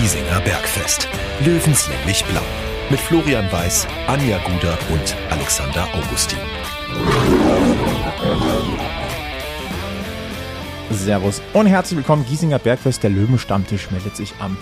Giesinger 0.00 0.40
Bergfest. 0.40 1.06
Löwenslänglich 1.44 2.24
blau. 2.24 2.40
Mit 2.88 2.98
Florian 2.98 3.52
Weiß, 3.52 3.86
Anja 4.06 4.38
Guder 4.38 4.78
und 4.90 5.14
Alexander 5.28 5.86
Augustin. 5.92 6.38
Servus 10.90 11.42
und 11.52 11.66
herzlich 11.66 11.98
willkommen. 11.98 12.24
Giesinger 12.24 12.58
Bergfest, 12.58 13.02
der 13.02 13.10
Löwenstammtisch 13.10 13.90
meldet 13.90 14.16
sich 14.16 14.32
am 14.38 14.56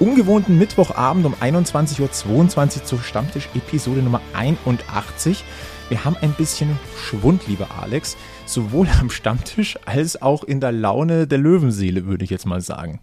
ungewohnten 0.00 0.58
Mittwochabend 0.58 1.24
um 1.24 1.34
21.22 1.34 2.00
Uhr 2.00 2.84
zur 2.84 3.00
Stammtisch-Episode 3.00 4.02
Nummer 4.02 4.20
81. 4.32 5.44
Wir 5.88 6.04
haben 6.04 6.16
ein 6.20 6.32
bisschen 6.32 6.76
Schwund, 6.96 7.46
lieber 7.46 7.68
Alex, 7.80 8.16
sowohl 8.44 8.88
am 8.98 9.08
Stammtisch 9.08 9.78
als 9.86 10.20
auch 10.20 10.42
in 10.42 10.58
der 10.58 10.72
Laune 10.72 11.28
der 11.28 11.38
Löwenseele, 11.38 12.06
würde 12.06 12.24
ich 12.24 12.30
jetzt 12.30 12.44
mal 12.44 12.60
sagen. 12.60 12.98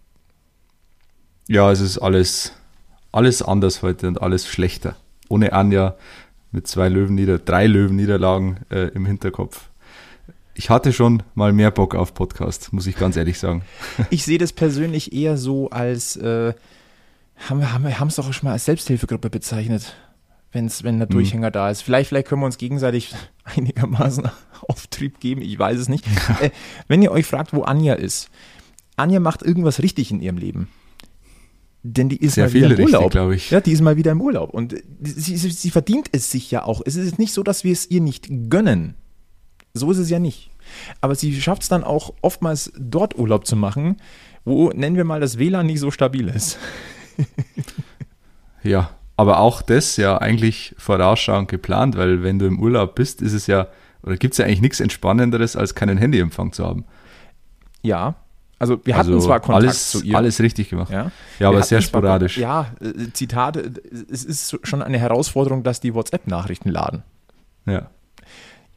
Ja, 1.50 1.72
es 1.72 1.80
ist 1.80 1.96
alles, 1.96 2.52
alles 3.10 3.40
anders 3.40 3.80
heute 3.80 4.06
und 4.06 4.20
alles 4.20 4.46
schlechter. 4.46 4.96
Ohne 5.30 5.54
Anja 5.54 5.96
mit 6.52 6.66
zwei 6.66 6.90
Löwen 6.90 7.14
nieder, 7.14 7.38
drei 7.38 7.66
Löwen 7.66 7.96
Niederlagen 7.96 8.58
äh, 8.70 8.88
im 8.88 9.06
Hinterkopf. 9.06 9.70
Ich 10.52 10.68
hatte 10.68 10.92
schon 10.92 11.22
mal 11.34 11.54
mehr 11.54 11.70
Bock 11.70 11.94
auf 11.94 12.12
Podcast, 12.12 12.74
muss 12.74 12.86
ich 12.86 12.96
ganz 12.96 13.16
ehrlich 13.16 13.38
sagen. 13.38 13.62
Ich 14.10 14.24
sehe 14.24 14.36
das 14.36 14.52
persönlich 14.52 15.14
eher 15.14 15.38
so 15.38 15.70
als, 15.70 16.16
äh, 16.16 16.52
haben 17.48 17.60
wir 17.60 17.72
haben 17.72 17.84
wir 17.84 18.06
es 18.06 18.16
doch 18.16 18.30
schon 18.30 18.46
mal 18.46 18.52
als 18.52 18.66
Selbsthilfegruppe 18.66 19.30
bezeichnet, 19.30 19.96
wenn's, 20.52 20.84
wenn 20.84 20.98
der 20.98 21.08
mhm. 21.08 21.12
Durchhänger 21.12 21.48
mhm. 21.48 21.52
da 21.52 21.70
ist. 21.70 21.80
Vielleicht, 21.80 22.10
vielleicht 22.10 22.28
können 22.28 22.42
wir 22.42 22.46
uns 22.46 22.58
gegenseitig 22.58 23.14
einigermaßen 23.44 24.28
Auftrieb 24.68 25.18
geben, 25.18 25.40
ich 25.40 25.58
weiß 25.58 25.78
es 25.78 25.88
nicht. 25.88 26.06
äh, 26.42 26.50
wenn 26.88 27.00
ihr 27.00 27.10
euch 27.10 27.24
fragt, 27.24 27.54
wo 27.54 27.62
Anja 27.62 27.94
ist, 27.94 28.28
Anja 28.96 29.18
macht 29.18 29.40
irgendwas 29.40 29.80
richtig 29.80 30.10
in 30.10 30.20
ihrem 30.20 30.36
Leben. 30.36 30.68
Denn 31.82 32.08
die 32.08 32.16
ist 32.16 32.34
Sehr 32.34 32.44
mal 32.44 32.52
wieder 32.52 32.76
im 32.76 32.84
Urlaub. 32.84 33.10
glaube 33.10 33.36
ich. 33.36 33.50
Ja, 33.50 33.60
die 33.60 33.72
ist 33.72 33.80
mal 33.80 33.96
wieder 33.96 34.10
im 34.12 34.20
Urlaub. 34.20 34.50
Und 34.50 34.74
sie, 35.00 35.36
sie, 35.36 35.50
sie 35.50 35.70
verdient 35.70 36.08
es 36.12 36.30
sich 36.30 36.50
ja 36.50 36.64
auch. 36.64 36.82
Es 36.84 36.96
ist 36.96 37.18
nicht 37.18 37.32
so, 37.32 37.42
dass 37.42 37.64
wir 37.64 37.72
es 37.72 37.88
ihr 37.90 38.00
nicht 38.00 38.28
gönnen. 38.50 38.94
So 39.74 39.90
ist 39.90 39.98
es 39.98 40.10
ja 40.10 40.18
nicht. 40.18 40.50
Aber 41.00 41.14
sie 41.14 41.40
schafft 41.40 41.62
es 41.62 41.68
dann 41.68 41.84
auch 41.84 42.12
oftmals 42.20 42.72
dort 42.76 43.16
Urlaub 43.16 43.46
zu 43.46 43.56
machen, 43.56 43.96
wo, 44.44 44.70
nennen 44.70 44.96
wir 44.96 45.04
mal, 45.04 45.20
das 45.20 45.38
WLAN 45.38 45.66
nicht 45.66 45.80
so 45.80 45.90
stabil 45.90 46.28
ist. 46.28 46.58
ja, 48.62 48.90
aber 49.16 49.40
auch 49.40 49.62
das 49.62 49.96
ja 49.96 50.18
eigentlich 50.18 50.74
vorausschauend 50.78 51.48
geplant, 51.48 51.96
weil 51.96 52.22
wenn 52.22 52.38
du 52.38 52.46
im 52.46 52.60
Urlaub 52.60 52.94
bist, 52.94 53.22
ist 53.22 53.32
es 53.32 53.46
ja, 53.46 53.68
oder 54.02 54.16
gibt 54.16 54.34
es 54.34 54.38
ja 54.38 54.44
eigentlich 54.44 54.60
nichts 54.60 54.80
Entspannenderes, 54.80 55.56
als 55.56 55.74
keinen 55.74 55.98
Handyempfang 55.98 56.52
zu 56.52 56.64
haben. 56.64 56.84
Ja, 57.82 58.16
also 58.58 58.80
wir 58.84 58.96
hatten 58.96 59.12
also 59.12 59.26
zwar 59.26 59.40
Kontakt 59.40 59.64
alles, 59.64 59.90
zu 59.90 60.02
ihr. 60.02 60.16
Alles 60.16 60.40
richtig 60.40 60.68
gemacht. 60.68 60.90
Ja, 60.90 61.10
ja 61.38 61.48
aber 61.48 61.62
sehr 61.62 61.80
sporadisch. 61.80 62.38
Zwar, 62.38 62.72
ja, 62.80 62.86
äh, 62.88 63.12
Zitate, 63.12 63.72
es 64.10 64.24
ist 64.24 64.58
schon 64.64 64.82
eine 64.82 64.98
Herausforderung, 64.98 65.62
dass 65.62 65.80
die 65.80 65.94
WhatsApp-Nachrichten 65.94 66.70
laden. 66.70 67.02
Ja. 67.66 67.90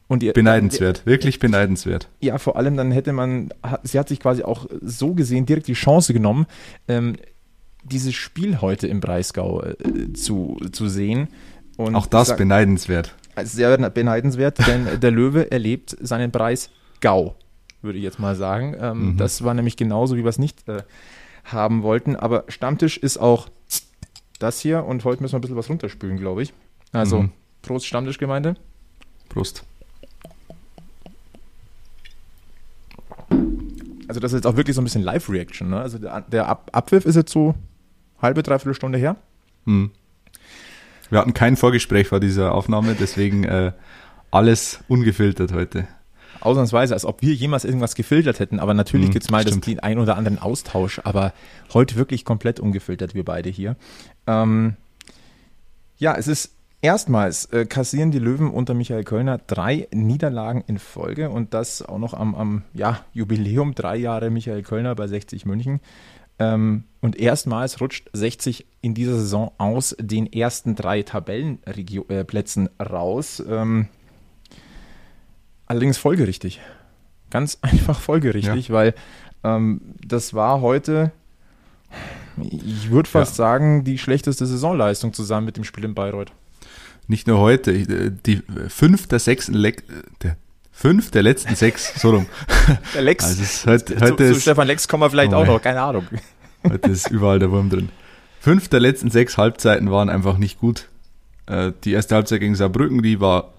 Und 0.06 0.22
ihr, 0.22 0.34
beneidenswert, 0.34 1.06
wirklich 1.06 1.38
beneidenswert. 1.38 2.08
Ja, 2.20 2.38
vor 2.38 2.56
allem 2.56 2.76
dann 2.76 2.92
hätte 2.92 3.12
man, 3.12 3.50
sie 3.82 3.98
hat 3.98 4.08
sich 4.08 4.20
quasi 4.20 4.42
auch 4.42 4.66
so 4.82 5.14
gesehen 5.14 5.46
direkt 5.46 5.68
die 5.68 5.72
Chance 5.72 6.12
genommen, 6.12 6.46
ähm, 6.86 7.16
dieses 7.82 8.14
Spiel 8.14 8.60
heute 8.60 8.86
im 8.86 9.00
Breisgau 9.00 9.62
äh, 9.62 10.12
zu, 10.12 10.60
zu 10.70 10.88
sehen. 10.88 11.28
Und 11.76 11.96
auch 11.96 12.06
das 12.06 12.28
sag, 12.28 12.38
beneidenswert. 12.38 13.16
Sehr 13.42 13.76
beneidenswert, 13.90 14.58
denn 14.66 15.00
der 15.00 15.10
Löwe 15.10 15.50
erlebt 15.50 15.96
seinen 16.00 16.30
Preis 16.30 16.70
Gau 17.00 17.34
würde 17.82 17.98
ich 17.98 18.04
jetzt 18.04 18.18
mal 18.18 18.34
sagen. 18.34 18.74
Ähm, 18.78 19.12
mhm. 19.12 19.16
Das 19.16 19.44
war 19.44 19.54
nämlich 19.54 19.76
genauso, 19.76 20.16
wie 20.16 20.22
wir 20.22 20.28
es 20.30 20.38
nicht 20.38 20.68
äh, 20.68 20.82
haben 21.44 21.82
wollten. 21.82 22.16
Aber 22.16 22.44
Stammtisch 22.48 22.96
ist 22.96 23.18
auch 23.18 23.48
das 24.38 24.60
hier 24.60 24.84
und 24.84 25.04
heute 25.04 25.22
müssen 25.22 25.34
wir 25.34 25.38
ein 25.38 25.42
bisschen 25.42 25.56
was 25.56 25.70
runterspülen, 25.70 26.18
glaube 26.18 26.42
ich. 26.42 26.52
Also, 26.92 27.22
mhm. 27.22 27.32
Prost 27.62 27.86
Stammtischgemeinde. 27.86 28.56
Prost. 29.28 29.64
Also 34.08 34.20
das 34.20 34.32
ist 34.32 34.38
jetzt 34.38 34.46
auch 34.46 34.56
wirklich 34.56 34.76
so 34.76 34.82
ein 34.82 34.84
bisschen 34.84 35.02
Live-Reaction. 35.02 35.70
Ne? 35.70 35.80
Also 35.80 35.98
der, 35.98 36.20
der 36.22 36.48
Ab 36.48 36.68
Abpfiff 36.72 37.06
ist 37.06 37.16
jetzt 37.16 37.32
so 37.32 37.54
halbe, 38.20 38.42
dreiviertel 38.42 38.74
Stunde 38.74 38.98
her. 38.98 39.16
Mhm. 39.64 39.90
Wir 41.08 41.18
hatten 41.18 41.34
kein 41.34 41.56
Vorgespräch 41.56 42.08
vor 42.08 42.20
dieser 42.20 42.54
Aufnahme, 42.54 42.94
deswegen 42.98 43.44
äh, 43.44 43.72
alles 44.30 44.80
ungefiltert 44.88 45.52
heute 45.52 45.86
ausnahmsweise, 46.42 46.94
als 46.94 47.04
ob 47.04 47.22
wir 47.22 47.34
jemals 47.34 47.64
irgendwas 47.64 47.94
gefiltert 47.94 48.40
hätten. 48.40 48.60
Aber 48.60 48.74
natürlich 48.74 49.08
mhm, 49.08 49.12
gibt 49.12 49.24
es 49.24 49.30
mal 49.30 49.44
das, 49.44 49.58
den 49.60 49.80
ein 49.80 49.98
oder 49.98 50.16
anderen 50.16 50.38
Austausch, 50.38 51.00
aber 51.04 51.32
heute 51.72 51.96
wirklich 51.96 52.24
komplett 52.24 52.60
ungefiltert, 52.60 53.14
wir 53.14 53.24
beide 53.24 53.50
hier. 53.50 53.76
Ähm, 54.26 54.76
ja, 55.98 56.14
es 56.16 56.28
ist 56.28 56.52
erstmals 56.80 57.46
äh, 57.46 57.64
kassieren 57.64 58.10
die 58.10 58.18
Löwen 58.18 58.50
unter 58.50 58.74
Michael 58.74 59.04
Kölner 59.04 59.38
drei 59.38 59.88
Niederlagen 59.92 60.64
in 60.66 60.78
Folge 60.78 61.30
und 61.30 61.54
das 61.54 61.80
auch 61.82 61.98
noch 61.98 62.12
am, 62.12 62.34
am 62.34 62.62
ja, 62.74 63.04
Jubiläum, 63.12 63.74
drei 63.74 63.96
Jahre 63.96 64.30
Michael 64.30 64.62
Kölner 64.62 64.94
bei 64.94 65.06
60 65.06 65.46
München. 65.46 65.80
Ähm, 66.38 66.84
und 67.00 67.16
erstmals 67.16 67.80
rutscht 67.80 68.10
60 68.12 68.66
in 68.80 68.94
dieser 68.94 69.14
Saison 69.14 69.52
aus 69.58 69.96
den 70.00 70.32
ersten 70.32 70.74
drei 70.74 71.02
Tabellenplätzen 71.02 72.68
äh, 72.78 72.82
raus. 72.82 73.42
Ähm, 73.46 73.88
Allerdings 75.66 75.98
folgerichtig. 75.98 76.60
Ganz 77.30 77.58
einfach 77.62 78.00
folgerichtig, 78.00 78.68
ja. 78.68 78.74
weil 78.74 78.94
ähm, 79.44 79.80
das 80.06 80.34
war 80.34 80.60
heute, 80.60 81.12
ich 82.38 82.90
würde 82.90 83.08
fast 83.08 83.32
ja. 83.32 83.44
sagen, 83.44 83.84
die 83.84 83.98
schlechteste 83.98 84.46
Saisonleistung 84.46 85.12
zusammen 85.12 85.46
mit 85.46 85.56
dem 85.56 85.64
Spiel 85.64 85.84
in 85.84 85.94
Bayreuth. 85.94 86.32
Nicht 87.08 87.26
nur 87.26 87.38
heute, 87.38 87.72
äh, 87.72 88.12
die 88.24 88.42
fünf 88.68 89.06
der 89.08 89.18
sechs, 89.18 89.50
der 89.50 90.36
fünf 90.70 91.10
der 91.10 91.22
letzten 91.22 91.54
sechs, 91.54 92.00
so 92.00 92.10
rum. 92.10 92.26
Der 92.94 93.02
Lex. 93.02 93.24
Also 93.24 93.70
heute, 93.70 94.00
heute 94.00 94.28
zu, 94.28 94.34
zu 94.34 94.40
Stefan 94.40 94.66
Lex 94.66 94.88
kommen 94.88 95.02
wir 95.02 95.10
vielleicht 95.10 95.32
oh 95.32 95.36
auch 95.36 95.46
noch, 95.46 95.62
keine 95.62 95.80
Ahnung. 95.80 96.06
Heute 96.64 96.90
ist 96.90 97.10
überall 97.10 97.40
der 97.40 97.50
Wurm 97.50 97.70
drin. 97.70 97.88
Fünf 98.40 98.68
der 98.68 98.78
letzten 98.78 99.10
sechs 99.10 99.36
Halbzeiten 99.36 99.90
waren 99.90 100.08
einfach 100.08 100.38
nicht 100.38 100.60
gut. 100.60 100.88
Äh, 101.46 101.72
die 101.84 101.92
erste 101.92 102.14
Halbzeit 102.14 102.40
gegen 102.40 102.54
Saarbrücken, 102.54 103.02
die 103.02 103.20
war 103.20 103.52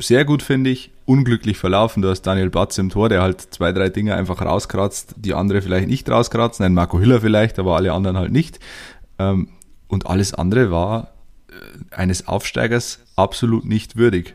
sehr 0.00 0.24
gut, 0.24 0.42
finde 0.42 0.70
ich. 0.70 0.90
Unglücklich 1.04 1.58
verlaufen. 1.58 2.02
Du 2.02 2.08
hast 2.08 2.22
Daniel 2.22 2.50
Batz 2.50 2.78
im 2.78 2.90
Tor, 2.90 3.08
der 3.08 3.22
halt 3.22 3.40
zwei, 3.40 3.72
drei 3.72 3.88
Dinge 3.88 4.14
einfach 4.14 4.40
rauskratzt, 4.40 5.14
die 5.16 5.34
andere 5.34 5.62
vielleicht 5.62 5.88
nicht 5.88 6.08
rauskratzen. 6.08 6.64
Ein 6.64 6.74
Marco 6.74 7.00
Hiller 7.00 7.20
vielleicht, 7.20 7.58
aber 7.58 7.76
alle 7.76 7.92
anderen 7.92 8.16
halt 8.16 8.32
nicht. 8.32 8.60
Ähm, 9.18 9.48
und 9.88 10.06
alles 10.06 10.34
andere 10.34 10.70
war 10.70 11.12
äh, 11.48 11.94
eines 11.94 12.28
Aufsteigers 12.28 13.00
absolut 13.16 13.64
nicht 13.64 13.96
würdig. 13.96 14.34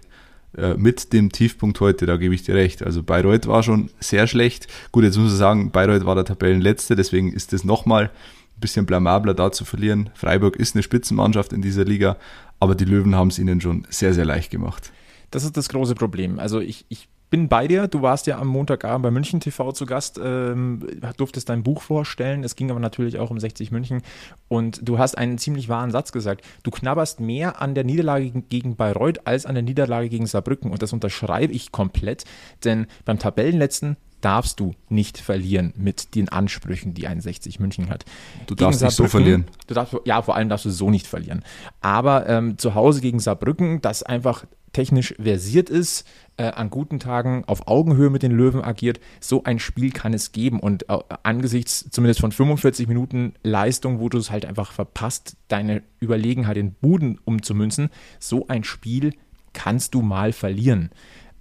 Äh, 0.58 0.76
mit 0.76 1.12
dem 1.14 1.32
Tiefpunkt 1.32 1.80
heute, 1.80 2.06
da 2.06 2.18
gebe 2.18 2.36
ich 2.36 2.44
dir 2.44 2.56
recht. 2.56 2.84
Also 2.84 3.04
Bayreuth 3.04 3.48
war 3.48 3.64
schon 3.64 3.90
sehr 4.00 4.28
schlecht. 4.28 4.68
Gut, 4.92 5.04
jetzt 5.04 5.18
muss 5.18 5.32
ich 5.32 5.38
sagen, 5.38 5.72
Bayreuth 5.72 6.06
war 6.06 6.16
der 6.16 6.26
Tabellenletzte, 6.26 6.96
deswegen 6.96 7.34
ist 7.34 7.52
es 7.54 7.64
nochmal 7.64 8.06
ein 8.06 8.60
bisschen 8.62 8.86
blamabler 8.86 9.34
da 9.34 9.52
zu 9.52 9.66
verlieren. 9.66 10.10
Freiburg 10.14 10.56
ist 10.56 10.76
eine 10.76 10.84
Spitzenmannschaft 10.84 11.52
in 11.52 11.62
dieser 11.62 11.84
Liga, 11.84 12.18
aber 12.60 12.76
die 12.76 12.86
Löwen 12.86 13.16
haben 13.16 13.28
es 13.28 13.40
ihnen 13.40 13.60
schon 13.60 13.86
sehr, 13.90 14.14
sehr 14.14 14.26
leicht 14.26 14.50
gemacht. 14.50 14.92
Das 15.36 15.44
ist 15.44 15.58
das 15.58 15.68
große 15.68 15.96
Problem. 15.96 16.40
Also 16.40 16.62
ich, 16.62 16.86
ich 16.88 17.10
bin 17.30 17.50
bei 17.50 17.68
dir. 17.68 17.90
Du 17.90 18.02
warst 18.02 18.26
ja 18.26 18.40
am 18.40 18.48
Montagabend 18.48 19.04
bei 19.04 19.12
München 19.12 19.42
TV 19.42 19.74
zu 19.74 19.86
Gast, 19.86 20.18
ähm, 20.24 20.88
durftest 21.18 21.50
dein 21.50 21.62
Buch 21.62 21.82
vorstellen. 21.82 22.46
Es 22.46 22.56
ging 22.56 22.72
aber 22.72 22.80
natürlich 22.80 23.20
auch 23.20 23.32
um 23.32 23.38
60 23.38 23.70
München. 23.70 24.02
Und 24.48 24.88
du 24.88 24.98
hast 24.98 25.18
einen 25.18 25.38
ziemlich 25.38 25.68
wahren 25.68 25.92
Satz 25.92 26.14
gesagt. 26.14 26.46
Du 26.64 26.72
knabberst 26.72 27.20
mehr 27.20 27.62
an 27.62 27.76
der 27.76 27.84
Niederlage 27.84 28.32
gegen 28.48 28.78
Bayreuth 28.78 29.28
als 29.28 29.46
an 29.46 29.56
der 29.56 29.64
Niederlage 29.64 30.08
gegen 30.08 30.26
Saarbrücken. 30.26 30.72
Und 30.72 30.82
das 30.82 30.94
unterschreibe 30.94 31.52
ich 31.52 31.74
komplett. 31.74 32.24
Denn 32.64 32.88
beim 33.04 33.20
Tabellenletzten 33.20 33.98
darfst 34.22 34.62
du 34.62 34.74
nicht 34.88 35.18
verlieren 35.18 35.74
mit 35.76 36.16
den 36.16 36.30
Ansprüchen, 36.30 36.94
die 36.94 37.08
ein 37.08 37.20
60 37.20 37.60
München 37.60 37.90
hat. 37.90 38.06
Du 38.48 38.56
darfst 38.56 38.82
nicht 38.82 38.96
so 38.96 39.08
verlieren. 39.08 39.46
Du 39.68 39.74
darfst, 39.74 39.98
ja, 40.06 40.22
vor 40.22 40.38
allem 40.38 40.48
darfst 40.48 40.66
du 40.66 40.70
so 40.70 40.90
nicht 40.90 41.08
verlieren. 41.08 41.44
Aber 41.82 42.28
ähm, 42.30 42.58
zu 42.58 42.74
Hause 42.74 43.02
gegen 43.02 43.20
Saarbrücken, 43.20 43.82
das 43.82 44.02
einfach 44.02 44.46
technisch 44.76 45.16
versiert 45.18 45.70
ist, 45.70 46.06
äh, 46.36 46.44
an 46.44 46.70
guten 46.70 47.00
Tagen 47.00 47.46
auf 47.48 47.68
Augenhöhe 47.68 48.10
mit 48.10 48.24
den 48.24 48.34
Löwen 48.34 48.62
agiert. 48.62 49.00
So 49.22 49.46
ein 49.46 49.58
Spiel 49.58 49.92
kann 49.92 50.14
es 50.14 50.34
geben. 50.34 50.60
Und 50.60 50.90
äh, 50.90 50.98
angesichts 51.24 51.88
zumindest 51.92 52.20
von 52.20 52.34
45 52.34 52.90
Minuten 52.90 53.36
Leistung, 53.42 54.02
wo 54.02 54.10
du 54.10 54.18
es 54.18 54.32
halt 54.32 54.46
einfach 54.46 54.74
verpasst, 54.74 55.38
deine 55.48 55.82
Überlegenheit 56.02 56.58
in 56.58 56.74
Buden 56.74 57.20
umzumünzen, 57.24 57.90
so 58.20 58.50
ein 58.50 58.66
Spiel 58.66 59.14
kannst 59.54 59.94
du 59.94 60.02
mal 60.02 60.34
verlieren. 60.34 60.90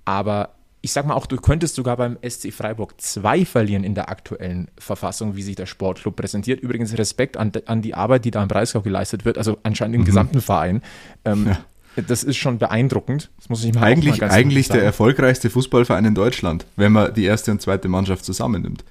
Aber 0.05 0.55
ich 0.81 0.93
sag 0.93 1.05
mal 1.05 1.15
auch, 1.15 1.27
du 1.27 1.37
könntest 1.37 1.75
sogar 1.75 1.97
beim 1.97 2.19
SC 2.23 2.53
Freiburg 2.53 3.01
2 3.01 3.47
verlieren 3.47 3.83
in 3.83 3.97
der 3.97 4.11
aktuellen 4.11 4.69
Verfassung, 4.79 5.35
wie 5.35 5.43
sich 5.43 5.57
der 5.57 5.67
Sportclub 5.67 6.15
präsentiert. 6.15 6.61
Übrigens 6.61 6.97
Respekt 6.97 7.37
an, 7.37 7.51
an 7.67 7.83
die 7.83 7.95
Arbeit, 7.95 8.27
die 8.27 8.31
da 8.31 8.43
im 8.43 8.49
Breisgau 8.49 8.83
geleistet 8.83 9.25
wird, 9.25 9.39
also 9.39 9.59
anscheinend 9.65 9.97
im 9.97 10.03
mhm. 10.03 10.07
gesamten 10.07 10.41
Verein. 10.41 10.83
Ähm, 11.25 11.49
ja. 11.49 11.65
Das 12.09 12.25
ist 12.25 12.37
schon 12.37 12.59
beeindruckend. 12.59 13.31
Das 13.39 13.49
muss 13.49 13.65
ich 13.65 13.75
mal 13.75 13.83
Eigentlich, 13.83 14.21
mal 14.21 14.31
eigentlich 14.31 14.69
der 14.69 14.83
erfolgreichste 14.83 15.51
Fußballverein 15.51 16.05
in 16.05 16.15
Deutschland, 16.15 16.67
wenn 16.77 16.93
man 16.93 17.15
die 17.15 17.25
erste 17.25 17.51
und 17.51 17.63
zweite 17.63 17.89
Mannschaft 17.89 18.25
zusammennimmt. 18.25 18.85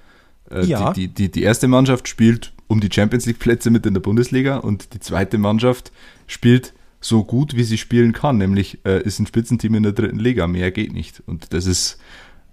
Äh, 0.50 0.66
ja. 0.66 0.94
Die, 0.94 1.08
die, 1.08 1.14
die, 1.14 1.32
die 1.32 1.44
erste 1.44 1.68
Mannschaft 1.68 2.08
spielt 2.08 2.54
um 2.68 2.80
die 2.80 2.90
Champions 2.92 3.26
League 3.26 3.40
Plätze 3.40 3.70
mit 3.70 3.86
in 3.86 3.94
der 3.94 4.02
Bundesliga 4.02 4.58
und 4.58 4.94
die 4.94 5.00
zweite 5.00 5.38
Mannschaft 5.38 5.92
spielt 6.28 6.74
so 7.02 7.24
gut, 7.24 7.56
wie 7.56 7.64
sie 7.64 7.78
spielen 7.78 8.14
kann, 8.14 8.38
nämlich 8.38 8.80
äh, 8.86 9.02
ist 9.04 9.20
ein 9.20 9.28
Spitzenteam 9.28 9.76
in 9.76 9.84
der 9.84 9.92
dritten 9.92 10.20
Liga. 10.20 10.48
Mehr 10.48 10.72
geht 10.72 10.94
nicht. 10.94 11.22
Und 11.26 11.54
das 11.54 11.66
ist 11.66 12.00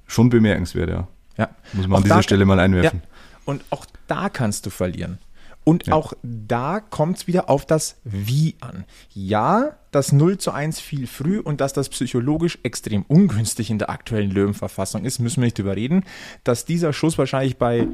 schon 0.06 0.28
bemerkenswert, 0.28 0.90
ja. 0.90 1.08
Ja. 1.38 1.50
Muss 1.72 1.86
man 1.86 1.92
Auch 1.92 1.96
an 1.98 2.02
dieser 2.04 2.22
Stelle 2.22 2.44
mal 2.44 2.58
einwerfen. 2.58 3.02
Ja. 3.02 3.08
Und 3.44 3.64
auch 3.70 3.86
da 4.08 4.28
kannst 4.28 4.66
du 4.66 4.70
verlieren. 4.70 5.18
Und 5.64 5.86
Ja. 5.86 5.94
auch 5.94 6.14
da 6.22 6.80
kommt 6.80 7.18
es 7.18 7.26
wieder 7.26 7.50
auf 7.50 7.66
das 7.66 7.96
Wie 8.04 8.56
an. 8.60 8.84
Ja, 9.12 9.76
das 9.90 10.12
0 10.12 10.38
zu 10.38 10.52
1 10.52 10.80
viel 10.80 11.06
früh 11.06 11.38
und 11.38 11.60
dass 11.60 11.72
das 11.72 11.88
psychologisch 11.90 12.58
extrem 12.62 13.02
ungünstig 13.02 13.70
in 13.70 13.78
der 13.78 13.90
aktuellen 13.90 14.30
Löwenverfassung 14.30 15.04
ist, 15.04 15.18
müssen 15.18 15.38
wir 15.42 15.46
nicht 15.46 15.58
drüber 15.58 15.76
reden. 15.76 16.04
Dass 16.44 16.64
dieser 16.64 16.92
Schuss 16.92 17.18
wahrscheinlich 17.18 17.58
bei 17.58 17.86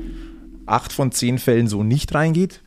8 0.66 0.92
von 0.92 1.10
10 1.12 1.38
Fällen 1.38 1.68
so 1.68 1.82
nicht 1.82 2.14
reingeht, 2.14 2.62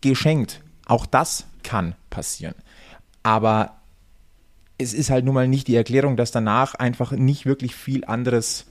geschenkt. 0.00 0.62
Auch 0.86 1.06
das 1.06 1.46
kann 1.62 1.94
passieren. 2.08 2.54
Aber 3.22 3.72
es 4.78 4.94
ist 4.94 5.10
halt 5.10 5.24
nun 5.24 5.34
mal 5.34 5.48
nicht 5.48 5.68
die 5.68 5.76
Erklärung, 5.76 6.16
dass 6.16 6.30
danach 6.30 6.74
einfach 6.74 7.12
nicht 7.12 7.44
wirklich 7.46 7.74
viel 7.74 8.04
anderes 8.04 8.66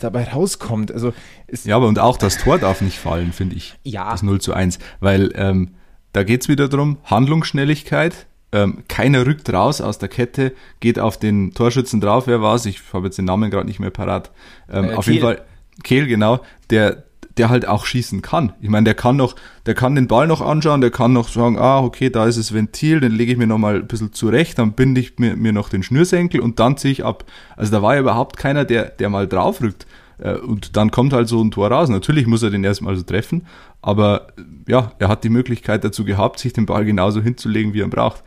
dabei 0.00 0.24
rauskommt. 0.24 0.92
Also 0.92 1.12
es, 1.46 1.64
Ja, 1.64 1.76
aber 1.76 1.88
und 1.88 1.98
auch 1.98 2.16
das 2.16 2.38
Tor 2.38 2.58
darf 2.58 2.80
nicht 2.80 2.98
fallen, 2.98 3.32
finde 3.32 3.56
ich. 3.56 3.74
Ja. 3.84 4.10
Das 4.10 4.22
0 4.22 4.40
zu 4.40 4.52
1. 4.54 4.78
Weil 5.00 5.32
ähm, 5.34 5.70
da 6.12 6.24
geht's 6.24 6.48
wieder 6.48 6.68
drum, 6.68 6.98
Handlungsschnelligkeit. 7.04 8.26
Ähm, 8.54 8.84
keiner 8.88 9.24
rückt 9.26 9.50
raus 9.50 9.80
aus 9.80 9.98
der 9.98 10.10
Kette, 10.10 10.52
geht 10.80 10.98
auf 10.98 11.18
den 11.18 11.54
Torschützen 11.54 12.00
drauf. 12.02 12.26
Wer 12.26 12.42
war's? 12.42 12.66
Ich 12.66 12.82
habe 12.92 13.06
jetzt 13.06 13.16
den 13.16 13.24
Namen 13.24 13.50
gerade 13.50 13.66
nicht 13.66 13.80
mehr 13.80 13.90
parat. 13.90 14.30
Ähm, 14.70 14.90
Äh, 14.90 14.94
auf 14.94 15.06
Kehl. 15.06 15.14
jeden 15.14 15.24
Fall, 15.26 15.42
Kehl, 15.82 16.06
genau, 16.06 16.40
der, 16.68 17.04
der 17.38 17.48
halt 17.48 17.66
auch 17.66 17.86
schießen 17.86 18.22
kann. 18.22 18.52
Ich 18.60 18.68
meine, 18.68 18.84
der 18.84 18.94
kann 18.94 19.16
noch, 19.16 19.36
der 19.66 19.74
kann 19.74 19.94
den 19.94 20.06
Ball 20.06 20.26
noch 20.26 20.40
anschauen, 20.40 20.80
der 20.80 20.90
kann 20.90 21.12
noch 21.12 21.28
sagen, 21.28 21.58
ah, 21.58 21.80
okay, 21.80 22.10
da 22.10 22.26
ist 22.26 22.38
das 22.38 22.52
Ventil, 22.52 23.00
den 23.00 23.12
lege 23.12 23.32
ich 23.32 23.38
mir 23.38 23.46
noch 23.46 23.58
mal 23.58 23.76
ein 23.76 23.86
bisschen 23.86 24.12
zurecht, 24.12 24.58
dann 24.58 24.72
binde 24.72 25.00
ich 25.00 25.18
mir, 25.18 25.36
mir 25.36 25.52
noch 25.52 25.68
den 25.68 25.82
Schnürsenkel 25.82 26.40
und 26.40 26.60
dann 26.60 26.76
ziehe 26.76 26.92
ich 26.92 27.04
ab. 27.04 27.24
Also 27.56 27.72
da 27.72 27.82
war 27.82 27.94
ja 27.94 28.00
überhaupt 28.00 28.36
keiner, 28.36 28.64
der, 28.64 28.84
der 28.90 29.08
mal 29.08 29.26
draufrückt. 29.26 29.86
Äh, 30.18 30.34
Und 30.34 30.76
dann 30.76 30.90
kommt 30.90 31.12
halt 31.12 31.28
so 31.28 31.42
ein 31.42 31.50
Tor 31.50 31.70
raus. 31.70 31.88
Natürlich 31.88 32.26
muss 32.26 32.42
er 32.42 32.50
den 32.50 32.64
erstmal 32.64 32.96
so 32.96 33.02
treffen, 33.02 33.46
aber 33.80 34.28
äh, 34.36 34.70
ja, 34.70 34.92
er 34.98 35.08
hat 35.08 35.24
die 35.24 35.30
Möglichkeit 35.30 35.84
dazu 35.84 36.04
gehabt, 36.04 36.38
sich 36.38 36.52
den 36.52 36.66
Ball 36.66 36.84
genauso 36.84 37.22
hinzulegen, 37.22 37.72
wie 37.72 37.80
er 37.80 37.88
braucht. 37.88 38.22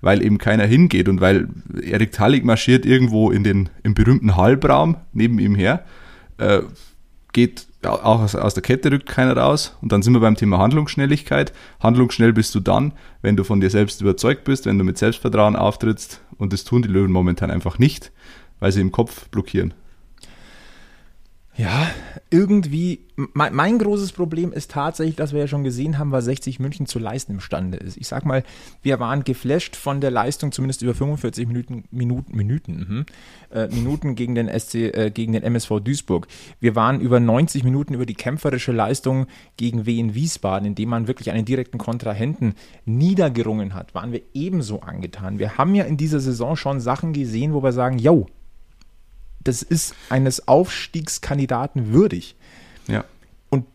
Weil 0.00 0.22
eben 0.22 0.38
keiner 0.38 0.64
hingeht 0.64 1.08
und 1.08 1.20
weil 1.20 1.48
Erik 1.82 2.12
Tallig 2.12 2.44
marschiert 2.44 2.86
irgendwo 2.86 3.30
in 3.30 3.42
den, 3.42 3.68
im 3.82 3.94
berühmten 3.94 4.36
Halbraum 4.36 4.96
neben 5.12 5.40
ihm 5.40 5.56
her, 5.56 5.84
äh, 6.38 6.60
geht 7.32 7.67
auch 7.82 8.20
aus, 8.20 8.34
aus 8.34 8.54
der 8.54 8.62
Kette 8.62 8.90
rückt 8.90 9.06
keiner 9.06 9.36
raus. 9.36 9.76
Und 9.80 9.92
dann 9.92 10.02
sind 10.02 10.12
wir 10.12 10.20
beim 10.20 10.34
Thema 10.34 10.58
Handlungsschnelligkeit. 10.58 11.52
Handlungsschnell 11.80 12.32
bist 12.32 12.54
du 12.54 12.60
dann, 12.60 12.92
wenn 13.22 13.36
du 13.36 13.44
von 13.44 13.60
dir 13.60 13.70
selbst 13.70 14.00
überzeugt 14.00 14.44
bist, 14.44 14.66
wenn 14.66 14.78
du 14.78 14.84
mit 14.84 14.98
Selbstvertrauen 14.98 15.56
auftrittst. 15.56 16.20
Und 16.38 16.52
das 16.52 16.64
tun 16.64 16.82
die 16.82 16.88
Löwen 16.88 17.12
momentan 17.12 17.50
einfach 17.50 17.78
nicht, 17.78 18.12
weil 18.58 18.72
sie 18.72 18.80
im 18.80 18.92
Kopf 18.92 19.28
blockieren. 19.28 19.74
Ja, 21.58 21.90
irgendwie, 22.30 23.00
mein, 23.16 23.52
mein 23.52 23.78
großes 23.80 24.12
Problem 24.12 24.52
ist 24.52 24.70
tatsächlich, 24.70 25.16
dass 25.16 25.32
wir 25.32 25.40
ja 25.40 25.48
schon 25.48 25.64
gesehen 25.64 25.98
haben, 25.98 26.12
was 26.12 26.26
60 26.26 26.60
München 26.60 26.86
zu 26.86 27.00
leisten 27.00 27.32
imstande 27.32 27.78
ist. 27.78 27.96
Ich 27.96 28.06
sag 28.06 28.24
mal, 28.24 28.44
wir 28.80 29.00
waren 29.00 29.24
geflasht 29.24 29.74
von 29.74 30.00
der 30.00 30.12
Leistung, 30.12 30.52
zumindest 30.52 30.82
über 30.82 30.94
45 30.94 31.48
Minuten, 31.48 31.82
Minuten, 31.90 32.36
Minuten, 32.36 32.72
mhm, 32.76 33.06
äh, 33.52 33.66
Minuten 33.74 34.14
gegen 34.14 34.36
den 34.36 34.46
SC, 34.46 34.94
äh, 34.94 35.10
gegen 35.12 35.32
den 35.32 35.42
MSV 35.42 35.80
Duisburg. 35.80 36.28
Wir 36.60 36.76
waren 36.76 37.00
über 37.00 37.18
90 37.18 37.64
Minuten 37.64 37.92
über 37.92 38.06
die 38.06 38.14
kämpferische 38.14 38.70
Leistung 38.70 39.26
gegen 39.56 39.84
Wien 39.84 40.14
Wiesbaden, 40.14 40.68
indem 40.68 40.90
man 40.90 41.08
wirklich 41.08 41.32
einen 41.32 41.44
direkten 41.44 41.78
Kontrahenten 41.78 42.54
niedergerungen 42.84 43.74
hat, 43.74 43.96
waren 43.96 44.12
wir 44.12 44.22
ebenso 44.32 44.82
angetan. 44.82 45.40
Wir 45.40 45.58
haben 45.58 45.74
ja 45.74 45.82
in 45.82 45.96
dieser 45.96 46.20
Saison 46.20 46.54
schon 46.54 46.78
Sachen 46.78 47.12
gesehen, 47.12 47.52
wo 47.52 47.64
wir 47.64 47.72
sagen, 47.72 47.98
yo, 47.98 48.28
das 49.40 49.62
ist 49.62 49.94
eines 50.10 50.48
Aufstiegskandidaten 50.48 51.92
würdig. 51.92 52.36
Ja. 52.86 53.04
Und 53.50 53.66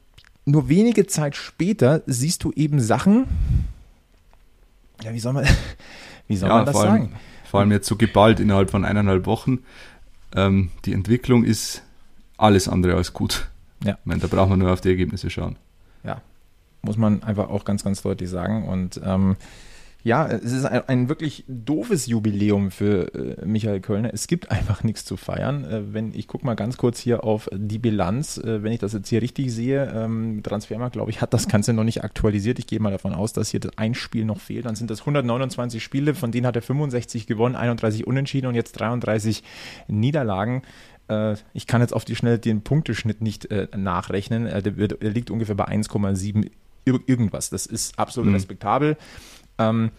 nur 0.46 0.70
wenige 0.70 1.08
Zeit 1.08 1.36
später 1.36 2.02
siehst 2.06 2.44
du 2.44 2.52
eben 2.52 2.80
Sachen, 2.80 3.26
ja, 5.02 5.14
wie 5.14 5.20
soll 5.20 5.34
man, 5.34 5.46
wie 6.28 6.36
soll 6.36 6.50
man 6.50 6.66
das 6.66 6.76
allem, 6.76 6.90
sagen? 6.90 7.16
vor 7.46 7.60
allem 7.60 7.72
jetzt 7.72 7.88
so 7.88 7.96
geballt 7.96 8.40
innerhalb 8.40 8.72
von 8.72 8.86
eineinhalb 8.86 9.26
Wochen. 9.26 9.60
Ähm, 10.36 10.72
die 10.86 10.94
Entwicklung 10.94 11.44
ist 11.44 11.84
alles 12.38 12.68
andere 12.68 12.96
als 12.96 13.14
gut. 13.14 13.48
Ja. 13.84 13.94
Ich 13.94 14.06
meine, 14.06 14.22
da 14.22 14.28
braucht 14.28 14.50
man 14.50 14.60
nur 14.60 14.72
auf 14.72 14.82
die 14.82 14.90
Ergebnisse 14.90 15.30
schauen. 15.30 15.58
Ja, 16.04 16.22
muss 16.82 16.98
man 16.98 17.24
einfach 17.24 17.50
auch 17.50 17.66
ganz, 17.66 17.84
ganz 17.84 18.02
deutlich 18.02 18.30
sagen. 18.30 18.68
Und 18.68 19.00
ähm, 19.04 19.36
ja, 20.06 20.28
es 20.28 20.52
ist 20.52 20.66
ein, 20.66 20.82
ein 20.88 21.10
wirklich 21.10 21.46
doofes 21.48 22.08
Jubiläum 22.08 22.72
für 22.72 23.14
äh, 23.42 23.46
Michael 23.46 23.80
Kölner. 23.80 24.14
Es 24.14 24.28
gibt 24.28 24.52
einfach 24.52 24.84
nichts 24.84 25.06
zu 25.06 25.16
feiern. 25.18 25.64
Äh, 25.64 25.94
wenn 25.94 26.14
ich 26.14 26.28
gucke 26.28 26.46
mal 26.46 26.56
ganz 26.56 26.76
kurz 26.78 27.00
hier 27.00 27.24
auf 27.24 27.50
die 27.54 27.80
Bilanz, 27.80 28.38
äh, 28.38 28.62
wenn 28.64 28.74
ich 28.74 28.80
das 28.80 28.92
jetzt 28.94 29.08
hier 29.08 29.22
richtig 29.22 29.54
sehe, 29.54 29.92
ähm, 29.96 30.42
Transfermarkt, 30.44 30.94
glaube 30.94 31.10
ich, 31.10 31.22
hat 31.22 31.34
das 31.34 31.48
Ganze 31.48 31.72
noch 31.74 31.86
nicht 31.86 32.04
aktualisiert. 32.04 32.60
Ich 32.60 32.68
gehe 32.68 32.80
mal 32.82 32.92
davon 32.92 33.14
aus, 33.14 33.32
dass 33.34 33.50
hier 33.50 33.62
das 33.62 33.78
ein 33.78 33.94
Spiel 33.96 34.26
noch 34.26 34.40
fehlt. 34.42 34.66
Dann 34.66 34.76
sind 34.76 34.90
das 34.90 35.00
129 35.02 35.82
Spiele, 35.82 36.14
von 36.16 36.32
denen 36.32 36.46
hat 36.48 36.56
er 36.58 36.62
65 36.62 37.26
gewonnen, 37.26 37.56
31 37.56 38.06
unentschieden 38.06 38.48
und 38.48 38.56
jetzt 38.56 38.74
33 38.74 39.42
Niederlagen. 39.88 40.64
Äh, 41.08 41.36
ich 41.54 41.68
kann 41.68 41.82
jetzt 41.82 41.94
auf 41.94 42.06
die 42.06 42.16
Schnelle 42.16 42.40
den 42.40 42.62
Punkteschnitt 42.62 43.22
nicht 43.22 43.50
äh, 43.52 43.68
nachrechnen. 43.76 44.48
Äh, 44.48 44.62
der 44.62 45.12
liegt 45.12 45.32
ungefähr 45.32 45.56
bei 45.56 45.66
1,7 45.68 46.50
ir- 46.86 47.00
irgendwas. 47.06 47.50
Das 47.50 47.66
ist 47.66 47.98
absolut 48.00 48.30
Mhm. 48.30 48.36
respektabel. 48.36 48.98
Ähm, 49.58 49.92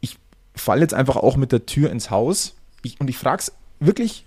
ich 0.00 0.18
falle 0.54 0.80
jetzt 0.82 0.94
einfach 0.94 1.16
auch 1.16 1.36
mit 1.36 1.52
der 1.52 1.66
Tür 1.66 1.90
ins 1.90 2.10
Haus 2.10 2.54
ich, 2.82 3.00
und 3.00 3.08
ich 3.08 3.18
frage 3.18 3.40
es 3.40 3.52
wirklich 3.80 4.24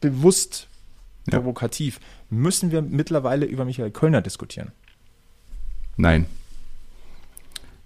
bewusst 0.00 0.68
Ja. 1.30 1.38
provokativ. 1.38 2.00
Müssen 2.30 2.70
wir 2.70 2.82
mittlerweile 2.82 3.46
über 3.46 3.64
Michael 3.64 3.90
Kölner 3.90 4.22
diskutieren? 4.22 4.72
Nein. 5.96 6.26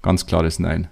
Ganz 0.03 0.26
klares 0.26 0.58
Nein. 0.58 0.88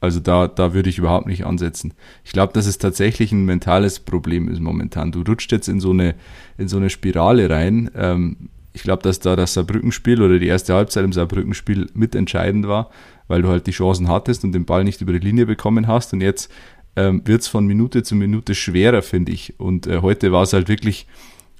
Also 0.00 0.18
da, 0.18 0.48
da 0.48 0.74
würde 0.74 0.90
ich 0.90 0.98
überhaupt 0.98 1.26
nicht 1.26 1.44
ansetzen. 1.46 1.94
Ich 2.24 2.32
glaube, 2.32 2.52
dass 2.52 2.66
es 2.66 2.78
tatsächlich 2.78 3.30
ein 3.30 3.44
mentales 3.44 4.00
Problem 4.00 4.48
ist 4.48 4.60
momentan. 4.60 5.12
Du 5.12 5.22
rutscht 5.22 5.52
jetzt 5.52 5.68
in 5.68 5.78
so 5.78 5.90
eine, 5.90 6.16
in 6.58 6.66
so 6.66 6.76
eine 6.76 6.90
Spirale 6.90 7.48
rein. 7.48 7.90
Ähm, 7.94 8.48
ich 8.72 8.82
glaube, 8.82 9.02
dass 9.02 9.20
da 9.20 9.36
das 9.36 9.54
Saarbrückenspiel 9.54 10.22
oder 10.22 10.38
die 10.38 10.46
erste 10.46 10.74
Halbzeit 10.74 11.04
im 11.04 11.12
Saarbrückenspiel 11.12 11.90
mitentscheidend 11.94 12.66
war, 12.66 12.90
weil 13.28 13.42
du 13.42 13.48
halt 13.48 13.66
die 13.66 13.72
Chancen 13.72 14.08
hattest 14.08 14.44
und 14.44 14.52
den 14.52 14.64
Ball 14.64 14.84
nicht 14.84 15.00
über 15.00 15.12
die 15.12 15.18
Linie 15.18 15.46
bekommen 15.46 15.86
hast. 15.86 16.12
Und 16.12 16.22
jetzt 16.22 16.50
ähm, 16.96 17.22
wird 17.26 17.42
es 17.42 17.48
von 17.48 17.66
Minute 17.66 18.02
zu 18.02 18.14
Minute 18.14 18.54
schwerer, 18.54 19.02
finde 19.02 19.32
ich. 19.32 19.58
Und 19.60 19.86
äh, 19.86 19.98
heute 20.00 20.32
war 20.32 20.42
es 20.42 20.52
halt 20.52 20.68
wirklich 20.68 21.06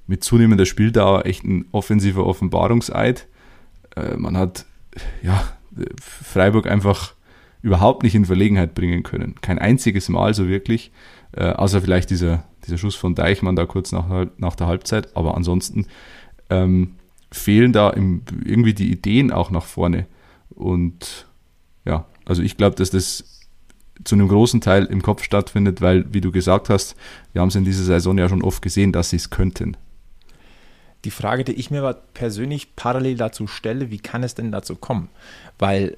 mit 0.07 0.25
zunehmender 0.25 0.67
Spieldauer 0.67 1.27
echt 1.27 1.45
ein 1.45 1.67
offensiver 1.73 2.27
Offenbarungseid. 2.27 3.27
Äh, 3.97 4.17
man 4.17 4.37
hat 4.37 4.65
ja, 5.23 5.43
Freiburg 6.01 6.67
einfach 6.67 7.15
überhaupt 7.61 8.03
nicht 8.03 8.15
in 8.15 8.25
Verlegenheit 8.25 8.75
bringen 8.75 9.03
können. 9.03 9.37
Kein 9.41 9.59
einziges 9.59 10.09
Mal 10.09 10.35
so 10.35 10.49
wirklich, 10.49 10.91
äh, 11.33 11.45
außer 11.45 11.81
vielleicht 11.81 12.11
dieser, 12.11 12.45
dieser 12.67 12.79
Schuss 12.79 12.95
von 12.95 13.15
Deichmann 13.15 13.55
da 13.55 13.67
kurz 13.67 13.93
nach, 13.93 14.27
nach 14.39 14.57
der 14.57 14.67
Halbzeit. 14.67 15.15
Aber 15.17 15.37
ansonsten 15.37 15.87
ähm, 16.51 16.97
fehlen 17.33 17.73
da 17.73 17.91
im, 17.91 18.23
irgendwie 18.45 18.75
die 18.75 18.91
Ideen 18.91 19.33
auch 19.33 19.51
nach 19.51 19.65
vorne. 19.65 20.07
Und 20.51 21.27
ja, 21.85 22.07
also 22.25 22.43
ich 22.43 22.57
glaube, 22.57 22.77
dass 22.77 22.91
das 22.91 23.25
zu 24.05 24.15
einem 24.15 24.29
großen 24.29 24.61
Teil 24.61 24.87
im 24.87 25.03
Kopf 25.03 25.23
stattfindet, 25.23 25.81
weil, 25.81 26.13
wie 26.13 26.21
du 26.21 26.33
gesagt 26.33 26.69
hast, 26.69 26.97
wir 27.33 27.41
haben 27.41 27.49
es 27.49 27.55
in 27.55 27.65
dieser 27.65 27.85
Saison 27.85 28.19
ja 28.19 28.29
schon 28.29 28.43
oft 28.43 28.63
gesehen, 28.63 28.93
dass 28.93 29.11
sie 29.11 29.17
es 29.17 29.31
könnten. 29.31 29.77
Die 31.05 31.11
Frage, 31.11 31.45
die 31.45 31.53
ich 31.53 31.71
mir 31.71 31.81
aber 31.81 31.95
persönlich 31.95 32.77
parallel 32.77 33.17
dazu 33.17 33.47
stelle, 33.47 33.91
wie 33.91 33.99
kann 33.99 34.23
es 34.23 34.35
denn 34.35 34.53
dazu 34.53 34.77
kommen? 34.77 35.09
Weil 35.59 35.97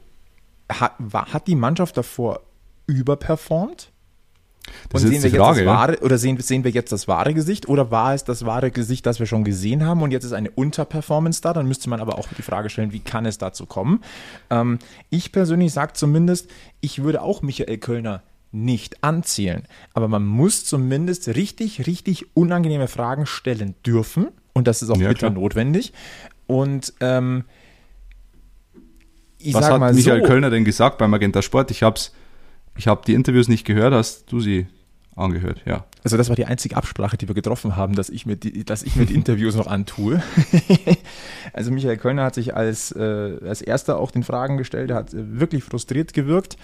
hat, 0.71 0.95
hat 1.13 1.47
die 1.47 1.57
Mannschaft 1.57 1.97
davor 1.97 2.41
überperformt? 2.87 3.91
Das 4.89 5.03
und 5.03 5.13
ist 5.13 5.23
sehen 5.23 5.33
wir 5.33 5.39
Frage, 5.41 5.61
jetzt 5.61 5.67
das 5.67 5.75
wahre, 5.75 5.99
oder 6.01 6.19
sehen, 6.19 6.41
sehen 6.41 6.65
wir 6.65 6.71
jetzt 6.71 6.93
das 6.93 7.07
wahre 7.09 7.35
Gesicht 7.35 7.69
oder 7.69 7.91
war 7.91 8.15
es 8.15 8.25
das 8.25 8.45
wahre 8.47 8.71
Gesicht, 8.71 9.07
das 9.07 9.19
wir 9.19 9.27
schon 9.27 9.45
gesehen 9.45 9.85
haben 9.85 10.03
und 10.03 10.11
jetzt 10.11 10.25
ist 10.25 10.33
eine 10.33 10.51
Unterperformance 10.51 11.41
da? 11.43 11.53
Dann 11.53 11.67
müsste 11.67 11.91
man 11.91 12.01
aber 12.01 12.19
auch 12.19 12.29
die 12.37 12.43
Frage 12.43 12.71
stellen, 12.71 12.93
wie 12.93 13.01
kann 13.01 13.27
es 13.27 13.39
dazu 13.39 13.67
kommen? 13.67 14.01
Ähm, 14.51 14.79
ich 15.11 15.33
persönlich 15.33 15.73
sage 15.73 15.93
zumindest, 15.95 16.51
ich 16.81 17.03
würde 17.03 17.23
auch 17.23 17.43
Michael 17.43 17.79
Kölner 17.79 18.23
nicht 18.53 19.03
anzählen, 19.03 19.65
aber 19.95 20.09
man 20.09 20.25
muss 20.25 20.65
zumindest 20.65 21.29
richtig, 21.29 21.87
richtig 21.87 22.27
unangenehme 22.35 22.89
Fragen 22.89 23.27
stellen 23.27 23.75
dürfen 23.85 24.29
und 24.53 24.69
das 24.69 24.81
ist 24.83 24.91
auch 24.91 24.97
Ja, 24.97 25.09
bitter 25.09 25.31
klar. 25.31 25.33
notwendig. 25.33 25.93
Und 26.47 26.93
ähm, 27.01 27.45
ich 29.39 29.55
Was 29.55 29.65
sag 29.65 29.73
hat 29.75 29.81
mal 29.81 29.93
Michael 29.93 30.21
so, 30.21 30.27
Kölner 30.27 30.51
denn 30.51 30.65
gesagt 30.65 30.99
beim 30.99 31.11
Magenta 31.11 31.43
Sport? 31.43 31.71
Ich 31.71 31.83
hab's, 31.83 32.13
ich 32.77 32.87
habe 32.89 33.03
die 33.07 33.15
Interviews 33.15 33.49
nicht 33.49 33.65
gehört. 33.65 33.93
Hast 33.93 34.31
du 34.33 34.41
sie 34.41 34.67
angehört, 35.17 35.63
ja. 35.65 35.85
Also 36.03 36.17
das 36.17 36.29
war 36.29 36.37
die 36.37 36.45
einzige 36.45 36.77
Absprache, 36.77 37.17
die 37.17 37.29
wir 37.29 37.35
getroffen 37.35 37.77
haben, 37.77 37.95
dass 37.95 38.11
ich 38.11 38.27
mir 38.27 38.37
die, 38.37 38.65
dass 38.65 38.83
ich 38.83 38.97
mir 38.97 39.07
die 39.07 39.15
Interviews 39.21 39.55
noch 39.55 39.67
antue. 39.67 40.23
also 41.53 41.71
Michael 41.71 41.97
Kölner 41.97 42.25
hat 42.25 42.35
sich 42.35 42.55
als, 42.55 42.93
äh, 42.93 43.39
als 43.47 43.63
erster 43.63 43.99
auch 43.99 44.11
den 44.11 44.23
Fragen 44.23 44.57
gestellt, 44.57 44.91
er 44.91 44.97
hat 44.97 45.15
äh, 45.15 45.39
wirklich 45.39 45.65
frustriert 45.65 46.13
gewirkt. 46.13 46.57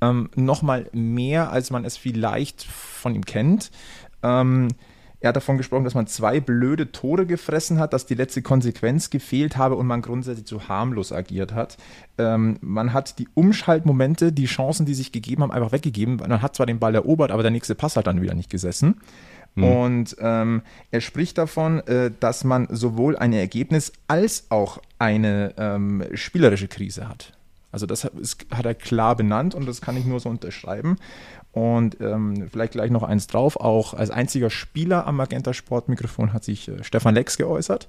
Ähm, 0.00 0.30
Nochmal 0.34 0.88
mehr, 0.92 1.52
als 1.52 1.70
man 1.70 1.84
es 1.84 1.96
vielleicht 1.96 2.64
von 2.64 3.14
ihm 3.14 3.24
kennt. 3.24 3.70
Ähm, 4.22 4.68
er 5.22 5.28
hat 5.28 5.36
davon 5.36 5.56
gesprochen, 5.56 5.84
dass 5.84 5.94
man 5.94 6.08
zwei 6.08 6.40
blöde 6.40 6.90
Tore 6.90 7.26
gefressen 7.26 7.78
hat, 7.78 7.92
dass 7.92 8.06
die 8.06 8.16
letzte 8.16 8.42
Konsequenz 8.42 9.08
gefehlt 9.08 9.56
habe 9.56 9.76
und 9.76 9.86
man 9.86 10.02
grundsätzlich 10.02 10.46
zu 10.46 10.68
harmlos 10.68 11.12
agiert 11.12 11.54
hat. 11.54 11.76
Ähm, 12.18 12.58
man 12.60 12.92
hat 12.92 13.20
die 13.20 13.28
Umschaltmomente, 13.34 14.32
die 14.32 14.46
Chancen, 14.46 14.84
die 14.84 14.94
sich 14.94 15.12
gegeben 15.12 15.42
haben, 15.42 15.52
einfach 15.52 15.70
weggegeben. 15.70 16.16
Man 16.16 16.42
hat 16.42 16.56
zwar 16.56 16.66
den 16.66 16.80
Ball 16.80 16.96
erobert, 16.96 17.30
aber 17.30 17.42
der 17.42 17.52
nächste 17.52 17.76
Pass 17.76 17.96
hat 17.96 18.08
dann 18.08 18.20
wieder 18.20 18.34
nicht 18.34 18.50
gesessen. 18.50 19.00
Mhm. 19.54 19.64
Und 19.64 20.16
ähm, 20.18 20.62
er 20.90 21.00
spricht 21.00 21.38
davon, 21.38 21.78
äh, 21.86 22.10
dass 22.18 22.42
man 22.42 22.66
sowohl 22.70 23.16
ein 23.16 23.32
Ergebnis 23.32 23.92
als 24.08 24.46
auch 24.48 24.78
eine 24.98 25.54
ähm, 25.56 26.04
spielerische 26.14 26.66
Krise 26.66 27.08
hat. 27.08 27.32
Also 27.70 27.86
das 27.86 28.04
hat, 28.04 28.66
er 28.66 28.74
klar 28.74 29.16
benannt 29.16 29.54
und 29.54 29.66
das 29.66 29.80
kann 29.80 29.96
ich 29.96 30.04
nur 30.04 30.20
so 30.20 30.28
unterschreiben. 30.28 30.98
Und 31.52 32.00
ähm, 32.00 32.48
vielleicht 32.50 32.72
gleich 32.72 32.90
noch 32.90 33.02
eins 33.02 33.26
drauf. 33.26 33.56
Auch 33.56 33.92
als 33.92 34.10
einziger 34.10 34.48
Spieler 34.48 35.06
am 35.06 35.16
Magenta 35.16 35.52
Sportmikrofon 35.52 36.32
hat 36.32 36.44
sich 36.44 36.68
äh, 36.68 36.82
Stefan 36.82 37.14
Lex 37.14 37.36
geäußert. 37.36 37.88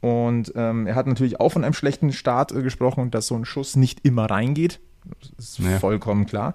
Und 0.00 0.52
ähm, 0.56 0.86
er 0.86 0.94
hat 0.94 1.06
natürlich 1.06 1.40
auch 1.40 1.50
von 1.50 1.62
einem 1.62 1.74
schlechten 1.74 2.12
Start 2.12 2.52
äh, 2.52 2.62
gesprochen 2.62 3.00
und 3.00 3.14
dass 3.14 3.26
so 3.26 3.34
ein 3.34 3.44
Schuss 3.44 3.76
nicht 3.76 4.04
immer 4.04 4.30
reingeht. 4.30 4.80
Das 5.36 5.50
ist 5.50 5.58
ja. 5.58 5.78
vollkommen 5.78 6.24
klar. 6.24 6.54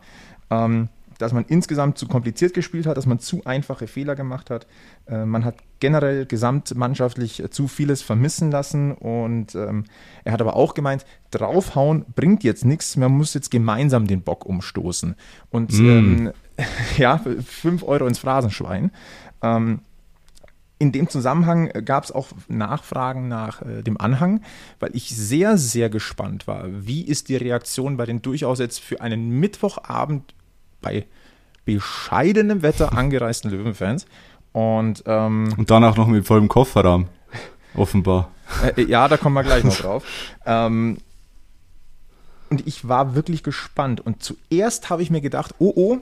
Ähm, 0.50 0.90
dass 1.18 1.34
man 1.34 1.46
insgesamt 1.48 1.98
zu 1.98 2.08
kompliziert 2.08 2.54
gespielt 2.54 2.86
hat, 2.86 2.98
dass 2.98 3.06
man 3.06 3.20
zu 3.20 3.44
einfache 3.46 3.88
Fehler 3.88 4.16
gemacht 4.16 4.50
hat. 4.50 4.68
Äh, 5.08 5.26
man 5.26 5.46
hat 5.46 5.56
generell 5.80 6.26
gesamtmannschaftlich 6.26 7.44
äh, 7.44 7.50
zu 7.50 7.68
vieles 7.68 8.02
vermissen 8.02 8.52
lassen 8.52 8.92
und 8.94 9.56
ähm, 9.56 9.86
er 10.24 10.34
hat 10.34 10.42
aber 10.42 10.56
auch 10.56 10.74
gemeint, 10.74 11.06
draufhauen 11.32 12.06
bringt 12.16 12.44
jetzt 12.44 12.66
nichts, 12.66 12.98
man 12.98 13.12
muss 13.12 13.34
jetzt 13.34 13.52
gemeinsam 13.52 14.08
den 14.08 14.22
Bock 14.22 14.46
umstoßen. 14.46 15.16
Und 15.50 15.72
mm. 15.74 15.90
ähm, 15.90 16.32
ja, 16.98 17.18
5 17.18 17.84
Euro 17.84 18.08
ins 18.08 18.20
Phrasenschwein. 18.20 18.92
Ähm, 19.42 19.82
in 20.78 20.92
dem 20.92 21.08
Zusammenhang 21.08 21.70
gab 21.86 22.04
es 22.04 22.12
auch 22.12 22.28
Nachfragen 22.50 23.28
nach 23.28 23.62
äh, 23.62 23.82
dem 23.82 24.00
Anhang, 24.00 24.42
weil 24.80 24.94
ich 24.94 25.16
sehr, 25.16 25.58
sehr 25.58 25.90
gespannt 25.90 26.48
war. 26.48 26.66
Wie 26.68 27.02
ist 27.06 27.30
die 27.30 27.38
Reaktion 27.38 27.96
bei 27.98 28.06
den 28.06 28.22
durchaus 28.22 28.60
jetzt 28.60 28.82
für 28.82 29.00
einen 29.00 29.30
Mittwochabend 29.40 30.35
bei 30.86 31.06
bescheidenem 31.66 32.62
Wetter 32.62 32.94
angereisten 32.98 33.52
Löwenfans. 33.52 34.06
Und, 34.54 35.04
ähm, 35.06 35.54
und 35.58 35.70
danach 35.70 35.98
noch 35.98 36.08
mit 36.08 36.26
vollem 36.26 36.48
Kofferraum, 36.48 37.08
offenbar. 37.76 38.32
Äh, 38.78 38.84
ja, 38.84 39.08
da 39.08 39.18
kommen 39.18 39.34
wir 39.34 39.44
gleich 39.44 39.64
noch 39.64 39.76
drauf. 39.82 40.04
ähm, 40.46 40.98
und 42.50 42.66
ich 42.68 42.88
war 42.88 43.16
wirklich 43.16 43.44
gespannt. 43.44 44.00
Und 44.00 44.24
zuerst 44.24 44.90
habe 44.90 45.02
ich 45.02 45.10
mir 45.10 45.20
gedacht, 45.20 45.56
oh 45.58 45.74
oh, 45.76 45.98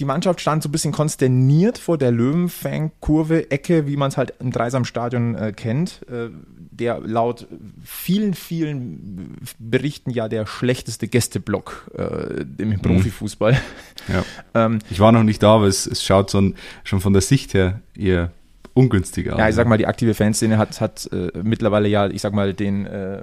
die 0.00 0.06
Mannschaft 0.06 0.40
stand 0.40 0.62
so 0.62 0.68
ein 0.68 0.72
bisschen 0.72 0.92
konsterniert 0.92 1.78
vor 1.78 1.98
der 1.98 2.10
Löwenfang-Kurve, 2.10 3.50
Ecke, 3.50 3.86
wie 3.86 3.96
man 3.96 4.08
es 4.08 4.16
halt 4.16 4.32
im 4.40 4.50
Dreisamstadion 4.50 5.34
äh, 5.34 5.52
kennt, 5.54 6.00
äh, 6.08 6.30
der 6.70 7.00
laut 7.00 7.46
vielen, 7.84 8.32
vielen 8.32 9.36
Berichten 9.58 10.10
ja 10.10 10.28
der 10.28 10.46
schlechteste 10.46 11.06
Gästeblock 11.06 11.90
äh, 11.96 12.44
im 12.62 12.70
mhm. 12.70 12.80
Profifußball. 12.80 13.60
Ja. 14.08 14.24
ähm, 14.54 14.78
ich 14.88 15.00
war 15.00 15.12
noch 15.12 15.22
nicht 15.22 15.42
da, 15.42 15.56
aber 15.56 15.66
es, 15.66 15.86
es 15.86 16.02
schaut 16.02 16.30
so 16.30 16.52
schon 16.82 17.00
von 17.00 17.12
der 17.12 17.22
Sicht 17.22 17.52
her 17.52 17.80
eher 17.94 18.32
ungünstiger. 18.74 19.36
Ja, 19.36 19.48
ich 19.48 19.54
sag 19.54 19.66
mal, 19.66 19.78
die 19.78 19.86
aktive 19.86 20.14
Fanszene 20.14 20.58
hat, 20.58 20.80
hat 20.80 21.08
äh, 21.12 21.30
mittlerweile 21.42 21.88
ja, 21.88 22.08
ich 22.08 22.22
sag 22.22 22.32
mal, 22.32 22.54
den 22.54 22.86
äh, 22.86 23.22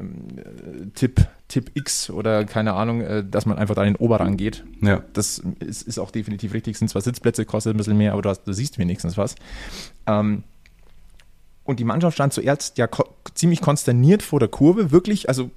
Tipp, 0.94 1.26
Tipp 1.48 1.72
X 1.74 2.10
oder 2.10 2.46
keine 2.46 2.74
Ahnung, 2.74 3.02
äh, 3.02 3.24
dass 3.24 3.46
man 3.46 3.58
einfach 3.58 3.76
da 3.76 3.84
in 3.84 3.94
den 3.94 3.96
Oberrang 3.98 4.38
geht. 4.38 4.64
Ja. 4.82 5.04
Das 5.14 5.42
ist, 5.60 5.84
ist 5.84 6.00
auch 6.00 6.12
definitiv 6.12 6.54
richtig. 6.54 6.78
Sind 6.78 6.90
zwar 6.90 7.02
Sitzplätze, 7.02 7.46
kostet 7.46 7.74
ein 7.74 7.78
bisschen 7.78 7.98
mehr, 7.98 8.14
aber 8.14 8.22
du, 8.22 8.30
hast, 8.30 8.44
du 8.44 8.54
siehst 8.54 8.78
wenigstens 8.78 9.18
was. 9.18 9.36
Ähm, 10.06 10.44
und 11.64 11.80
die 11.80 11.86
Mannschaft 11.86 12.16
stand 12.16 12.34
zuerst 12.34 12.78
ja 12.78 12.88
ko 12.88 13.06
ziemlich 13.34 13.62
konsterniert 13.62 14.24
vor 14.24 14.40
der 14.40 14.50
Kurve, 14.50 14.92
wirklich, 14.92 15.28
also 15.28 15.52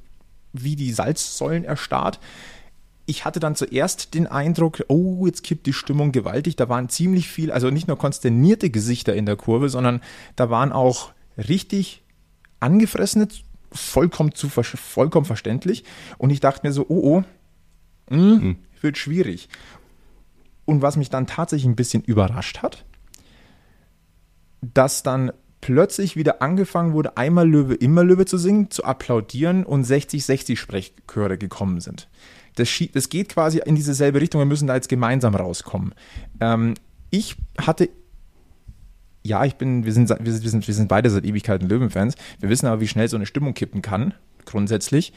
wie 0.52 0.76
die 0.76 0.92
Salzsäulen 0.92 1.64
erstarrt 1.64 2.18
ich 3.10 3.24
hatte 3.24 3.40
dann 3.40 3.56
zuerst 3.56 4.14
den 4.14 4.28
Eindruck, 4.28 4.84
oh, 4.86 5.26
jetzt 5.26 5.42
kippt 5.42 5.66
die 5.66 5.72
Stimmung 5.72 6.12
gewaltig. 6.12 6.54
Da 6.54 6.68
waren 6.68 6.88
ziemlich 6.88 7.28
viel, 7.28 7.50
also 7.50 7.68
nicht 7.68 7.88
nur 7.88 7.98
konsternierte 7.98 8.70
Gesichter 8.70 9.14
in 9.16 9.26
der 9.26 9.34
Kurve, 9.34 9.68
sondern 9.68 10.00
da 10.36 10.48
waren 10.48 10.70
auch 10.70 11.10
richtig 11.36 12.04
angefressene, 12.60 13.26
vollkommen, 13.72 14.32
zu, 14.32 14.48
vollkommen 14.48 15.26
verständlich. 15.26 15.82
Und 16.18 16.30
ich 16.30 16.38
dachte 16.38 16.64
mir 16.64 16.72
so, 16.72 16.86
oh, 16.88 17.24
oh, 18.08 18.14
mh, 18.14 18.40
hm, 18.40 18.56
wird 18.80 18.96
schwierig. 18.96 19.48
Und 20.64 20.80
was 20.80 20.96
mich 20.96 21.10
dann 21.10 21.26
tatsächlich 21.26 21.66
ein 21.68 21.76
bisschen 21.76 22.04
überrascht 22.04 22.58
hat, 22.58 22.84
dass 24.60 25.02
dann 25.02 25.32
plötzlich 25.60 26.16
wieder 26.16 26.42
angefangen 26.42 26.92
wurde, 26.92 27.16
einmal 27.16 27.48
Löwe, 27.48 27.74
immer 27.74 28.04
Löwe 28.04 28.24
zu 28.24 28.38
singen, 28.38 28.70
zu 28.70 28.84
applaudieren 28.84 29.64
und 29.64 29.84
60-60 29.84 30.56
Sprechchöre 30.56 31.38
gekommen 31.38 31.80
sind 31.80 32.08
das, 32.56 32.68
das 32.92 33.08
geht 33.08 33.28
quasi 33.30 33.60
in 33.64 33.74
dieselbe 33.74 34.20
Richtung. 34.20 34.40
Wir 34.40 34.46
müssen 34.46 34.66
da 34.66 34.74
jetzt 34.74 34.88
gemeinsam 34.88 35.34
rauskommen. 35.34 35.94
Ähm, 36.40 36.74
ich 37.10 37.36
hatte 37.58 37.88
ja, 39.22 39.44
ich 39.44 39.56
bin, 39.56 39.84
wir 39.84 39.92
sind, 39.92 40.08
wir 40.08 40.32
sind, 40.32 40.66
wir 40.66 40.74
sind 40.74 40.88
beide 40.88 41.10
seit 41.10 41.24
Ewigkeiten 41.24 41.68
Löwenfans. 41.68 42.14
Wir 42.38 42.48
wissen 42.48 42.66
aber, 42.66 42.80
wie 42.80 42.88
schnell 42.88 43.08
so 43.08 43.16
eine 43.16 43.26
Stimmung 43.26 43.54
kippen 43.54 43.82
kann, 43.82 44.14
grundsätzlich. 44.46 45.12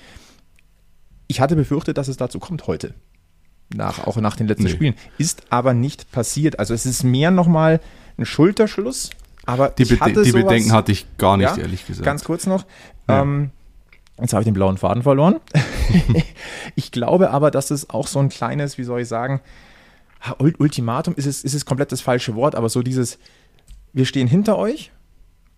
Ich 1.28 1.40
hatte 1.40 1.56
befürchtet, 1.56 1.98
dass 1.98 2.10
es 2.10 2.18
dazu 2.18 2.40
kommt 2.40 2.68
heute. 2.68 2.94
Nach, 3.74 4.06
auch 4.06 4.18
nach 4.18 4.36
den 4.36 4.48
letzten 4.48 4.66
nee. 4.66 4.70
Spielen. 4.70 4.96
Ist 5.18 5.44
aber 5.50 5.74
nicht 5.74 6.12
passiert. 6.12 6.60
Also 6.60 6.74
es 6.74 6.86
ist 6.86 7.04
mehr 7.04 7.32
nochmal 7.32 7.80
ein 8.18 8.26
Schulterschluss. 8.26 9.10
Aber 9.46 9.70
die, 9.70 9.86
Be 9.86 9.98
die 10.06 10.14
sowas, 10.14 10.32
Bedenken 10.32 10.74
hatte 10.74 10.92
ich 10.92 11.06
gar 11.18 11.38
nicht, 11.38 11.56
ja, 11.56 11.58
ehrlich 11.58 11.86
gesagt. 11.88 12.06
Ganz 12.06 12.24
kurz 12.24 12.46
noch. 12.46 12.66
Ja. 13.08 13.22
Ähm, 13.22 13.52
Jetzt 14.24 14.32
habe 14.32 14.42
ich 14.42 14.46
den 14.46 14.54
blauen 14.54 14.78
Faden 14.78 15.04
verloren. 15.04 15.42
ich 16.76 16.94
glaube 16.94 17.32
aber, 17.32 17.52
dass 17.52 17.72
es 17.72 17.90
auch 17.90 18.08
so 18.08 18.20
ein 18.20 18.30
kleines, 18.30 18.78
wie 18.78 18.86
soll 18.86 19.02
ich 19.02 19.10
sagen, 19.10 19.42
Ultimatum 20.40 21.14
ist 21.16 21.26
es, 21.26 21.44
ist 21.44 21.54
es 21.54 21.66
komplett 21.66 21.92
das 21.92 22.00
falsche 22.00 22.34
Wort, 22.34 22.56
aber 22.56 22.70
so 22.70 22.82
dieses, 22.82 23.20
wir 23.92 24.06
stehen 24.06 24.28
hinter 24.28 24.58
euch, 24.58 24.94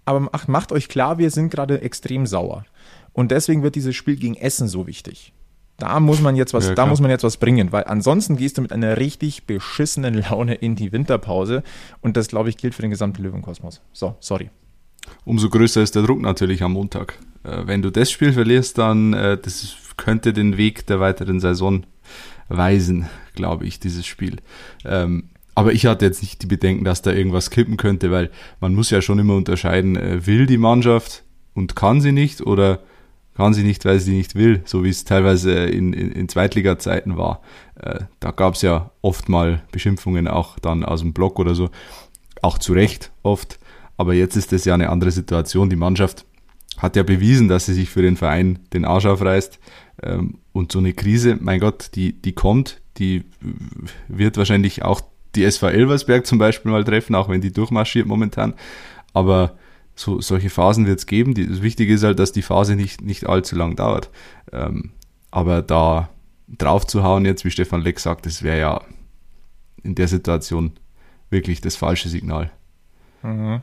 aber 0.05 0.31
macht, 0.48 0.72
euch 0.72 0.89
klar, 0.89 1.19
wir 1.19 1.29
sind 1.29 1.51
gerade 1.51 1.81
extrem 1.81 2.25
sauer. 2.25 2.65
Und 3.13 3.29
deswegen 3.29 3.62
wird 3.62 3.75
dieses 3.75 3.95
Spiel 3.95 4.15
gegen 4.15 4.34
Essen 4.36 4.67
so 4.67 4.88
wichtig. 4.88 5.31
Da 5.77 6.00
muss 6.00 6.19
man 6.22 6.36
jetzt 6.36 6.55
was, 6.55 6.69
ja, 6.69 6.74
da 6.74 6.88
muss 6.88 7.01
man 7.01 7.12
jetzt 7.12 7.24
was 7.24 7.38
bringen, 7.38 7.72
weil 7.72 7.84
ansonsten 7.84 8.36
gehst 8.36 8.57
du 8.57 8.63
mit 8.63 8.74
einer 8.74 8.98
richtig 8.98 9.45
beschissenen 9.45 10.15
Laune 10.15 10.55
in 10.55 10.75
die 10.75 10.91
Winterpause 10.91 11.62
und 12.01 12.17
das, 12.17 12.29
glaube 12.29 12.50
ich, 12.50 12.57
gilt 12.57 12.74
für 12.74 12.81
den 12.81 12.89
gesamten 12.89 13.22
Löwenkosmos. 13.22 13.81
So, 13.93 14.15
sorry. 14.22 14.50
Umso 15.24 15.51
größer 15.51 15.84
ist 15.84 15.93
der 15.93 16.01
Druck 16.01 16.19
natürlich 16.19 16.63
am 16.63 16.74
Montag. 16.74 17.19
Äh, 17.45 17.67
wenn 17.67 17.81
du 17.81 17.91
das 17.91 18.11
Spiel 18.11 18.33
verlierst, 18.33 18.77
dann 18.77 19.13
äh, 19.13 19.37
das 19.37 19.75
könnte 19.97 20.33
den 20.33 20.57
Weg 20.57 20.85
der 20.87 20.99
weiteren 20.99 21.39
Saison 21.39 21.85
weisen, 22.49 23.07
glaube 23.33 23.65
ich, 23.65 23.79
dieses 23.79 24.05
Spiel. 24.05 24.37
Ähm, 24.83 25.29
aber 25.55 25.71
ich 25.71 25.85
hatte 25.85 26.05
jetzt 26.05 26.21
nicht 26.21 26.41
die 26.41 26.47
Bedenken, 26.47 26.83
dass 26.83 27.01
da 27.01 27.11
irgendwas 27.11 27.49
kippen 27.49 27.77
könnte, 27.77 28.11
weil 28.11 28.29
man 28.59 28.75
muss 28.75 28.89
ja 28.89 29.01
schon 29.01 29.19
immer 29.19 29.35
unterscheiden, 29.35 29.95
äh, 29.95 30.25
will 30.27 30.45
die 30.45 30.57
Mannschaft 30.57 31.23
und 31.53 31.75
kann 31.75 32.01
sie 32.01 32.11
nicht 32.11 32.41
oder 32.41 32.79
kann 33.35 33.53
sie 33.53 33.63
nicht, 33.63 33.83
weil 33.85 33.99
sie 33.99 34.15
nicht 34.15 34.35
will, 34.35 34.61
so 34.65 34.83
wie 34.83 34.89
es 34.89 35.03
teilweise 35.03 35.51
in, 35.51 35.93
in, 35.93 36.11
in 36.11 36.29
Zweitliga-Zeiten 36.29 37.17
war. 37.17 37.41
Äh, 37.79 38.01
da 38.19 38.31
gab 38.31 38.55
es 38.55 38.61
ja 38.61 38.91
oft 39.01 39.29
mal 39.29 39.61
Beschimpfungen 39.71 40.27
auch 40.27 40.59
dann 40.59 40.83
aus 40.83 41.01
dem 41.01 41.13
Block 41.13 41.39
oder 41.39 41.55
so, 41.55 41.69
auch 42.41 42.57
zu 42.57 42.73
Recht 42.73 43.11
oft. 43.23 43.59
Aber 43.97 44.13
jetzt 44.13 44.35
ist 44.35 44.51
es 44.51 44.65
ja 44.65 44.73
eine 44.73 44.89
andere 44.89 45.11
Situation. 45.11 45.69
Die 45.69 45.75
Mannschaft 45.77 46.25
hat 46.77 46.96
ja 46.96 47.03
bewiesen, 47.03 47.48
dass 47.48 47.65
sie 47.65 47.74
sich 47.74 47.89
für 47.89 48.01
den 48.01 48.17
Verein 48.17 48.60
den 48.74 48.86
Arsch 48.86 49.05
aufreißt. 49.05 49.60
Ähm, 50.03 50.39
und 50.51 50.72
so 50.72 50.79
eine 50.79 50.94
Krise, 50.94 51.38
mein 51.39 51.60
Gott, 51.60 51.91
die, 51.96 52.13
die 52.13 52.34
kommt, 52.34 52.82
die 52.98 53.24
wird 54.08 54.38
wahrscheinlich 54.38 54.84
auch 54.84 55.01
die 55.36 55.44
SV 55.44 55.67
Elversberg 55.67 56.25
zum 56.25 56.38
Beispiel 56.38 56.72
mal 56.72 56.84
treffen, 56.84 57.15
auch 57.15 57.29
wenn 57.29 57.41
die 57.41 57.51
durchmarschiert 57.51 58.08
momentan. 58.08 58.53
Aber 59.13 59.58
so, 59.96 60.22
solche 60.22 60.50
Phasen 60.50 60.86
wird 60.86 61.00
es 61.00 61.05
geben. 61.05 61.34
Das 61.34 61.62
Wichtige 61.62 61.94
ist 61.94 62.03
halt, 62.03 62.20
dass 62.20 62.32
die 62.32 62.41
Phase 62.41 62.75
nicht, 62.75 63.01
nicht 63.01 63.27
allzu 63.27 63.55
lang 63.55 63.75
dauert. 63.75 64.10
Ähm, 64.51 64.91
aber 65.32 65.62
da 65.62 66.10
drauf 66.48 66.86
zu 66.86 67.03
hauen 67.03 67.25
jetzt, 67.25 67.46
wie 67.46 67.51
Stefan 67.51 67.82
Leck 67.82 68.00
sagt, 68.00 68.25
das 68.25 68.44
wäre 68.44 68.60
ja 68.60 68.82
in 69.84 69.96
der 69.96 70.08
Situation 70.08 70.74
wirklich 71.29 71.62
das 71.62 71.75
falsche 71.75 72.10
Signal. 72.10 72.51
Mhm. 73.24 73.62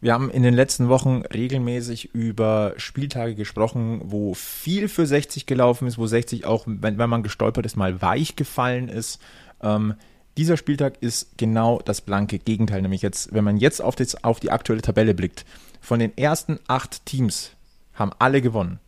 Wir 0.00 0.12
haben 0.12 0.30
in 0.30 0.44
den 0.44 0.54
letzten 0.54 0.88
Wochen 0.88 1.22
regelmäßig 1.32 2.14
über 2.14 2.74
Spieltage 2.76 3.34
gesprochen, 3.34 4.00
wo 4.04 4.32
viel 4.34 4.88
für 4.88 5.06
60 5.06 5.46
gelaufen 5.46 5.88
ist, 5.88 5.98
wo 5.98 6.06
60 6.06 6.46
auch, 6.46 6.64
wenn, 6.66 6.98
wenn 6.98 7.10
man 7.10 7.24
gestolpert 7.24 7.66
ist, 7.66 7.76
mal 7.76 8.00
weich 8.00 8.36
gefallen 8.36 8.88
ist. 8.88 9.20
Ähm, 9.60 9.94
dieser 10.36 10.56
Spieltag 10.56 10.98
ist 11.00 11.36
genau 11.36 11.80
das 11.84 12.00
blanke 12.00 12.38
Gegenteil. 12.38 12.80
Nämlich 12.80 13.02
jetzt, 13.02 13.34
wenn 13.34 13.42
man 13.42 13.56
jetzt 13.56 13.82
auf, 13.82 13.96
das, 13.96 14.22
auf 14.22 14.38
die 14.38 14.52
aktuelle 14.52 14.82
Tabelle 14.82 15.14
blickt, 15.14 15.44
von 15.80 15.98
den 15.98 16.16
ersten 16.16 16.60
acht 16.68 17.04
Teams 17.04 17.52
haben 17.94 18.12
alle 18.20 18.40
gewonnen. 18.40 18.78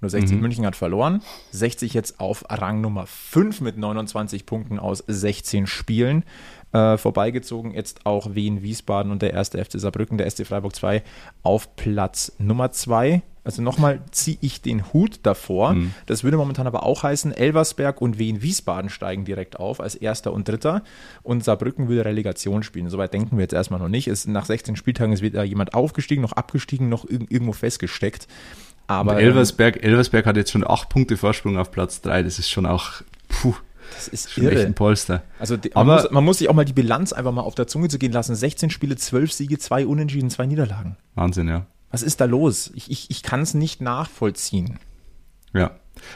Nur 0.00 0.10
60 0.10 0.36
mhm. 0.36 0.42
München 0.42 0.66
hat 0.66 0.76
verloren. 0.76 1.22
60 1.50 1.94
jetzt 1.94 2.20
auf 2.20 2.44
Rang 2.48 2.80
Nummer 2.80 3.06
5 3.06 3.60
mit 3.60 3.78
29 3.78 4.46
Punkten 4.46 4.78
aus 4.78 5.02
16 5.06 5.66
Spielen. 5.66 6.24
Äh, 6.72 6.96
vorbeigezogen 6.96 7.72
jetzt 7.72 8.06
auch 8.06 8.34
Wien 8.34 8.62
Wiesbaden 8.62 9.12
und 9.12 9.22
der 9.22 9.32
erste 9.32 9.62
FC 9.62 9.78
Saarbrücken, 9.78 10.16
der 10.16 10.30
SC 10.30 10.46
Freiburg 10.46 10.74
2 10.74 11.02
auf 11.42 11.76
Platz 11.76 12.32
Nummer 12.38 12.72
2 12.72 13.22
also 13.44 13.60
nochmal 13.60 14.00
ziehe 14.12 14.38
ich 14.40 14.62
den 14.62 14.92
Hut 14.92 15.20
davor. 15.24 15.74
Mhm. 15.74 15.94
Das 16.06 16.22
würde 16.22 16.36
momentan 16.36 16.66
aber 16.66 16.84
auch 16.84 17.02
heißen, 17.02 17.32
Elversberg 17.32 18.00
und 18.00 18.18
Wien-Wiesbaden 18.18 18.88
steigen 18.88 19.24
direkt 19.24 19.58
auf 19.58 19.80
als 19.80 19.96
Erster 19.96 20.32
und 20.32 20.46
Dritter 20.46 20.82
und 21.22 21.42
Saarbrücken 21.42 21.88
würde 21.88 22.04
Relegation 22.04 22.62
spielen. 22.62 22.88
Soweit 22.88 23.12
denken 23.12 23.36
wir 23.36 23.42
jetzt 23.42 23.52
erstmal 23.52 23.80
noch 23.80 23.88
nicht. 23.88 24.06
Es, 24.06 24.26
nach 24.26 24.44
16 24.44 24.76
Spieltagen 24.76 25.12
ist 25.12 25.22
weder 25.22 25.42
jemand 25.42 25.74
aufgestiegen, 25.74 26.22
noch 26.22 26.32
abgestiegen, 26.32 26.88
noch 26.88 27.04
irgendwo 27.08 27.52
festgesteckt. 27.52 28.28
Aber 28.86 29.18
Elversberg, 29.18 29.82
Elversberg 29.82 30.26
hat 30.26 30.36
jetzt 30.36 30.52
schon 30.52 30.66
acht 30.66 30.88
Punkte 30.88 31.16
Vorsprung 31.16 31.58
auf 31.58 31.70
Platz 31.72 32.00
3. 32.02 32.22
Das 32.22 32.38
ist 32.38 32.50
schon 32.50 32.66
auch, 32.66 33.02
puh. 33.28 33.54
Das 33.94 34.08
ist 34.08 34.32
schon 34.32 34.44
irre. 34.44 34.54
echt 34.54 34.66
ein 34.66 34.74
Polster. 34.74 35.22
Also 35.38 35.56
die, 35.56 35.70
man, 35.74 35.86
muss, 35.86 36.10
man 36.10 36.24
muss 36.24 36.38
sich 36.38 36.48
auch 36.48 36.54
mal 36.54 36.64
die 36.64 36.72
Bilanz 36.72 37.12
einfach 37.12 37.32
mal 37.32 37.42
auf 37.42 37.54
der 37.54 37.66
Zunge 37.66 37.88
zu 37.88 37.98
gehen 37.98 38.12
lassen. 38.12 38.34
16 38.34 38.70
Spiele, 38.70 38.96
12 38.96 39.32
Siege, 39.32 39.58
2 39.58 39.86
Unentschieden, 39.86 40.30
2 40.30 40.46
Niederlagen. 40.46 40.96
Wahnsinn, 41.14 41.48
ja. 41.48 41.66
Was 41.90 42.02
ist 42.02 42.20
da 42.20 42.24
los? 42.24 42.70
Ich, 42.74 42.90
ich, 42.90 43.10
ich 43.10 43.22
kann 43.22 43.42
es 43.42 43.54
nicht 43.54 43.80
nachvollziehen. 43.80 44.78
Ja, 45.54 45.72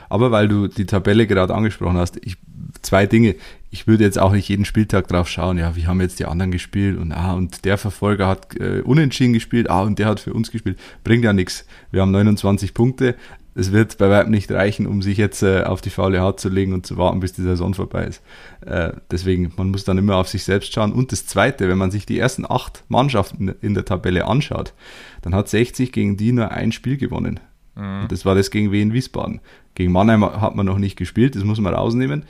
aber 0.08 0.30
weil 0.30 0.48
du 0.48 0.68
die 0.68 0.86
Tabelle 0.86 1.26
gerade 1.26 1.54
angesprochen 1.54 1.98
hast, 1.98 2.18
ich, 2.24 2.36
zwei 2.82 3.06
Dinge. 3.06 3.34
Ich 3.70 3.86
würde 3.86 4.04
jetzt 4.04 4.18
auch 4.18 4.32
nicht 4.32 4.48
jeden 4.48 4.64
Spieltag 4.64 5.08
drauf 5.08 5.28
schauen, 5.28 5.58
ja, 5.58 5.76
wie 5.76 5.86
haben 5.86 6.00
jetzt 6.00 6.18
die 6.18 6.24
anderen 6.24 6.50
gespielt 6.50 6.98
und 6.98 7.12
ah, 7.12 7.34
und 7.34 7.64
der 7.64 7.76
Verfolger 7.76 8.26
hat 8.26 8.56
äh, 8.56 8.80
unentschieden 8.80 9.34
gespielt, 9.34 9.68
ah, 9.68 9.82
und 9.82 9.98
der 9.98 10.06
hat 10.06 10.20
für 10.20 10.32
uns 10.32 10.50
gespielt. 10.50 10.78
Bringt 11.04 11.24
ja 11.24 11.32
nichts. 11.32 11.66
Wir 11.90 12.00
haben 12.00 12.10
29 12.10 12.72
Punkte. 12.72 13.16
Es 13.58 13.72
wird 13.72 13.96
bei 13.96 14.10
weitem 14.10 14.32
nicht 14.32 14.52
reichen, 14.52 14.86
um 14.86 15.00
sich 15.00 15.16
jetzt 15.16 15.42
äh, 15.42 15.62
auf 15.62 15.80
die 15.80 15.88
faule 15.88 16.20
Haut 16.20 16.38
zu 16.38 16.50
legen 16.50 16.74
und 16.74 16.84
zu 16.84 16.98
warten, 16.98 17.20
bis 17.20 17.32
die 17.32 17.42
Saison 17.42 17.72
vorbei 17.72 18.04
ist. 18.04 18.22
Äh, 18.60 18.92
deswegen, 19.10 19.50
man 19.56 19.70
muss 19.70 19.84
dann 19.84 19.96
immer 19.96 20.16
auf 20.16 20.28
sich 20.28 20.44
selbst 20.44 20.74
schauen. 20.74 20.92
Und 20.92 21.10
das 21.10 21.24
Zweite, 21.24 21.66
wenn 21.66 21.78
man 21.78 21.90
sich 21.90 22.04
die 22.04 22.18
ersten 22.18 22.44
acht 22.44 22.84
Mannschaften 22.88 23.48
in 23.62 23.72
der 23.72 23.86
Tabelle 23.86 24.26
anschaut, 24.26 24.74
dann 25.22 25.34
hat 25.34 25.48
60 25.48 25.90
gegen 25.90 26.18
die 26.18 26.32
nur 26.32 26.50
ein 26.50 26.70
Spiel 26.70 26.98
gewonnen. 26.98 27.40
Mhm. 27.76 28.02
Und 28.02 28.12
das 28.12 28.26
war 28.26 28.34
das 28.34 28.50
gegen 28.50 28.72
Wien 28.72 28.92
Wiesbaden. 28.92 29.40
Gegen 29.74 29.90
Mannheim 29.90 30.24
hat 30.24 30.54
man 30.54 30.66
noch 30.66 30.78
nicht 30.78 30.96
gespielt, 30.96 31.34
das 31.34 31.44
muss 31.44 31.60
man 31.60 31.72
rausnehmen. 31.72 32.24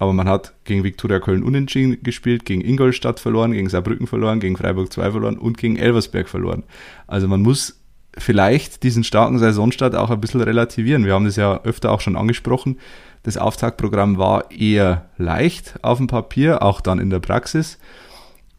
Aber 0.00 0.12
man 0.12 0.28
hat 0.28 0.52
gegen 0.64 0.82
Viktoria 0.82 1.20
Köln 1.20 1.44
unentschieden 1.44 2.02
gespielt, 2.02 2.44
gegen 2.44 2.60
Ingolstadt 2.60 3.20
verloren, 3.20 3.52
gegen 3.52 3.68
Saarbrücken 3.68 4.08
verloren, 4.08 4.40
gegen 4.40 4.56
Freiburg 4.56 4.92
2 4.92 5.12
verloren 5.12 5.38
und 5.38 5.58
gegen 5.58 5.76
Elversberg 5.76 6.28
verloren. 6.28 6.64
Also 7.06 7.28
man 7.28 7.40
muss 7.40 7.81
vielleicht 8.18 8.82
diesen 8.82 9.04
starken 9.04 9.38
Saisonstart 9.38 9.94
auch 9.94 10.10
ein 10.10 10.20
bisschen 10.20 10.40
relativieren. 10.40 11.04
Wir 11.04 11.14
haben 11.14 11.24
das 11.24 11.36
ja 11.36 11.62
öfter 11.62 11.90
auch 11.90 12.00
schon 12.00 12.16
angesprochen. 12.16 12.78
Das 13.22 13.36
Auftaktprogramm 13.36 14.18
war 14.18 14.50
eher 14.50 15.10
leicht 15.16 15.78
auf 15.82 15.98
dem 15.98 16.08
Papier, 16.08 16.62
auch 16.62 16.80
dann 16.80 16.98
in 16.98 17.10
der 17.10 17.20
Praxis. 17.20 17.78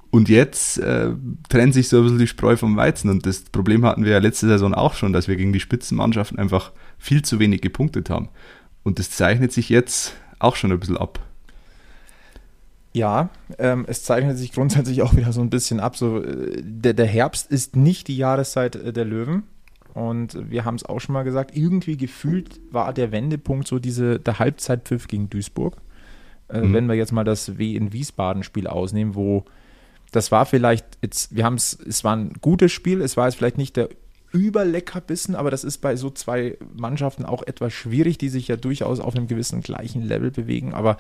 Und 0.10 0.29
jetzt 0.29 0.77
äh, 0.77 1.10
trennt 1.50 1.74
sich 1.74 1.89
so 1.89 1.98
ein 1.98 2.03
bisschen 2.03 2.19
die 2.19 2.27
Spreu 2.27 2.55
vom 2.55 2.77
Weizen. 2.77 3.10
Und 3.10 3.25
das 3.25 3.41
Problem 3.43 3.83
hatten 3.83 4.05
wir 4.05 4.12
ja 4.12 4.19
letzte 4.19 4.48
Saison 4.48 4.74
auch 4.74 4.93
schon, 4.93 5.12
dass 5.12 5.27
wir 5.27 5.36
gegen 5.36 5.53
die 5.53 5.60
Spitzenmannschaften 5.60 6.38
einfach 6.38 6.72
viel 7.00 7.24
zu 7.24 7.39
wenig 7.39 7.62
gepunktet 7.62 8.10
haben. 8.10 8.29
Und 8.83 9.00
das 9.00 9.10
zeichnet 9.10 9.51
sich 9.51 9.69
jetzt 9.69 10.13
auch 10.39 10.55
schon 10.55 10.72
ein 10.72 10.79
bisschen 10.79 10.98
ab. 10.98 11.19
Ja, 12.93 13.29
ähm, 13.57 13.85
es 13.88 14.03
zeichnet 14.03 14.38
sich 14.38 14.51
grundsätzlich 14.51 15.01
auch 15.01 15.15
wieder 15.15 15.33
so 15.33 15.41
ein 15.41 15.50
bisschen 15.50 15.79
ab. 15.79 15.97
So, 15.97 16.23
äh, 16.23 16.62
der, 16.62 16.93
der 16.93 17.07
Herbst 17.07 17.51
ist 17.51 17.75
nicht 17.75 18.07
die 18.07 18.18
Jahreszeit 18.18 18.75
äh, 18.75 18.94
der 18.94 19.05
Löwen. 19.05 19.44
Und 19.94 20.50
wir 20.50 20.65
haben 20.65 20.75
es 20.75 20.85
auch 20.85 21.00
schon 21.00 21.13
mal 21.13 21.24
gesagt, 21.24 21.55
irgendwie 21.55 21.98
gefühlt 21.98 22.59
war 22.72 22.94
der 22.94 23.11
Wendepunkt 23.11 23.68
so 23.68 23.77
diese, 23.77 24.20
der 24.20 24.39
Halbzeitpfiff 24.39 25.07
gegen 25.07 25.29
Duisburg. 25.29 25.77
Äh, 26.50 26.61
mhm. 26.61 26.74
Wenn 26.74 26.85
wir 26.87 26.96
jetzt 26.96 27.11
mal 27.11 27.24
das 27.24 27.57
W 27.57 27.75
in 27.75 27.94
Wiesbaden-Spiel 27.94 28.68
ausnehmen, 28.68 29.15
wo 29.15 29.46
das 30.11 30.31
war 30.31 30.46
vielleicht 30.46 30.85
jetzt, 31.01 31.35
wir 31.35 31.44
haben 31.44 31.55
es, 31.55 31.74
es 31.74 32.03
war 32.03 32.15
ein 32.15 32.33
gutes 32.41 32.72
Spiel, 32.72 33.01
es 33.01 33.18
war 33.18 33.25
jetzt 33.25 33.35
vielleicht 33.35 33.57
nicht 33.57 33.75
der 33.75 33.89
Überleckerbissen, 34.31 35.35
aber 35.35 35.51
das 35.51 35.63
ist 35.63 35.77
bei 35.77 35.96
so 35.96 36.09
zwei 36.09 36.57
Mannschaften 36.75 37.24
auch 37.24 37.44
etwas 37.44 37.72
schwierig, 37.72 38.18
die 38.18 38.29
sich 38.29 38.48
ja 38.48 38.55
durchaus 38.55 39.00
auf 39.00 39.15
einem 39.15 39.27
gewissen 39.27 39.61
gleichen 39.61 40.01
Level 40.01 40.31
bewegen. 40.31 40.74
Aber 40.74 40.98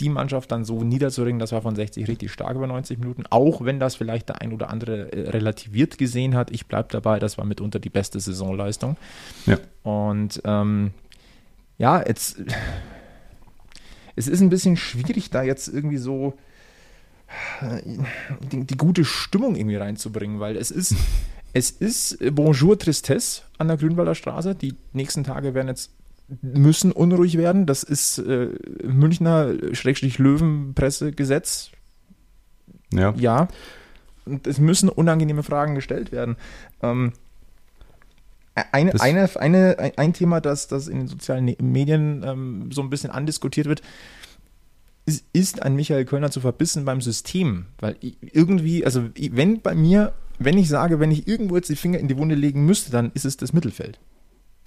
die 0.00 0.08
Mannschaft 0.08 0.52
dann 0.52 0.64
so 0.64 0.82
niederzuringen, 0.84 1.38
das 1.38 1.52
war 1.52 1.62
von 1.62 1.74
60 1.74 2.06
richtig 2.08 2.32
stark 2.32 2.56
über 2.56 2.66
90 2.66 2.98
Minuten, 2.98 3.24
auch 3.30 3.64
wenn 3.64 3.80
das 3.80 3.96
vielleicht 3.96 4.28
der 4.28 4.40
ein 4.40 4.52
oder 4.52 4.70
andere 4.70 5.12
äh, 5.12 5.30
relativiert 5.30 5.98
gesehen 5.98 6.34
hat. 6.34 6.50
Ich 6.50 6.66
bleibe 6.66 6.88
dabei, 6.90 7.18
das 7.18 7.38
war 7.38 7.44
mitunter 7.44 7.78
die 7.78 7.90
beste 7.90 8.20
Saisonleistung. 8.20 8.96
Ja. 9.46 9.58
Und 9.82 10.40
ähm, 10.44 10.92
ja, 11.78 12.02
jetzt 12.06 12.40
es 14.18 14.26
ist 14.26 14.40
ein 14.40 14.50
bisschen 14.50 14.76
schwierig, 14.76 15.30
da 15.30 15.42
jetzt 15.42 15.68
irgendwie 15.68 15.98
so 15.98 16.34
die, 18.52 18.64
die, 18.64 18.76
gute 18.76 19.04
Stimmung 19.04 19.54
irgendwie 19.54 19.76
reinzubringen, 19.76 20.40
weil 20.40 20.56
es 20.56 20.70
ist, 20.70 20.94
es 21.52 21.70
ist 21.70 22.18
Bonjour 22.34 22.78
Tristesse 22.78 23.42
an 23.58 23.68
der 23.68 23.76
Grünwalder 23.76 24.14
Straße. 24.14 24.54
Die 24.54 24.74
nächsten 24.92 25.24
Tage 25.24 25.54
werden 25.54 25.68
jetzt 25.68 25.92
müssen 26.42 26.92
unruhig 26.92 27.38
werden. 27.38 27.66
Das 27.66 27.82
ist 27.82 28.18
äh, 28.18 28.50
Münchner 28.84 29.54
Schrägstrich 29.72 30.18
Löwenpressegesetz. 30.18 31.70
Ja. 32.92 33.14
Ja. 33.16 33.48
Und 34.24 34.46
es 34.46 34.58
müssen 34.58 34.88
unangenehme 34.88 35.42
Fragen 35.42 35.74
gestellt 35.74 36.12
werden. 36.12 36.36
Ähm, 36.82 37.12
eine, 38.72 39.00
eine, 39.00 39.30
eine, 39.36 39.92
ein 39.96 40.12
Thema, 40.12 40.40
das, 40.40 40.68
das 40.68 40.88
in 40.88 40.98
den 40.98 41.08
sozialen 41.08 41.44
ne-, 41.44 41.56
Medien 41.60 42.22
ähm, 42.24 42.70
so 42.72 42.82
ein 42.82 42.90
bisschen 42.90 43.10
andiskutiert 43.10 43.66
wird, 43.66 43.82
ist, 45.06 45.24
ist 45.32 45.62
ein 45.62 45.76
Michael 45.76 46.04
Kölner 46.04 46.30
zu 46.30 46.40
verbissen 46.40 46.84
beim 46.84 47.00
System. 47.00 47.66
Weil 47.78 47.96
irgendwie, 48.00 48.84
also 48.84 49.08
wenn 49.14 49.60
bei 49.60 49.74
mir, 49.74 50.12
wenn 50.38 50.58
ich 50.58 50.68
sage, 50.68 51.00
wenn 51.00 51.10
ich 51.10 51.26
irgendwo 51.26 51.56
jetzt 51.56 51.70
die 51.70 51.76
Finger 51.76 51.98
in 51.98 52.08
die 52.08 52.16
Wunde 52.16 52.34
legen 52.34 52.66
müsste, 52.66 52.90
dann 52.90 53.12
ist 53.14 53.24
es 53.24 53.36
das 53.36 53.52
Mittelfeld. 53.52 53.98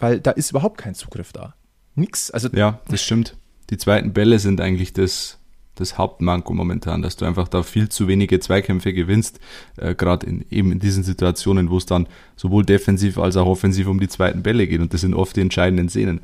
Weil 0.01 0.19
da 0.19 0.31
ist 0.31 0.49
überhaupt 0.49 0.77
kein 0.77 0.95
Zugriff 0.95 1.31
da. 1.31 1.53
Nix. 1.95 2.31
Also, 2.31 2.49
ja, 2.49 2.79
das 2.89 3.01
stimmt. 3.01 3.37
Die 3.69 3.77
zweiten 3.77 4.13
Bälle 4.13 4.39
sind 4.39 4.59
eigentlich 4.59 4.93
das, 4.93 5.37
das 5.75 5.97
Hauptmanko 5.97 6.53
momentan, 6.53 7.01
dass 7.01 7.15
du 7.15 7.25
einfach 7.25 7.47
da 7.47 7.63
viel 7.63 7.87
zu 7.87 8.07
wenige 8.07 8.39
Zweikämpfe 8.39 8.93
gewinnst, 8.93 9.39
äh, 9.77 9.95
gerade 9.95 10.25
in, 10.25 10.45
eben 10.49 10.71
in 10.71 10.79
diesen 10.79 11.03
Situationen, 11.03 11.69
wo 11.69 11.77
es 11.77 11.85
dann 11.85 12.07
sowohl 12.35 12.65
defensiv 12.65 13.17
als 13.17 13.37
auch 13.37 13.45
offensiv 13.45 13.87
um 13.87 13.99
die 13.99 14.09
zweiten 14.09 14.43
Bälle 14.43 14.67
geht 14.67 14.81
und 14.81 14.93
das 14.93 15.01
sind 15.01 15.13
oft 15.13 15.35
die 15.35 15.41
entscheidenden 15.41 15.87
Szenen. 15.87 16.21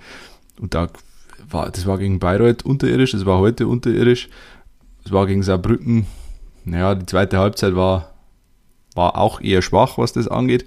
Und 0.60 0.74
da 0.74 0.90
war, 1.50 1.72
das 1.72 1.86
war 1.86 1.98
gegen 1.98 2.20
Bayreuth 2.20 2.66
unterirdisch, 2.66 3.14
es 3.14 3.26
war 3.26 3.40
heute 3.40 3.68
unterirdisch, 3.68 4.28
es 5.06 5.12
war 5.12 5.28
gegen 5.28 5.44
Saarbrücken, 5.44 6.08
naja, 6.66 6.96
die 6.96 7.06
zweite 7.06 7.38
Halbzeit 7.38 7.76
war, 7.76 8.14
war 8.96 9.18
auch 9.18 9.40
eher 9.40 9.62
schwach, 9.62 9.98
was 9.98 10.14
das 10.14 10.28
angeht. 10.28 10.66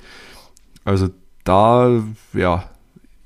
Also 0.84 1.10
da, 1.44 2.02
ja, 2.32 2.70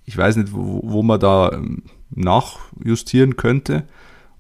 ich 0.05 0.17
weiß 0.17 0.37
nicht, 0.37 0.53
wo, 0.53 0.81
wo 0.85 1.03
man 1.03 1.21
da 1.21 1.53
ähm, 1.53 1.83
nachjustieren 2.11 3.37
könnte, 3.37 3.85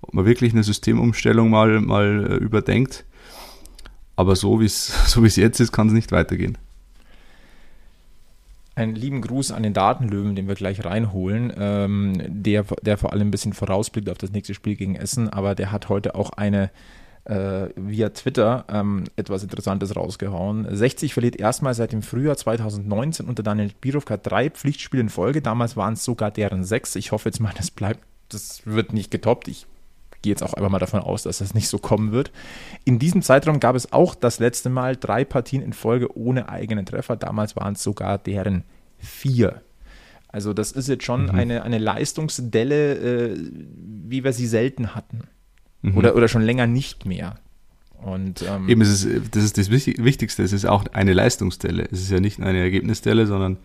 ob 0.00 0.14
man 0.14 0.26
wirklich 0.26 0.52
eine 0.52 0.62
Systemumstellung 0.62 1.50
mal, 1.50 1.80
mal 1.80 2.26
äh, 2.30 2.34
überdenkt. 2.36 3.04
Aber 4.16 4.36
so 4.36 4.60
wie 4.60 4.68
so 4.68 5.24
es 5.24 5.36
jetzt 5.36 5.60
ist, 5.60 5.72
kann 5.72 5.88
es 5.88 5.92
nicht 5.92 6.12
weitergehen. 6.12 6.58
Einen 8.76 8.96
lieben 8.96 9.20
Gruß 9.20 9.52
an 9.52 9.62
den 9.62 9.72
Datenlöwen, 9.72 10.34
den 10.34 10.48
wir 10.48 10.56
gleich 10.56 10.84
reinholen, 10.84 11.52
ähm, 11.56 12.20
der, 12.26 12.64
der 12.82 12.98
vor 12.98 13.12
allem 13.12 13.28
ein 13.28 13.30
bisschen 13.30 13.52
vorausblickt 13.52 14.10
auf 14.10 14.18
das 14.18 14.32
nächste 14.32 14.52
Spiel 14.52 14.74
gegen 14.74 14.96
Essen, 14.96 15.28
aber 15.28 15.54
der 15.54 15.70
hat 15.70 15.88
heute 15.88 16.16
auch 16.16 16.30
eine 16.30 16.70
äh, 17.24 17.68
via 17.76 18.10
Twitter 18.10 18.64
ähm, 18.68 19.04
etwas 19.16 19.42
Interessantes 19.42 19.96
rausgehauen. 19.96 20.66
60 20.70 21.14
verliert 21.14 21.36
erstmal 21.36 21.74
seit 21.74 21.92
dem 21.92 22.02
Frühjahr 22.02 22.36
2019 22.36 23.26
unter 23.26 23.42
Daniel 23.42 23.70
Birovka 23.80 24.16
drei 24.16 24.50
Pflichtspiele 24.50 25.00
in 25.00 25.08
Folge. 25.08 25.40
Damals 25.40 25.76
waren 25.76 25.94
es 25.94 26.04
sogar 26.04 26.30
deren 26.30 26.64
sechs. 26.64 26.94
Ich 26.96 27.12
hoffe 27.12 27.28
jetzt 27.28 27.40
mal, 27.40 27.52
das 27.56 27.70
bleibt, 27.70 28.00
das 28.28 28.62
wird 28.66 28.92
nicht 28.92 29.10
getoppt. 29.10 29.48
Ich 29.48 29.66
gehe 30.22 30.32
jetzt 30.32 30.42
auch 30.42 30.54
einfach 30.54 30.70
mal 30.70 30.78
davon 30.78 31.00
aus, 31.00 31.22
dass 31.22 31.38
das 31.38 31.54
nicht 31.54 31.68
so 31.68 31.78
kommen 31.78 32.12
wird. 32.12 32.30
In 32.84 32.98
diesem 32.98 33.22
Zeitraum 33.22 33.60
gab 33.60 33.76
es 33.76 33.92
auch 33.92 34.14
das 34.14 34.38
letzte 34.38 34.70
Mal 34.70 34.96
drei 34.96 35.24
Partien 35.24 35.62
in 35.62 35.72
Folge 35.72 36.16
ohne 36.16 36.48
eigenen 36.48 36.86
Treffer. 36.86 37.16
Damals 37.16 37.56
waren 37.56 37.74
es 37.74 37.82
sogar 37.82 38.18
deren 38.18 38.64
vier. 38.98 39.62
Also 40.28 40.52
das 40.52 40.72
ist 40.72 40.88
jetzt 40.88 41.04
schon 41.04 41.24
mhm. 41.24 41.30
eine, 41.30 41.62
eine 41.62 41.78
Leistungsdelle, 41.78 42.94
äh, 42.94 43.50
wie 44.08 44.24
wir 44.24 44.32
sie 44.32 44.46
selten 44.46 44.94
hatten. 44.94 45.28
Mhm. 45.84 45.98
Oder, 45.98 46.16
oder 46.16 46.28
schon 46.28 46.42
länger 46.42 46.66
nicht 46.66 47.04
mehr. 47.04 47.36
Und, 48.02 48.42
ähm, 48.42 48.68
Eben, 48.68 48.80
es 48.80 49.04
ist, 49.04 49.34
das 49.34 49.44
ist 49.44 49.58
das 49.58 49.70
Wichtigste, 49.70 50.42
es 50.42 50.52
ist 50.52 50.66
auch 50.66 50.84
eine 50.92 51.12
Leistungsstelle. 51.12 51.86
Es 51.90 52.00
ist 52.00 52.10
ja 52.10 52.20
nicht 52.20 52.40
eine 52.40 52.58
Ergebnisstelle, 52.58 53.26
sondern 53.26 53.58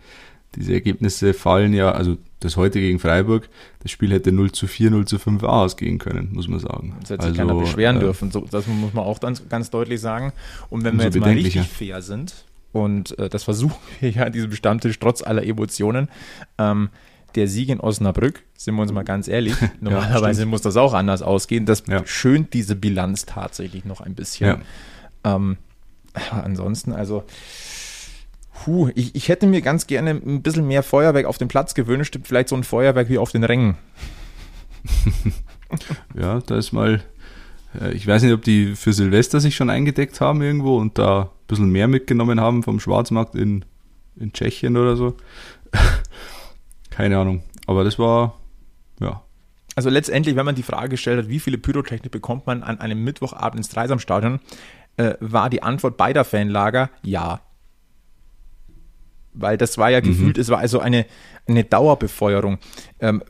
diese 0.54 0.72
Ergebnisse 0.72 1.32
fallen 1.34 1.72
ja, 1.72 1.92
also 1.92 2.16
das 2.40 2.56
heute 2.56 2.80
gegen 2.80 2.98
Freiburg, 2.98 3.48
das 3.82 3.90
Spiel 3.90 4.10
hätte 4.12 4.32
0 4.32 4.52
zu 4.52 4.66
4, 4.66 4.90
0 4.90 5.06
zu 5.06 5.18
5 5.18 5.42
ausgehen 5.44 5.98
können, 5.98 6.30
muss 6.32 6.48
man 6.48 6.58
sagen. 6.58 6.96
Das 7.00 7.10
hätte 7.10 7.22
also, 7.22 7.34
sich 7.34 7.38
keiner 7.38 7.54
beschweren 7.54 7.96
äh, 7.96 8.00
dürfen. 8.00 8.30
So, 8.30 8.46
das 8.50 8.66
muss 8.66 8.92
man 8.92 9.04
auch 9.04 9.20
ganz, 9.20 9.48
ganz 9.48 9.70
deutlich 9.70 10.00
sagen. 10.00 10.32
Und 10.68 10.84
wenn 10.84 10.98
wir 10.98 11.04
jetzt 11.04 11.18
mal 11.18 11.30
richtig 11.30 11.68
fair 11.68 12.02
sind, 12.02 12.46
und 12.72 13.18
äh, 13.18 13.28
das 13.28 13.44
versuchen 13.44 13.78
wir 14.00 14.10
ja 14.10 14.24
an 14.24 14.32
diesem 14.32 14.52
Stammtisch 14.52 14.98
trotz 14.98 15.22
aller 15.22 15.44
Emotionen, 15.44 16.08
ähm, 16.58 16.88
der 17.34 17.48
Sieg 17.48 17.68
in 17.68 17.80
Osnabrück, 17.80 18.42
sind 18.56 18.74
wir 18.74 18.82
uns 18.82 18.92
mal 18.92 19.04
ganz 19.04 19.28
ehrlich, 19.28 19.54
normalerweise 19.80 20.46
muss 20.46 20.62
das 20.62 20.76
auch 20.76 20.92
anders 20.94 21.22
ausgehen. 21.22 21.66
Das 21.66 21.84
Ja. 21.88 22.02
schönt 22.06 22.52
diese 22.54 22.76
Bilanz 22.76 23.26
tatsächlich 23.26 23.84
noch 23.84 24.00
ein 24.00 24.14
bisschen. 24.14 24.62
Ja. 25.24 25.34
Ähm, 25.34 25.56
ansonsten, 26.30 26.92
also, 26.92 27.24
puh, 28.64 28.90
ich, 28.94 29.14
ich 29.14 29.28
hätte 29.28 29.46
mir 29.46 29.62
ganz 29.62 29.86
gerne 29.86 30.10
ein 30.10 30.42
bisschen 30.42 30.66
mehr 30.66 30.82
Feuerwerk 30.82 31.26
auf 31.26 31.38
dem 31.38 31.48
Platz 31.48 31.74
gewünscht, 31.74 32.18
vielleicht 32.22 32.48
so 32.48 32.56
ein 32.56 32.64
Feuerwerk 32.64 33.08
wie 33.08 33.18
auf 33.18 33.32
den 33.32 33.44
Rängen. 33.44 33.76
Ja, 36.18 36.40
da 36.40 36.56
ist 36.56 36.72
mal, 36.72 37.00
äh, 37.80 37.92
ich 37.92 38.04
weiß 38.06 38.22
nicht, 38.22 38.32
ob 38.32 38.42
die 38.42 38.74
für 38.74 38.92
Silvester 38.92 39.38
sich 39.40 39.54
schon 39.54 39.70
eingedeckt 39.70 40.20
haben 40.20 40.42
irgendwo 40.42 40.78
und 40.78 40.98
da 40.98 41.22
ein 41.22 41.28
bisschen 41.46 41.70
mehr 41.70 41.86
mitgenommen 41.86 42.40
haben 42.40 42.64
vom 42.64 42.80
Schwarzmarkt 42.80 43.36
in, 43.36 43.64
in 44.16 44.32
Tschechien 44.32 44.76
oder 44.76 44.96
so. 44.96 45.16
Keine 46.90 47.18
Ahnung. 47.18 47.42
Aber 47.66 47.84
das 47.84 47.98
war, 47.98 48.36
ja, 49.00 49.22
Also 49.76 49.90
letztendlich, 49.90 50.36
wenn 50.36 50.44
man 50.46 50.54
die 50.56 50.62
Frage 50.62 50.90
gestellt 50.90 51.18
hat, 51.24 51.28
wie 51.28 51.40
viele 51.40 51.58
Pyrotechnik 51.58 52.10
bekommt 52.10 52.46
man 52.46 52.62
an 52.62 52.80
einem 52.80 53.02
Mittwochabend 53.04 53.56
ins 53.58 53.68
Dreisamstadion, 53.68 54.40
äh, 54.96 55.14
war 55.20 55.48
die 55.50 55.62
Antwort 55.62 55.96
beider 55.96 56.24
Fanlager 56.24 56.90
ja. 57.02 57.40
Weil 59.32 59.56
das 59.56 59.78
war 59.78 59.90
ja 59.90 60.00
gefühlt, 60.00 60.38
es 60.38 60.48
war 60.48 60.58
also 60.58 60.80
eine, 60.80 61.06
eine 61.46 61.62
Dauerbefeuerung. 61.62 62.58
Ähm, 62.98 63.22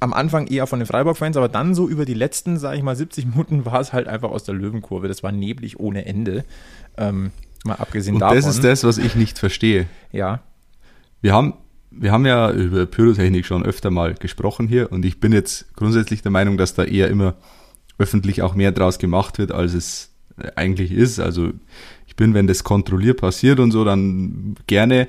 am 0.00 0.14
Anfang 0.14 0.46
eher 0.46 0.66
von 0.66 0.80
den 0.80 0.86
Freiburg-Fans, 0.86 1.36
aber 1.36 1.48
dann 1.48 1.74
so 1.74 1.86
über 1.88 2.06
die 2.06 2.14
letzten, 2.14 2.58
sage 2.58 2.78
ich 2.78 2.82
mal, 2.82 2.96
70 2.96 3.26
Minuten 3.26 3.66
war 3.66 3.78
es 3.78 3.92
halt 3.92 4.08
einfach 4.08 4.30
aus 4.30 4.44
der 4.44 4.54
Löwenkurve. 4.54 5.06
Das 5.08 5.22
war 5.22 5.30
neblig 5.30 5.78
ohne 5.78 6.06
Ende. 6.06 6.44
Ähm, 6.96 7.30
mal 7.64 7.74
abgesehen 7.74 8.14
Und 8.14 8.20
davon. 8.20 8.36
das 8.36 8.46
ist 8.46 8.64
das, 8.64 8.84
was 8.84 8.96
ich 8.98 9.14
nicht 9.14 9.38
verstehe. 9.38 9.86
Ja, 10.10 10.40
Wir 11.20 11.34
haben, 11.34 11.54
wir 11.94 12.12
haben 12.12 12.26
ja 12.26 12.50
über 12.50 12.86
Pyrotechnik 12.86 13.46
schon 13.46 13.64
öfter 13.64 13.90
mal 13.90 14.14
gesprochen 14.14 14.68
hier 14.68 14.90
und 14.92 15.04
ich 15.04 15.20
bin 15.20 15.32
jetzt 15.32 15.74
grundsätzlich 15.74 16.22
der 16.22 16.30
Meinung, 16.30 16.56
dass 16.56 16.74
da 16.74 16.84
eher 16.84 17.08
immer 17.08 17.34
öffentlich 17.98 18.42
auch 18.42 18.54
mehr 18.54 18.72
draus 18.72 18.98
gemacht 18.98 19.38
wird, 19.38 19.52
als 19.52 19.74
es 19.74 20.10
eigentlich 20.56 20.92
ist. 20.92 21.20
Also 21.20 21.50
ich 22.06 22.16
bin, 22.16 22.34
wenn 22.34 22.46
das 22.46 22.64
kontrolliert 22.64 23.20
passiert 23.20 23.60
und 23.60 23.70
so, 23.70 23.84
dann 23.84 24.54
gerne. 24.66 25.08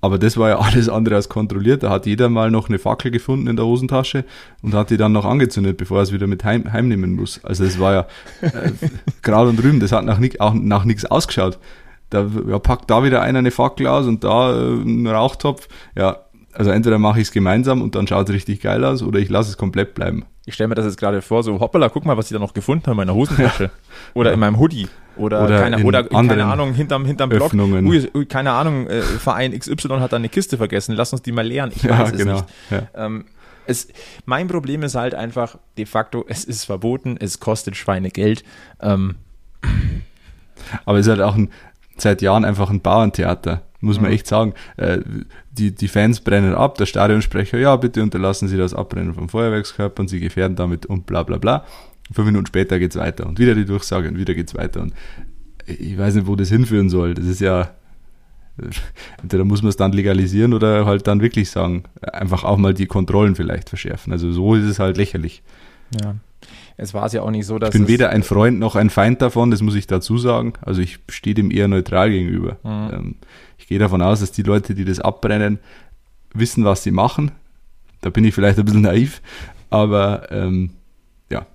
Aber 0.00 0.18
das 0.18 0.36
war 0.36 0.50
ja 0.50 0.58
alles 0.60 0.88
andere 0.88 1.16
als 1.16 1.28
kontrolliert. 1.28 1.82
Da 1.82 1.90
hat 1.90 2.06
jeder 2.06 2.28
mal 2.28 2.50
noch 2.50 2.68
eine 2.68 2.78
Fackel 2.78 3.10
gefunden 3.10 3.46
in 3.46 3.56
der 3.56 3.64
Hosentasche 3.64 4.24
und 4.62 4.74
hat 4.74 4.90
die 4.90 4.96
dann 4.96 5.12
noch 5.12 5.24
angezündet, 5.24 5.76
bevor 5.76 5.98
er 5.98 6.02
es 6.02 6.12
wieder 6.12 6.26
mit 6.26 6.44
heim, 6.44 6.72
heimnehmen 6.72 7.14
muss. 7.14 7.42
Also 7.44 7.64
das 7.64 7.78
war 7.78 7.92
ja 7.92 8.06
äh, 8.42 8.72
Grad 9.22 9.48
und 9.48 9.62
Rüben. 9.62 9.80
Das 9.80 9.92
hat 9.92 10.04
nach, 10.04 10.20
auch 10.38 10.54
nach 10.54 10.84
nichts 10.84 11.04
ausgeschaut. 11.04 11.58
Da 12.10 12.26
ja, 12.48 12.58
packt 12.58 12.90
da 12.90 13.02
wieder 13.02 13.22
einer 13.22 13.40
eine 13.40 13.50
Fackel 13.50 13.86
aus 13.86 14.06
und 14.06 14.24
da 14.24 14.52
äh, 14.52 14.80
einen 14.80 15.06
Rauchtopf. 15.06 15.68
Ja, 15.96 16.18
also 16.52 16.70
entweder 16.70 16.98
mache 16.98 17.20
ich 17.20 17.28
es 17.28 17.32
gemeinsam 17.32 17.82
und 17.82 17.94
dann 17.94 18.06
schaut 18.06 18.28
es 18.28 18.34
richtig 18.34 18.60
geil 18.60 18.84
aus 18.84 19.02
oder 19.02 19.18
ich 19.18 19.28
lasse 19.28 19.50
es 19.50 19.56
komplett 19.56 19.94
bleiben. 19.94 20.24
ich 20.46 20.54
stelle 20.54 20.68
mir 20.68 20.76
das 20.76 20.84
jetzt 20.84 20.98
gerade 20.98 21.20
vor, 21.22 21.42
so 21.42 21.58
hoppala, 21.58 21.88
guck 21.88 22.04
mal, 22.04 22.16
was 22.16 22.26
ich 22.26 22.32
da 22.32 22.38
noch 22.38 22.54
gefunden 22.54 22.84
habe 22.84 22.92
in 22.92 22.96
meiner 22.98 23.14
Hosentasche. 23.14 23.70
Oder 24.14 24.32
in 24.32 24.38
meinem 24.40 24.58
Hoodie. 24.58 24.86
Oder, 25.16 25.44
Oder 25.44 25.60
keine, 25.60 25.76
in 25.78 25.84
oder 25.84 26.04
keine 26.04 26.44
Ahnung, 26.44 26.74
hinterm, 26.74 27.04
hinterm 27.04 27.30
Block. 27.30 27.54
Ui, 27.54 28.10
ui, 28.14 28.26
keine 28.26 28.50
Ahnung, 28.52 28.88
äh, 28.88 29.00
Verein 29.00 29.56
XY 29.56 30.00
hat 30.00 30.12
da 30.12 30.16
eine 30.16 30.28
Kiste 30.28 30.56
vergessen, 30.56 30.94
lass 30.96 31.12
uns 31.12 31.22
die 31.22 31.30
mal 31.32 31.46
leeren. 31.46 31.70
Ich 31.74 31.82
Ja, 31.84 31.98
weiß 32.00 32.10
es 32.12 32.18
genau. 32.18 32.34
nicht. 32.34 32.46
Ja. 32.70 32.88
Ähm, 32.94 33.24
es, 33.66 33.88
mein 34.26 34.48
Problem 34.48 34.82
ist 34.82 34.94
halt 34.96 35.14
einfach, 35.14 35.56
de 35.78 35.86
facto, 35.86 36.24
es 36.28 36.44
ist 36.44 36.64
verboten, 36.64 37.16
es 37.18 37.38
kostet 37.40 37.76
Schweinegeld. 37.76 38.42
Ähm, 38.80 39.14
Aber 40.84 40.98
es 40.98 41.06
ist 41.06 41.10
halt 41.10 41.20
auch 41.20 41.34
ein, 41.36 41.50
seit 41.96 42.22
Jahren 42.22 42.44
einfach 42.44 42.70
ein 42.70 42.80
Bauerntheater, 42.80 43.62
muss 43.80 44.00
man 44.00 44.10
echt 44.10 44.26
sagen. 44.26 44.54
Äh, 44.76 44.98
die, 45.50 45.74
die 45.74 45.88
Fans 45.88 46.20
brennen 46.20 46.54
ab, 46.54 46.76
der 46.78 46.86
Stadionsprecher, 46.86 47.58
ja, 47.58 47.76
bitte 47.76 48.02
unterlassen 48.02 48.48
Sie 48.48 48.56
das 48.56 48.74
Abbrennen 48.74 49.14
von 49.14 49.28
Feuerwerkskörpern, 49.28 50.08
Sie 50.08 50.20
gefährden 50.20 50.56
damit 50.56 50.86
und 50.86 51.06
bla 51.06 51.22
bla 51.22 51.38
bla. 51.38 51.64
Fünf 52.12 52.26
Minuten 52.26 52.46
später 52.46 52.78
geht's 52.78 52.96
weiter 52.96 53.26
und 53.26 53.38
wieder 53.38 53.54
die 53.54 53.64
Durchsage 53.64 54.08
und 54.08 54.18
wieder 54.18 54.34
geht's 54.34 54.54
weiter. 54.54 54.82
Und 54.82 54.94
ich 55.66 55.96
weiß 55.96 56.14
nicht, 56.16 56.26
wo 56.26 56.36
das 56.36 56.48
hinführen 56.48 56.90
soll. 56.90 57.14
Das 57.14 57.24
ist 57.24 57.40
ja, 57.40 57.70
entweder 59.22 59.44
muss 59.44 59.62
man 59.62 59.70
es 59.70 59.76
dann 59.76 59.92
legalisieren 59.92 60.52
oder 60.52 60.84
halt 60.84 61.06
dann 61.06 61.22
wirklich 61.22 61.50
sagen, 61.50 61.84
einfach 62.02 62.44
auch 62.44 62.58
mal 62.58 62.74
die 62.74 62.86
Kontrollen 62.86 63.36
vielleicht 63.36 63.70
verschärfen. 63.70 64.12
Also 64.12 64.32
so 64.32 64.54
ist 64.54 64.64
es 64.64 64.78
halt 64.78 64.96
lächerlich. 64.96 65.42
ja. 66.02 66.16
Es 66.76 66.92
war 66.92 67.06
es 67.06 67.12
ja 67.12 67.22
auch 67.22 67.30
nicht 67.30 67.46
so, 67.46 67.58
dass 67.58 67.68
Ich 67.68 67.80
bin 67.80 67.88
weder 67.88 68.10
ein 68.10 68.22
Freund 68.22 68.58
noch 68.58 68.74
ein 68.74 68.90
Feind 68.90 69.22
davon, 69.22 69.50
das 69.50 69.62
muss 69.62 69.74
ich 69.74 69.86
dazu 69.86 70.18
sagen. 70.18 70.54
Also 70.62 70.80
ich 70.80 70.98
stehe 71.08 71.34
dem 71.34 71.50
eher 71.50 71.68
neutral 71.68 72.10
gegenüber. 72.10 72.56
Mhm. 72.62 72.90
Ähm, 72.92 73.14
ich 73.58 73.66
gehe 73.66 73.78
davon 73.78 74.02
aus, 74.02 74.20
dass 74.20 74.32
die 74.32 74.42
Leute, 74.42 74.74
die 74.74 74.84
das 74.84 75.00
abbrennen, 75.00 75.58
wissen, 76.32 76.64
was 76.64 76.82
sie 76.82 76.90
machen. 76.90 77.30
Da 78.00 78.10
bin 78.10 78.24
ich 78.24 78.34
vielleicht 78.34 78.58
ein 78.58 78.64
bisschen 78.64 78.82
naiv, 78.82 79.22
aber 79.70 80.30
ähm, 80.30 80.70
ja, 81.30 81.46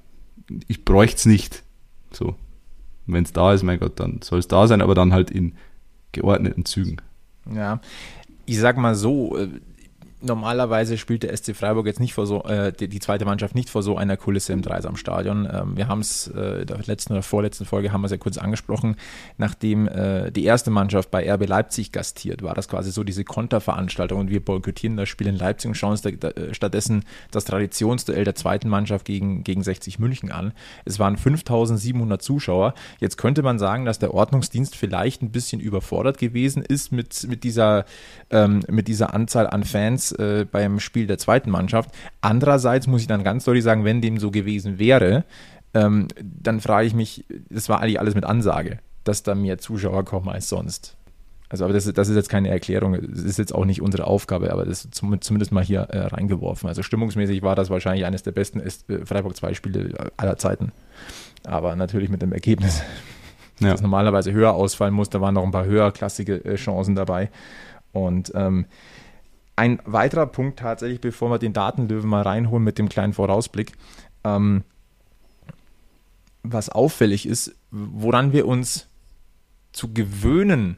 ich 0.67 0.85
bräuchte 0.85 1.17
es 1.17 1.25
nicht. 1.25 1.63
So. 2.11 2.35
Wenn 3.05 3.23
es 3.23 3.33
da 3.33 3.53
ist, 3.53 3.63
mein 3.63 3.79
Gott, 3.79 3.99
dann 3.99 4.21
soll 4.23 4.39
es 4.39 4.47
da 4.47 4.67
sein, 4.67 4.81
aber 4.81 4.95
dann 4.95 5.13
halt 5.13 5.31
in 5.31 5.53
geordneten 6.11 6.65
Zügen. 6.65 6.97
Ja, 7.53 7.81
ich 8.45 8.59
sag 8.59 8.77
mal 8.77 8.95
so, 8.95 9.37
äh, 9.37 9.49
normalerweise 10.21 10.97
spielt 10.97 11.23
der 11.23 11.35
SC 11.35 11.55
Freiburg 11.55 11.85
jetzt 11.85 11.99
nicht 11.99 12.13
vor 12.13 12.25
so, 12.25 12.43
äh, 12.43 12.73
die, 12.73 12.87
die 12.87 12.99
zweite 12.99 13.25
Mannschaft 13.25 13.55
nicht 13.55 13.69
vor 13.69 13.83
so 13.83 13.97
einer 13.97 14.17
Kulisse 14.17 14.53
im 14.53 14.61
Dreisamstadion. 14.61 15.47
Ähm, 15.51 15.77
wir 15.77 15.87
haben 15.87 16.01
es 16.01 16.27
äh, 16.27 16.61
in 16.61 16.67
der 16.67 16.79
letzten 16.85 17.13
oder 17.13 17.23
vorletzten 17.23 17.65
Folge 17.65 17.93
haben 17.93 18.01
wir 18.01 18.05
es 18.05 18.11
ja 18.11 18.17
kurz 18.17 18.37
angesprochen, 18.37 18.97
nachdem 19.37 19.87
äh, 19.87 20.31
die 20.31 20.43
erste 20.43 20.71
Mannschaft 20.71 21.09
bei 21.11 21.31
RB 21.31 21.47
Leipzig 21.47 21.91
gastiert, 21.91 22.43
war 22.43 22.53
das 22.53 22.67
quasi 22.67 22.91
so 22.91 23.03
diese 23.03 23.23
Konterveranstaltung 23.23 24.19
und 24.19 24.29
wir 24.29 24.43
boykottieren 24.43 24.97
das 24.97 25.07
Spiel 25.07 25.27
in 25.27 25.37
Leipzig 25.37 25.69
und 25.69 25.75
schauen 25.75 25.91
uns 25.91 26.01
da, 26.01 26.11
da, 26.11 26.29
äh, 26.29 26.53
stattdessen 26.53 27.05
das 27.31 27.45
Traditionsduell 27.45 28.25
der 28.25 28.35
zweiten 28.35 28.67
Mannschaft 28.67 29.05
gegen, 29.05 29.43
gegen 29.43 29.63
60 29.63 29.99
München 29.99 30.31
an. 30.31 30.51
Es 30.83 30.99
waren 30.99 31.15
5700 31.15 32.21
Zuschauer. 32.21 32.73
Jetzt 32.99 33.17
könnte 33.17 33.41
man 33.41 33.57
sagen, 33.57 33.85
dass 33.85 33.99
der 33.99 34.13
Ordnungsdienst 34.13 34.75
vielleicht 34.75 35.21
ein 35.21 35.31
bisschen 35.31 35.61
überfordert 35.61 36.17
gewesen 36.17 36.61
ist 36.61 36.91
mit, 36.91 37.25
mit, 37.27 37.43
dieser, 37.43 37.85
ähm, 38.29 38.61
mit 38.69 38.87
dieser 38.87 39.13
Anzahl 39.13 39.47
an 39.47 39.63
Fans 39.63 40.08
äh, 40.13 40.45
beim 40.49 40.79
Spiel 40.79 41.07
der 41.07 41.17
zweiten 41.17 41.49
Mannschaft. 41.49 41.91
Andererseits 42.21 42.87
muss 42.87 43.01
ich 43.01 43.07
dann 43.07 43.23
ganz 43.23 43.43
deutlich 43.45 43.63
sagen, 43.63 43.85
wenn 43.85 44.01
dem 44.01 44.17
so 44.17 44.31
gewesen 44.31 44.79
wäre, 44.79 45.23
ähm, 45.73 46.07
dann 46.21 46.59
frage 46.61 46.87
ich 46.87 46.93
mich, 46.93 47.25
das 47.49 47.69
war 47.69 47.79
eigentlich 47.81 47.99
alles 47.99 48.15
mit 48.15 48.25
Ansage, 48.25 48.79
dass 49.03 49.23
da 49.23 49.35
mehr 49.35 49.57
Zuschauer 49.59 50.03
kommen 50.05 50.29
als 50.29 50.49
sonst. 50.49 50.95
Also, 51.51 51.63
aber 51.63 51.73
das, 51.73 51.87
ist- 51.87 51.97
das 51.97 52.09
ist 52.09 52.15
jetzt 52.15 52.29
keine 52.29 52.49
Erklärung, 52.49 52.95
das 53.01 53.23
ist 53.23 53.39
jetzt 53.39 53.55
auch 53.55 53.65
nicht 53.65 53.81
unsere 53.81 54.05
Aufgabe, 54.05 54.51
aber 54.53 54.65
das 54.65 54.85
ist 54.85 54.95
zum, 54.95 55.19
zumindest 55.19 55.51
mal 55.51 55.63
hier 55.63 55.81
äh, 55.81 55.97
reingeworfen. 56.05 56.69
Also 56.69 56.83
stimmungsmäßig 56.83 57.41
war 57.41 57.55
das 57.55 57.69
wahrscheinlich 57.71 58.05
eines 58.05 58.21
der 58.21 58.31
besten 58.31 58.59
äh, 58.59 58.69
Freiburg 59.05 59.35
2 59.35 59.53
Spiele 59.55 60.11
aller 60.17 60.37
Zeiten. 60.37 60.71
Aber 61.43 61.75
natürlich 61.75 62.09
mit 62.09 62.21
dem 62.21 62.33
Ergebnis, 62.33 62.83
Ja. 63.59 63.71
das 63.71 63.81
normalerweise 63.81 64.31
höher 64.31 64.53
ausfallen 64.53 64.93
muss. 64.93 65.09
Da 65.09 65.21
waren 65.21 65.33
noch 65.33 65.43
ein 65.43 65.51
paar 65.51 65.65
höherklassige 65.65 66.45
äh, 66.45 66.55
Chancen 66.55 66.93
dabei. 66.95 67.29
Und 67.93 68.31
ähm, 68.35 68.65
ein 69.59 69.81
weiterer 69.85 70.25
Punkt 70.25 70.59
tatsächlich, 70.59 71.01
bevor 71.01 71.29
wir 71.29 71.37
den 71.37 71.51
Datenlöwen 71.51 72.09
mal 72.09 72.21
reinholen 72.21 72.63
mit 72.63 72.77
dem 72.77 72.87
kleinen 72.87 73.11
Vorausblick, 73.13 73.73
ähm, 74.23 74.63
was 76.43 76.69
auffällig 76.69 77.25
ist, 77.25 77.53
woran 77.69 78.31
wir 78.31 78.47
uns 78.47 78.87
zu 79.73 79.93
gewöhnen 79.93 80.77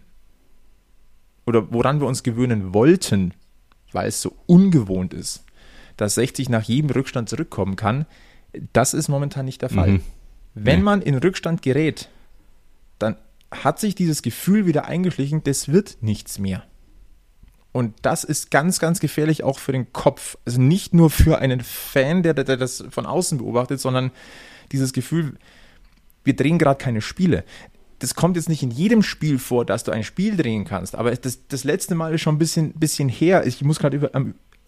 oder 1.45 1.71
woran 1.71 1.99
wir 2.01 2.07
uns 2.07 2.23
gewöhnen 2.23 2.73
wollten, 2.73 3.33
weil 3.91 4.07
es 4.07 4.21
so 4.21 4.33
ungewohnt 4.47 5.13
ist, 5.13 5.43
dass 5.97 6.15
60 6.15 6.49
nach 6.49 6.63
jedem 6.63 6.89
Rückstand 6.89 7.29
zurückkommen 7.29 7.75
kann, 7.75 8.07
das 8.73 8.93
ist 8.95 9.07
momentan 9.07 9.45
nicht 9.45 9.61
der 9.61 9.69
Fall. 9.69 9.91
Mhm. 9.91 10.01
Wenn 10.55 10.79
Nee. 10.79 10.83
man 10.85 11.01
in 11.03 11.15
Rückstand 11.15 11.61
gerät, 11.61 12.09
dann 12.99 13.15
hat 13.51 13.79
sich 13.79 13.93
dieses 13.95 14.21
Gefühl 14.23 14.65
wieder 14.65 14.85
eingeschlichen, 14.85 15.43
das 15.43 15.67
wird 15.69 15.97
nichts 16.01 16.39
mehr. 16.39 16.63
Und 17.73 17.95
das 18.01 18.23
ist 18.23 18.51
ganz, 18.51 18.79
ganz 18.79 18.99
gefährlich 18.99 19.43
auch 19.43 19.59
für 19.59 19.71
den 19.71 19.93
Kopf. 19.93 20.37
Also 20.45 20.59
nicht 20.61 20.93
nur 20.93 21.09
für 21.09 21.39
einen 21.39 21.61
Fan, 21.61 22.21
der, 22.23 22.33
der 22.33 22.57
das 22.57 22.83
von 22.89 23.05
außen 23.05 23.37
beobachtet, 23.37 23.79
sondern 23.79 24.11
dieses 24.71 24.91
Gefühl, 24.93 25.37
wir 26.23 26.35
drehen 26.35 26.57
gerade 26.57 26.77
keine 26.77 27.01
Spiele. 27.01 27.43
Das 27.99 28.15
kommt 28.15 28.35
jetzt 28.35 28.49
nicht 28.49 28.63
in 28.63 28.71
jedem 28.71 29.03
Spiel 29.03 29.37
vor, 29.39 29.65
dass 29.65 29.83
du 29.83 29.91
ein 29.91 30.03
Spiel 30.03 30.35
drehen 30.35 30.65
kannst, 30.65 30.95
aber 30.95 31.11
das, 31.15 31.47
das 31.47 31.63
letzte 31.63 31.93
Mal 31.95 32.13
ist 32.13 32.21
schon 32.21 32.35
ein 32.35 32.39
bisschen, 32.39 32.73
bisschen 32.73 33.09
her. 33.09 33.45
Ich 33.45 33.61
muss 33.63 33.79
gerade 33.79 33.97
über. 33.97 34.11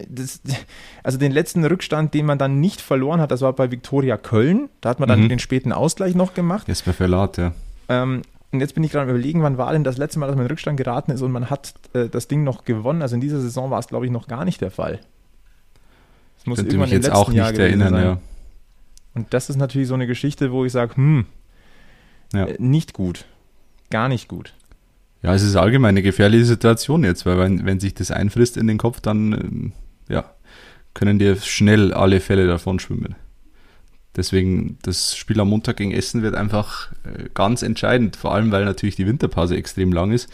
Das, 0.09 0.41
also 1.03 1.17
den 1.17 1.31
letzten 1.31 1.63
Rückstand, 1.65 2.13
den 2.13 2.25
man 2.25 2.37
dann 2.37 2.59
nicht 2.59 2.81
verloren 2.81 3.21
hat, 3.21 3.31
das 3.31 3.41
war 3.41 3.53
bei 3.53 3.69
Viktoria 3.69 4.17
Köln. 4.17 4.69
Da 4.81 4.89
hat 4.89 4.99
man 4.99 5.07
dann 5.09 5.21
Mhm. 5.21 5.29
den 5.29 5.39
späten 5.39 5.71
Ausgleich 5.71 6.15
noch 6.15 6.33
gemacht. 6.33 6.67
Jesper 6.67 6.93
Verlat, 6.93 7.37
ja. 7.37 7.53
Ähm, 7.89 8.21
Und 8.53 8.59
jetzt 8.59 8.75
bin 8.75 8.83
ich 8.83 8.91
gerade 8.91 9.09
überlegen, 9.09 9.41
wann 9.41 9.57
war 9.57 9.73
denn 9.73 9.83
das 9.83 9.97
letzte 9.97 10.19
Mal, 10.19 10.27
dass 10.27 10.35
man 10.35 10.45
in 10.45 10.51
Rückstand 10.51 10.77
geraten 10.77 11.11
ist 11.11 11.23
und 11.23 11.31
man 11.31 11.49
hat 11.49 11.73
äh, 11.93 12.07
das 12.07 12.27
Ding 12.27 12.43
noch 12.43 12.65
gewonnen. 12.65 13.01
Also 13.01 13.15
in 13.15 13.21
dieser 13.21 13.41
Saison 13.41 13.71
war 13.71 13.79
es, 13.79 13.87
glaube 13.87 14.05
ich, 14.05 14.11
noch 14.11 14.27
gar 14.27 14.45
nicht 14.45 14.61
der 14.61 14.69
Fall. 14.69 14.99
Das 16.37 16.45
muss 16.45 16.59
Könnte 16.59 16.77
mich 16.77 16.91
jetzt 16.91 17.11
auch 17.11 17.29
nicht 17.29 17.37
Jahr 17.37 17.51
erinnern, 17.51 17.93
sein. 17.93 18.03
ja. 18.03 18.17
Und 19.15 19.33
das 19.33 19.49
ist 19.49 19.55
natürlich 19.55 19.87
so 19.87 19.95
eine 19.95 20.05
Geschichte, 20.05 20.51
wo 20.51 20.65
ich 20.65 20.71
sage, 20.71 20.95
hm, 20.95 21.25
ja. 22.31 22.45
äh, 22.45 22.55
nicht 22.59 22.93
gut. 22.93 23.25
Gar 23.89 24.07
nicht 24.07 24.27
gut. 24.27 24.53
Ja, 25.23 25.33
es 25.33 25.41
ist 25.41 25.55
allgemein 25.55 25.89
eine 25.89 26.03
gefährliche 26.03 26.45
Situation 26.45 27.03
jetzt, 27.03 27.25
weil 27.25 27.39
wenn, 27.39 27.65
wenn 27.65 27.79
sich 27.79 27.95
das 27.95 28.11
einfrisst 28.11 28.55
in 28.57 28.67
den 28.67 28.77
Kopf, 28.77 29.01
dann 29.01 29.33
ähm, 29.33 29.71
ja, 30.09 30.25
können 30.93 31.17
dir 31.17 31.37
schnell 31.37 31.91
alle 31.91 32.19
Fälle 32.19 32.45
davon 32.45 32.77
schwimmen. 32.77 33.15
Deswegen, 34.15 34.77
das 34.83 35.15
Spiel 35.15 35.39
am 35.39 35.49
Montag 35.49 35.77
gegen 35.77 35.91
Essen 35.91 36.21
wird 36.21 36.35
einfach 36.35 36.91
äh, 37.03 37.29
ganz 37.33 37.63
entscheidend, 37.63 38.15
vor 38.15 38.33
allem 38.33 38.51
weil 38.51 38.65
natürlich 38.65 38.95
die 38.95 39.07
Winterpause 39.07 39.55
extrem 39.55 39.91
lang 39.91 40.11
ist. 40.11 40.29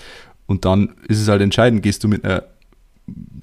Und 0.47 0.65
dann 0.65 0.95
ist 1.07 1.21
es 1.21 1.27
halt 1.27 1.41
entscheidend, 1.41 1.83
gehst 1.83 2.03
du 2.03 2.07
mit 2.07 2.25
einer 2.25 2.43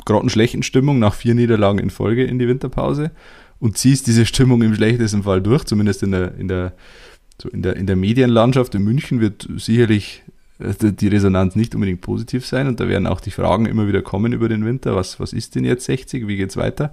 grottenschlechten 0.05 0.62
Stimmung 0.62 0.99
nach 0.99 1.14
vier 1.14 1.35
Niederlagen 1.35 1.79
in 1.79 1.90
Folge 1.90 2.25
in 2.25 2.38
die 2.38 2.49
Winterpause 2.49 3.11
und 3.59 3.79
ziehst 3.79 4.07
diese 4.07 4.27
Stimmung 4.27 4.62
im 4.62 4.75
schlechtesten 4.75 5.22
Fall 5.22 5.40
durch, 5.40 5.64
zumindest 5.64 6.03
in 6.03 6.12
der, 6.12 6.35
in 6.37 6.49
der, 6.49 6.72
so 7.40 7.49
in 7.49 7.62
der, 7.62 7.77
in 7.77 7.87
der 7.87 7.96
Medienlandschaft 7.96 8.75
in 8.75 8.85
München 8.85 9.20
wird 9.20 9.49
sicherlich 9.57 10.22
äh, 10.59 10.92
die 10.92 11.09
Resonanz 11.09 11.57
nicht 11.57 11.75
unbedingt 11.75 12.03
positiv 12.03 12.46
sein. 12.46 12.68
Und 12.68 12.81
da 12.81 12.88
werden 12.88 13.07
auch 13.07 13.20
die 13.20 13.31
Fragen 13.31 13.66
immer 13.66 13.88
wieder 13.88 14.03
kommen 14.03 14.33
über 14.33 14.49
den 14.49 14.64
Winter, 14.64 14.94
was, 14.94 15.18
was 15.18 15.33
ist 15.33 15.55
denn 15.55 15.64
jetzt 15.64 15.85
60, 15.87 16.27
wie 16.27 16.37
geht's 16.37 16.57
weiter? 16.57 16.92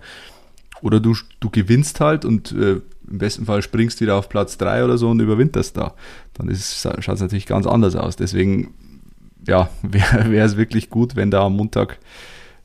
Oder 0.83 0.99
du, 0.99 1.15
du 1.39 1.49
gewinnst 1.49 2.01
halt 2.01 2.25
und 2.25 2.51
äh, 2.51 2.81
im 3.09 3.17
besten 3.17 3.45
Fall 3.45 3.61
springst 3.61 4.01
wieder 4.01 4.17
auf 4.17 4.27
Platz 4.27 4.57
3 4.57 4.83
oder 4.83 4.97
so 4.97 5.09
und 5.09 5.19
überwinterst 5.21 5.77
da. 5.77 5.93
Dann 6.33 6.53
schaut 6.53 7.15
es 7.15 7.21
natürlich 7.21 7.45
ganz 7.45 7.65
anders 7.65 7.95
aus. 7.95 8.17
Deswegen, 8.17 8.73
ja, 9.47 9.69
wäre 9.81 10.45
es 10.45 10.57
wirklich 10.57 10.89
gut, 10.89 11.15
wenn 11.15 11.31
da 11.31 11.45
am 11.45 11.55
Montag 11.55 11.99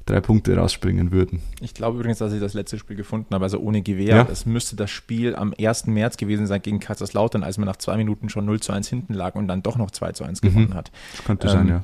drei 0.04 0.20
Punkte 0.20 0.56
rausspringen 0.56 1.12
würden. 1.12 1.42
Ich 1.60 1.74
glaube 1.74 1.98
übrigens, 1.98 2.18
dass 2.18 2.32
ich 2.32 2.40
das 2.40 2.54
letzte 2.54 2.78
Spiel 2.78 2.96
gefunden 2.96 3.34
habe, 3.34 3.44
also 3.44 3.60
ohne 3.60 3.82
Gewehr. 3.82 4.16
Ja. 4.16 4.28
Es 4.30 4.46
müsste 4.46 4.74
das 4.74 4.90
Spiel 4.90 5.36
am 5.36 5.54
1. 5.56 5.86
März 5.86 6.16
gewesen 6.16 6.48
sein 6.48 6.62
gegen 6.62 6.80
Kaiserslautern, 6.80 7.44
als 7.44 7.56
man 7.58 7.66
nach 7.66 7.76
zwei 7.76 7.96
Minuten 7.96 8.30
schon 8.30 8.46
0 8.46 8.58
zu 8.58 8.72
1 8.72 8.88
hinten 8.88 9.14
lag 9.14 9.36
und 9.36 9.46
dann 9.46 9.62
doch 9.62 9.76
noch 9.76 9.92
2 9.92 10.12
zu 10.12 10.24
1 10.24 10.40
gewonnen 10.40 10.70
mhm. 10.70 10.74
hat. 10.74 10.90
Das 11.12 11.24
könnte 11.24 11.46
ähm, 11.48 11.52
sein, 11.52 11.68
ja 11.68 11.82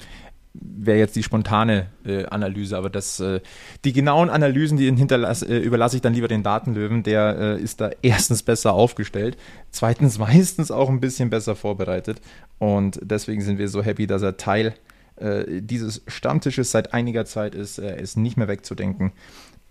wäre 0.55 0.99
jetzt 0.99 1.17
die 1.17 1.23
spontane 1.23 1.87
äh, 2.07 2.25
Analyse, 2.27 2.77
aber 2.77 2.88
das, 2.88 3.19
äh, 3.19 3.40
die 3.85 3.93
genauen 3.93 4.31
Analysen, 4.31 4.79
die 4.79 4.87
äh, 4.87 5.59
überlasse 5.59 5.97
ich 5.97 6.03
dann 6.03 6.14
lieber 6.14 6.29
den 6.29 6.45
Datenlöwen, 6.45 7.03
der 7.03 7.37
äh, 7.38 7.61
ist 7.61 7.81
da 7.81 7.90
erstens 8.03 8.43
besser 8.43 8.73
aufgestellt, 8.73 9.37
zweitens 9.71 10.19
meistens 10.19 10.71
auch 10.71 10.88
ein 10.88 11.01
bisschen 11.01 11.31
besser 11.31 11.57
vorbereitet. 11.57 12.21
Und 12.59 13.01
deswegen 13.03 13.43
sind 13.43 13.59
wir 13.59 13.69
so 13.69 13.83
happy, 13.83 14.07
dass 14.07 14.23
er 14.23 14.37
Teil 14.37 14.75
äh, 15.17 15.61
dieses 15.61 16.03
Stammtisches 16.07 16.71
seit 16.71 16.95
einiger 16.95 17.25
Zeit 17.25 17.55
ist. 17.55 17.79
Er 17.79 17.99
ist 17.99 18.17
nicht 18.17 18.37
mehr 18.37 18.49
wegzudenken. 18.49 19.12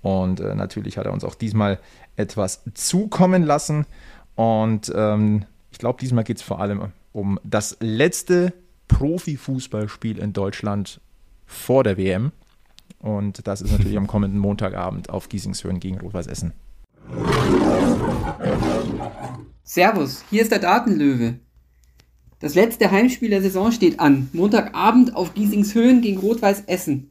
Und 0.02 0.41
äh, 0.41 0.54
natürlich 0.54 0.98
hat 0.98 1.06
er 1.06 1.13
uns 1.13 1.24
auch 1.24 1.36
diesmal 1.36 1.80
etwas 2.17 2.62
zukommen 2.74 3.43
lassen. 3.43 3.86
Und 4.36 4.91
ähm, 4.93 5.46
ich 5.72 5.78
glaube, 5.78 6.00
diesmal 6.02 6.26
geht 6.26 6.38
es 6.38 6.43
vor 6.43 6.60
allem 6.60 6.91
um 7.13 7.39
das 7.43 7.78
letzte 7.80 8.52
Profifußballspiel 8.88 10.19
in 10.19 10.34
Deutschland 10.34 11.02
vor 11.46 11.84
der 11.84 11.98
WM. 11.98 12.32
Und 13.00 13.48
das 13.48 13.62
ist 13.62 13.72
natürlich 13.72 13.98
am 13.98 14.08
kommenden 14.08 14.39
Montagabend 14.39 15.10
auf 15.10 15.30
Giesingshöhen 15.30 15.80
gegen 15.80 16.00
Rot-Weiß 16.00 16.28
Essen. 16.28 16.54
Servus, 19.63 20.24
hier 20.30 20.41
ist 20.41 20.52
der 20.52 20.60
Datenlöwe. 20.60 21.39
Das 22.39 22.56
letzte 22.56 22.91
Heimspiel 22.91 23.30
der 23.30 23.41
Saison 23.41 23.72
steht 23.72 24.00
an. 24.00 24.30
Montagabend 24.34 25.15
auf 25.15 25.34
Giesingshöhen 25.34 26.02
gegen 26.02 26.19
Rot-Weiß 26.19 26.63
Essen. 26.67 27.10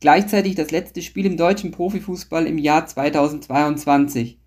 Gleichzeitig 0.00 0.56
das 0.56 0.72
letzte 0.72 1.00
Spiel 1.00 1.26
im 1.26 1.36
deutschen 1.36 1.70
Profifußball 1.70 2.46
im 2.46 2.58
Jahr 2.58 2.86
2022. 2.86 4.41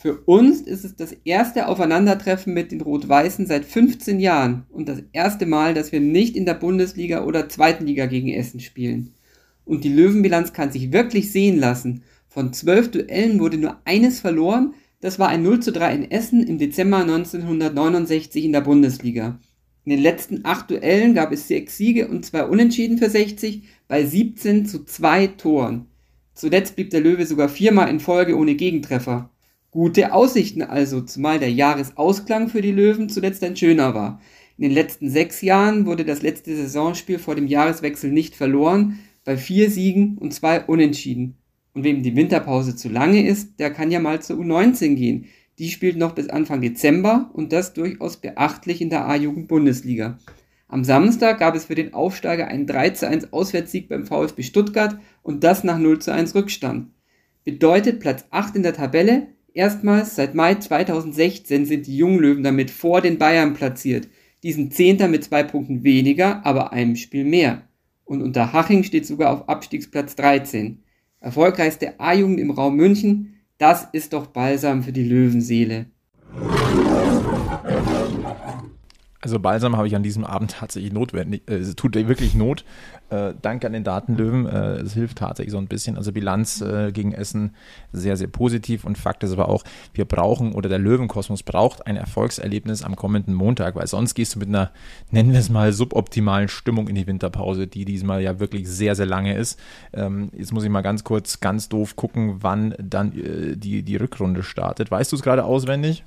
Für 0.00 0.20
uns 0.26 0.60
ist 0.60 0.84
es 0.84 0.94
das 0.94 1.12
erste 1.24 1.66
Aufeinandertreffen 1.66 2.54
mit 2.54 2.70
den 2.70 2.82
Rot-Weißen 2.82 3.46
seit 3.46 3.64
15 3.64 4.20
Jahren 4.20 4.64
und 4.70 4.88
das 4.88 5.02
erste 5.12 5.44
Mal, 5.44 5.74
dass 5.74 5.90
wir 5.90 5.98
nicht 5.98 6.36
in 6.36 6.46
der 6.46 6.54
Bundesliga 6.54 7.24
oder 7.24 7.48
zweiten 7.48 7.84
Liga 7.84 8.06
gegen 8.06 8.28
Essen 8.28 8.60
spielen. 8.60 9.12
Und 9.64 9.82
die 9.82 9.92
Löwenbilanz 9.92 10.52
kann 10.52 10.70
sich 10.70 10.92
wirklich 10.92 11.32
sehen 11.32 11.58
lassen. 11.58 12.04
Von 12.28 12.52
zwölf 12.52 12.92
Duellen 12.92 13.40
wurde 13.40 13.58
nur 13.58 13.76
eines 13.84 14.20
verloren, 14.20 14.74
das 15.00 15.18
war 15.18 15.30
ein 15.30 15.42
0 15.42 15.58
zu 15.60 15.72
3 15.72 15.92
in 15.92 16.10
Essen 16.12 16.46
im 16.46 16.58
Dezember 16.58 16.98
1969 16.98 18.44
in 18.44 18.52
der 18.52 18.60
Bundesliga. 18.60 19.40
In 19.84 19.90
den 19.90 20.00
letzten 20.00 20.44
acht 20.44 20.70
Duellen 20.70 21.14
gab 21.14 21.32
es 21.32 21.48
sechs 21.48 21.76
Siege 21.76 22.06
und 22.06 22.24
zwei 22.24 22.44
Unentschieden 22.44 22.98
für 22.98 23.10
60 23.10 23.64
bei 23.88 24.06
17 24.06 24.64
zu 24.64 24.84
2 24.84 25.26
Toren. 25.26 25.86
Zuletzt 26.34 26.76
blieb 26.76 26.90
der 26.90 27.00
Löwe 27.00 27.26
sogar 27.26 27.48
viermal 27.48 27.88
in 27.88 27.98
Folge 27.98 28.36
ohne 28.36 28.54
Gegentreffer. 28.54 29.30
Gute 29.70 30.14
Aussichten 30.14 30.62
also, 30.62 31.02
zumal 31.02 31.38
der 31.38 31.52
Jahresausklang 31.52 32.48
für 32.48 32.62
die 32.62 32.72
Löwen 32.72 33.10
zuletzt 33.10 33.44
ein 33.44 33.56
schöner 33.56 33.94
war. 33.94 34.20
In 34.56 34.62
den 34.62 34.72
letzten 34.72 35.10
sechs 35.10 35.42
Jahren 35.42 35.84
wurde 35.84 36.06
das 36.06 36.22
letzte 36.22 36.56
Saisonspiel 36.56 37.18
vor 37.18 37.34
dem 37.34 37.46
Jahreswechsel 37.46 38.10
nicht 38.10 38.34
verloren, 38.34 38.98
bei 39.24 39.36
vier 39.36 39.70
Siegen 39.70 40.16
und 40.16 40.32
zwei 40.32 40.64
Unentschieden. 40.64 41.36
Und 41.74 41.84
wem 41.84 42.02
die 42.02 42.16
Winterpause 42.16 42.76
zu 42.76 42.88
lange 42.88 43.26
ist, 43.26 43.60
der 43.60 43.70
kann 43.70 43.90
ja 43.90 44.00
mal 44.00 44.22
zur 44.22 44.38
U19 44.38 44.94
gehen. 44.94 45.26
Die 45.58 45.68
spielt 45.68 45.98
noch 45.98 46.14
bis 46.14 46.30
Anfang 46.30 46.62
Dezember 46.62 47.30
und 47.34 47.52
das 47.52 47.74
durchaus 47.74 48.16
beachtlich 48.16 48.80
in 48.80 48.88
der 48.88 49.06
A-Jugend-Bundesliga. 49.06 50.18
Am 50.66 50.82
Samstag 50.82 51.38
gab 51.38 51.54
es 51.54 51.66
für 51.66 51.74
den 51.74 51.92
Aufsteiger 51.92 52.48
einen 52.48 52.66
3 52.66 52.90
zu 52.90 53.06
1 53.06 53.34
Auswärtssieg 53.34 53.88
beim 53.88 54.06
VfB 54.06 54.42
Stuttgart 54.42 54.98
und 55.22 55.44
das 55.44 55.62
nach 55.62 55.78
0 55.78 55.98
zu 55.98 56.12
1 56.12 56.34
Rückstand. 56.34 56.88
Bedeutet 57.44 58.00
Platz 58.00 58.24
8 58.30 58.56
in 58.56 58.62
der 58.62 58.74
Tabelle, 58.74 59.28
Erstmals 59.58 60.14
seit 60.14 60.36
Mai 60.36 60.54
2016 60.54 61.66
sind 61.66 61.88
die 61.88 61.96
Junglöwen 61.96 62.44
damit 62.44 62.70
vor 62.70 63.00
den 63.00 63.18
Bayern 63.18 63.54
platziert. 63.54 64.06
Die 64.44 64.52
sind 64.52 64.72
Zehnter 64.72 65.08
mit 65.08 65.24
zwei 65.24 65.42
Punkten 65.42 65.82
weniger, 65.82 66.46
aber 66.46 66.72
einem 66.72 66.94
Spiel 66.94 67.24
mehr. 67.24 67.62
Und 68.04 68.22
unter 68.22 68.52
Haching 68.52 68.84
steht 68.84 69.04
sogar 69.04 69.32
auf 69.32 69.48
Abstiegsplatz 69.48 70.14
13. 70.14 70.84
Erfolgreichste 71.18 71.98
A-Jugend 71.98 72.38
im 72.38 72.52
Raum 72.52 72.76
München, 72.76 73.34
das 73.58 73.88
ist 73.90 74.12
doch 74.12 74.28
Balsam 74.28 74.84
für 74.84 74.92
die 74.92 75.02
Löwenseele. 75.02 75.86
Also 79.20 79.40
Balsam 79.40 79.76
habe 79.76 79.88
ich 79.88 79.96
an 79.96 80.04
diesem 80.04 80.24
Abend 80.24 80.52
tatsächlich 80.52 80.92
notwendig, 80.92 81.42
äh, 81.48 81.54
es 81.54 81.74
tut 81.74 81.94
wirklich 81.94 82.34
Not. 82.34 82.64
Äh, 83.10 83.34
danke 83.40 83.66
an 83.66 83.72
den 83.72 83.82
Datenlöwen, 83.82 84.46
äh, 84.46 84.76
es 84.76 84.92
hilft 84.92 85.18
tatsächlich 85.18 85.50
so 85.50 85.58
ein 85.58 85.66
bisschen. 85.66 85.96
Also 85.96 86.12
Bilanz 86.12 86.60
äh, 86.60 86.92
gegen 86.92 87.12
Essen 87.12 87.54
sehr, 87.92 88.16
sehr 88.16 88.28
positiv 88.28 88.84
und 88.84 88.96
Fakt 88.96 89.24
ist 89.24 89.32
aber 89.32 89.48
auch, 89.48 89.64
wir 89.92 90.04
brauchen 90.04 90.52
oder 90.52 90.68
der 90.68 90.78
Löwenkosmos 90.78 91.42
braucht 91.42 91.86
ein 91.86 91.96
Erfolgserlebnis 91.96 92.82
am 92.82 92.94
kommenden 92.94 93.34
Montag, 93.34 93.74
weil 93.74 93.86
sonst 93.88 94.14
gehst 94.14 94.34
du 94.34 94.38
mit 94.38 94.48
einer, 94.48 94.70
nennen 95.10 95.32
wir 95.32 95.40
es 95.40 95.50
mal, 95.50 95.72
suboptimalen 95.72 96.48
Stimmung 96.48 96.86
in 96.86 96.94
die 96.94 97.06
Winterpause, 97.06 97.66
die 97.66 97.84
diesmal 97.84 98.22
ja 98.22 98.38
wirklich 98.38 98.68
sehr, 98.68 98.94
sehr 98.94 99.06
lange 99.06 99.36
ist. 99.36 99.58
Ähm, 99.94 100.30
jetzt 100.36 100.52
muss 100.52 100.62
ich 100.62 100.70
mal 100.70 100.82
ganz 100.82 101.02
kurz, 101.02 101.40
ganz 101.40 101.68
doof 101.68 101.96
gucken, 101.96 102.36
wann 102.40 102.74
dann 102.78 103.18
äh, 103.18 103.56
die, 103.56 103.82
die 103.82 103.96
Rückrunde 103.96 104.44
startet. 104.44 104.90
Weißt 104.92 105.10
du 105.10 105.16
es 105.16 105.22
gerade 105.22 105.44
auswendig? 105.44 106.04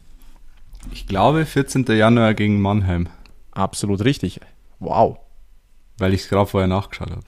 Ich 0.91 1.07
glaube 1.07 1.45
14. 1.45 1.85
Januar 1.85 2.33
gegen 2.33 2.61
Mannheim. 2.61 3.07
Absolut 3.51 4.03
richtig. 4.03 4.39
Wow. 4.79 5.19
Weil 5.97 6.13
ich 6.13 6.21
es 6.21 6.29
gerade 6.29 6.47
vorher 6.47 6.67
nachgeschaut 6.67 7.11
habe. 7.11 7.21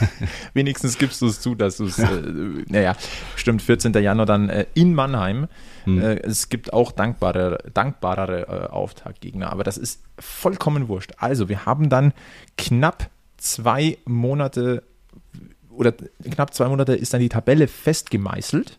Wenigstens 0.54 0.98
gibst 0.98 1.22
du 1.22 1.26
es 1.26 1.40
zu, 1.40 1.54
dass 1.54 1.76
du 1.76 1.84
es, 1.84 1.98
äh, 1.98 2.22
naja, 2.66 2.96
stimmt, 3.36 3.62
14. 3.62 3.92
Januar 3.94 4.26
dann 4.26 4.48
äh, 4.48 4.66
in 4.74 4.94
Mannheim. 4.94 5.46
Hm. 5.84 6.02
Äh, 6.02 6.14
es 6.22 6.48
gibt 6.48 6.72
auch 6.72 6.92
dankbare, 6.92 7.58
dankbarere 7.72 8.48
äh, 8.48 8.70
Auftaktgegner, 8.70 9.52
aber 9.52 9.64
das 9.64 9.78
ist 9.78 10.02
vollkommen 10.18 10.88
wurscht. 10.88 11.12
Also, 11.18 11.48
wir 11.48 11.66
haben 11.66 11.88
dann 11.88 12.12
knapp 12.58 13.10
zwei 13.36 13.98
Monate 14.04 14.82
oder 15.70 15.92
knapp 15.92 16.54
zwei 16.54 16.68
Monate 16.68 16.94
ist 16.94 17.12
dann 17.12 17.20
die 17.20 17.28
Tabelle 17.28 17.68
festgemeißelt 17.68 18.78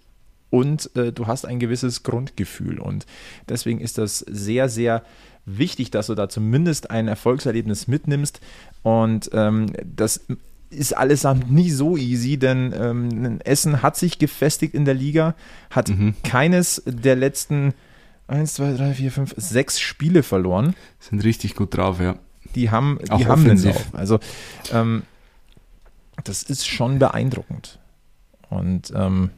und 0.55 0.95
äh, 0.95 1.11
du 1.11 1.27
hast 1.27 1.45
ein 1.45 1.59
gewisses 1.59 2.03
Grundgefühl. 2.03 2.79
Und 2.79 3.05
deswegen 3.49 3.81
ist 3.81 3.97
das 3.97 4.19
sehr, 4.19 4.69
sehr 4.69 5.03
wichtig, 5.45 5.91
dass 5.91 6.07
du 6.07 6.15
da 6.15 6.29
zumindest 6.29 6.91
ein 6.91 7.09
Erfolgserlebnis 7.09 7.89
mitnimmst. 7.89 8.39
Und 8.81 9.29
ähm, 9.33 9.73
das 9.83 10.21
ist 10.69 10.95
allesamt 10.95 11.51
nie 11.51 11.71
so 11.71 11.97
easy, 11.97 12.37
denn 12.37 12.73
ähm, 12.73 13.39
Essen 13.43 13.81
hat 13.81 13.97
sich 13.97 14.17
gefestigt 14.17 14.73
in 14.73 14.85
der 14.85 14.93
Liga, 14.93 15.35
hat 15.71 15.89
mhm. 15.89 16.15
keines 16.23 16.81
der 16.85 17.17
letzten 17.17 17.73
1, 18.27 18.53
2, 18.53 18.73
3, 18.77 18.93
4, 18.93 19.11
5, 19.11 19.33
6 19.35 19.79
Spiele 19.81 20.23
verloren. 20.23 20.73
Sind 21.01 21.21
richtig 21.25 21.55
gut 21.55 21.75
drauf, 21.75 21.99
ja. 21.99 22.15
Die 22.55 22.71
haben, 22.71 22.99
die 23.03 23.11
Auch 23.11 23.25
haben 23.25 23.43
offensiv. 23.43 23.73
den 23.73 23.81
Lauf. 23.81 23.93
Also 23.93 24.19
ähm, 24.71 25.03
das 26.23 26.43
ist 26.43 26.65
schon 26.65 26.97
beeindruckend. 26.97 27.77
Und 28.49 28.93
ähm, 28.95 29.31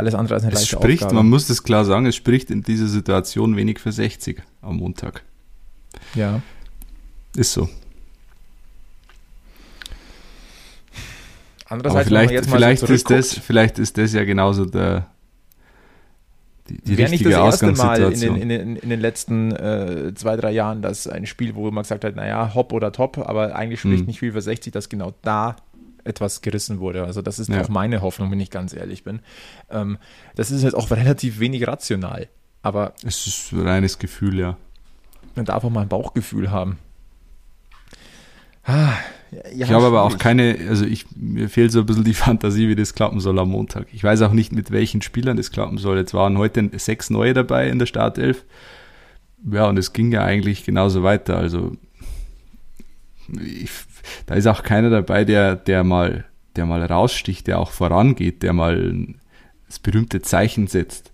alles 0.00 0.14
andere 0.14 0.34
als 0.34 0.42
eine 0.44 0.52
es 0.52 0.60
leichte 0.60 0.76
spricht, 0.76 1.02
Aufgabe. 1.04 1.14
Man 1.22 1.28
muss 1.28 1.46
das 1.46 1.62
klar 1.62 1.84
sagen, 1.84 2.06
es 2.06 2.16
spricht 2.16 2.50
in 2.50 2.62
dieser 2.62 2.88
Situation 2.88 3.56
wenig 3.56 3.78
für 3.78 3.92
60 3.92 4.42
am 4.62 4.76
Montag. 4.76 5.22
Ja. 6.14 6.40
Ist 7.36 7.52
so. 7.52 7.68
Andererseits, 11.66 12.08
vielleicht, 12.08 12.46
vielleicht, 12.46 12.80
so 12.80 12.92
ist 12.92 13.10
das, 13.10 13.32
vielleicht 13.38 13.78
ist 13.78 13.96
das 13.96 14.12
ja 14.12 14.24
genauso 14.24 14.64
der, 14.64 15.06
die, 16.68 16.78
die 16.82 16.98
wäre 16.98 17.10
nicht 17.10 17.24
das 17.24 17.32
erste 17.32 17.70
Mal 17.72 18.12
in 18.12 18.20
den, 18.20 18.36
in, 18.36 18.48
den, 18.48 18.76
in 18.76 18.88
den 18.90 19.00
letzten 19.00 19.52
äh, 19.52 20.12
zwei, 20.14 20.36
drei 20.36 20.50
Jahren, 20.50 20.82
dass 20.82 21.06
ein 21.06 21.26
Spiel, 21.26 21.54
wo 21.54 21.70
man 21.70 21.82
gesagt 21.82 22.04
hat, 22.04 22.16
naja, 22.16 22.54
hopp 22.54 22.72
oder 22.72 22.90
top, 22.90 23.18
aber 23.18 23.54
eigentlich 23.54 23.80
spricht 23.80 24.00
Mhm. 24.00 24.06
nicht 24.06 24.18
viel 24.18 24.32
für 24.32 24.40
60, 24.42 24.72
dass 24.72 24.88
genau 24.88 25.14
da 25.22 25.56
etwas 26.04 26.40
gerissen 26.42 26.80
wurde. 26.80 27.04
Also 27.04 27.22
das 27.22 27.38
ist 27.38 27.48
Ja. 27.48 27.60
auch 27.62 27.68
meine 27.68 28.00
Hoffnung, 28.02 28.30
wenn 28.30 28.40
ich 28.40 28.50
ganz 28.50 28.74
ehrlich 28.74 29.04
bin. 29.04 29.20
Ähm, 29.70 29.98
das 30.34 30.50
ist 30.50 30.62
jetzt 30.62 30.74
auch 30.74 30.90
relativ 30.90 31.40
wenig 31.40 31.66
rational, 31.66 32.28
aber 32.62 32.94
es 33.04 33.26
ist 33.26 33.52
ein 33.52 33.66
reines 33.66 33.98
Gefühl, 33.98 34.38
ja. 34.38 34.56
man 35.34 35.44
darf 35.44 35.64
auch 35.64 35.70
mal 35.70 35.82
ein 35.82 35.88
Bauchgefühl 35.88 36.50
haben. 36.50 36.78
Ah, 38.64 38.92
ja, 39.30 39.66
ich 39.66 39.72
habe 39.72 39.86
aber 39.86 40.02
auch 40.02 40.18
keine, 40.18 40.56
also 40.68 40.84
ich, 40.84 41.06
mir 41.16 41.48
fehlt 41.48 41.72
so 41.72 41.80
ein 41.80 41.86
bisschen 41.86 42.04
die 42.04 42.14
Fantasie, 42.26 42.68
wie 42.68 42.74
das 42.76 42.94
klappen 42.94 43.20
soll 43.20 43.38
am 43.38 43.50
Montag. 43.50 43.86
Ich 43.92 44.04
weiß 44.04 44.22
auch 44.22 44.32
nicht, 44.32 44.52
mit 44.52 44.70
welchen 44.70 45.02
Spielern 45.02 45.36
das 45.36 45.50
klappen 45.50 45.78
soll. 45.78 45.98
Jetzt 45.98 46.14
waren 46.14 46.36
heute 46.36 46.68
sechs 46.78 47.10
neue 47.10 47.32
dabei 47.32 47.68
in 47.68 47.78
der 47.78 47.86
Startelf. 47.86 48.44
Ja, 49.50 49.66
und 49.68 49.78
es 49.78 49.92
ging 49.92 50.12
ja 50.12 50.22
eigentlich 50.24 50.64
genauso 50.64 51.02
weiter. 51.02 51.38
Also 51.38 51.72
ich, 53.40 53.70
da 54.26 54.34
ist 54.34 54.46
auch 54.46 54.62
keiner 54.62 54.90
dabei, 54.90 55.24
der, 55.24 55.56
der 55.56 55.84
mal, 55.84 56.24
der 56.56 56.66
mal 56.66 56.84
raussticht, 56.84 57.46
der 57.46 57.58
auch 57.58 57.70
vorangeht, 57.70 58.42
der 58.42 58.52
mal 58.52 59.06
das 59.66 59.78
berühmte 59.78 60.20
Zeichen 60.22 60.66
setzt. 60.66 61.12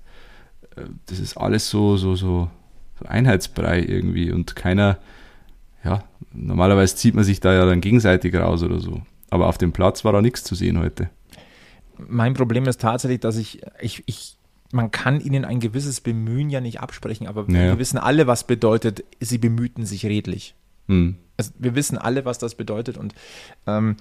Äh, 0.77 0.83
Das 1.07 1.19
ist 1.19 1.37
alles 1.37 1.69
so, 1.71 1.97
so, 1.97 2.15
so, 2.17 2.51
so 2.99 3.07
Einheitsbrei 3.07 3.81
irgendwie 3.81 4.31
und 4.33 4.57
keiner, 4.57 4.99
ja, 5.85 6.03
normalerweise 6.33 6.97
zieht 6.97 7.15
man 7.15 7.25
sich 7.25 7.41
da 7.41 7.53
ja 7.53 7.67
dann 7.67 7.81
gegenseitig 7.81 8.35
raus 8.35 8.63
oder 8.63 8.81
so. 8.81 9.03
Aber 9.31 9.49
auf 9.49 9.59
dem 9.59 9.73
Platz 9.73 10.05
war 10.05 10.13
da 10.13 10.23
nichts 10.23 10.45
zu 10.45 10.55
sehen 10.55 10.79
heute. 10.79 11.11
Mein 11.99 12.35
Problem 12.35 12.67
ist 12.67 12.81
tatsächlich, 12.81 13.21
dass 13.21 13.37
ich, 13.37 13.61
ich, 13.81 14.03
ich, 14.07 14.37
man 14.73 14.91
kann 14.91 15.21
ihnen 15.21 15.45
ein 15.45 15.61
gewisses 15.61 16.01
Bemühen 16.01 16.51
ja 16.51 16.61
nicht 16.61 16.81
absprechen, 16.81 17.27
aber 17.27 17.45
Naja. 17.49 17.73
wir 17.73 17.79
wissen 17.79 17.99
alle, 17.99 18.27
was 18.27 18.47
bedeutet, 18.47 19.03
sie 19.21 19.39
bemühten 19.39 19.85
sich 19.87 20.05
redlich. 20.07 20.55
Hm. 20.89 21.17
Also 21.37 21.53
wir 21.59 21.75
wissen 21.75 21.99
alle, 21.99 22.25
was 22.25 22.39
das 22.39 22.55
bedeutet 22.55 22.97
und 22.97 23.15
ähm, 23.67 23.97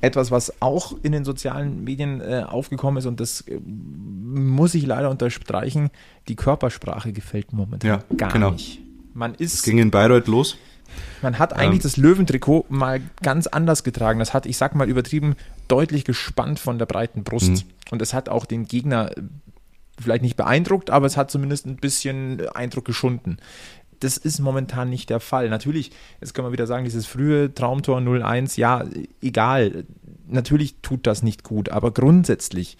etwas, 0.00 0.30
was 0.30 0.62
auch 0.62 0.92
in 1.02 1.12
den 1.12 1.24
sozialen 1.24 1.82
Medien 1.84 2.20
äh, 2.20 2.44
aufgekommen 2.46 2.98
ist 2.98 3.06
und 3.06 3.18
das 3.20 3.40
äh, 3.42 3.58
muss 3.64 4.74
ich 4.74 4.86
leider 4.86 5.10
unterstreichen, 5.10 5.90
die 6.28 6.36
Körpersprache 6.36 7.12
gefällt 7.12 7.52
mir 7.52 7.58
momentan 7.58 7.90
Ja, 7.90 8.16
gar 8.16 8.32
genau. 8.32 8.50
nicht. 8.52 8.80
Man 9.14 9.34
Es 9.38 9.54
ist, 9.54 9.62
ging 9.64 9.78
in 9.78 9.90
Bayreuth 9.90 10.28
los. 10.28 10.56
man 11.22 11.38
hat 11.40 11.52
eigentlich 11.52 11.80
Ähm. 11.80 11.82
das 11.82 11.96
Löwentrikot 11.96 12.66
mal 12.68 13.00
ganz 13.22 13.46
anders 13.48 13.82
getragen. 13.82 14.20
Das 14.20 14.32
hat, 14.34 14.46
ich 14.46 14.56
sag 14.56 14.74
mal 14.76 14.88
übertrieben, 14.88 15.34
deutlich 15.66 16.04
gespannt 16.04 16.60
von 16.60 16.78
der 16.78 16.86
breiten 16.86 17.24
Brust. 17.24 17.50
Mhm. 17.50 17.62
Und 17.90 18.02
es 18.02 18.14
hat 18.14 18.28
auch 18.28 18.46
den 18.46 18.66
Gegner 18.66 19.10
vielleicht 20.00 20.22
nicht 20.22 20.36
beeindruckt, 20.36 20.90
aber 20.90 21.06
es 21.06 21.16
hat 21.16 21.30
zumindest 21.32 21.66
ein 21.66 21.74
bisschen 21.76 22.46
Eindruck 22.50 22.84
geschunden. 22.84 23.38
Das 24.00 24.16
ist 24.16 24.38
momentan 24.38 24.88
nicht 24.90 25.10
der 25.10 25.20
Fall. 25.20 25.48
Natürlich, 25.48 25.90
jetzt 26.20 26.34
können 26.34 26.46
wir 26.48 26.52
wieder 26.52 26.66
sagen, 26.66 26.84
dieses 26.84 27.06
frühe 27.06 27.52
Traumtor 27.52 27.98
0-1, 27.98 28.58
ja, 28.58 28.84
egal. 29.22 29.84
Natürlich 30.28 30.76
tut 30.82 31.06
das 31.06 31.22
nicht 31.22 31.42
gut, 31.42 31.68
aber 31.70 31.90
grundsätzlich 31.90 32.76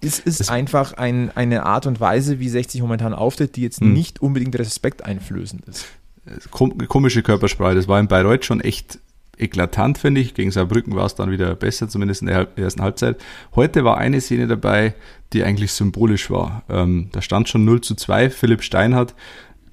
ist 0.00 0.26
es 0.26 0.48
einfach 0.50 0.92
ein, 0.92 1.30
eine 1.34 1.64
Art 1.64 1.86
und 1.86 2.00
Weise, 2.00 2.38
wie 2.38 2.48
60 2.48 2.82
momentan 2.82 3.14
auftritt, 3.14 3.56
die 3.56 3.62
jetzt 3.62 3.80
Mhm. 3.80 3.94
nicht 3.94 4.20
unbedingt 4.20 4.56
respekteinflößend 4.58 5.64
ist. 5.66 5.86
Kom 6.50 6.76
komische 6.88 7.22
Körpersprache. 7.22 7.74
Das 7.74 7.88
war 7.88 7.98
in 8.00 8.08
Bayreuth 8.08 8.44
schon 8.44 8.60
echt 8.60 8.98
eklatant, 9.38 9.98
finde 9.98 10.20
ich. 10.20 10.34
Gegen 10.34 10.50
Saarbrücken 10.50 10.94
war 10.94 11.06
es 11.06 11.14
dann 11.14 11.30
wieder 11.30 11.54
besser, 11.54 11.88
zumindest 11.88 12.22
in 12.22 12.28
der 12.28 12.48
ersten 12.56 12.82
Halbzeit. 12.82 13.16
Heute 13.54 13.84
war 13.84 13.96
eine 13.98 14.20
Szene 14.20 14.46
dabei, 14.46 14.94
die 15.32 15.42
eigentlich 15.44 15.72
symbolisch 15.72 16.30
war. 16.30 16.62
Ähm, 16.68 17.08
da 17.12 17.22
stand 17.22 17.48
schon 17.48 17.64
0 17.64 17.80
zu 17.80 17.94
2. 17.94 18.30
Philipp 18.30 18.62
Steinhardt 18.62 19.14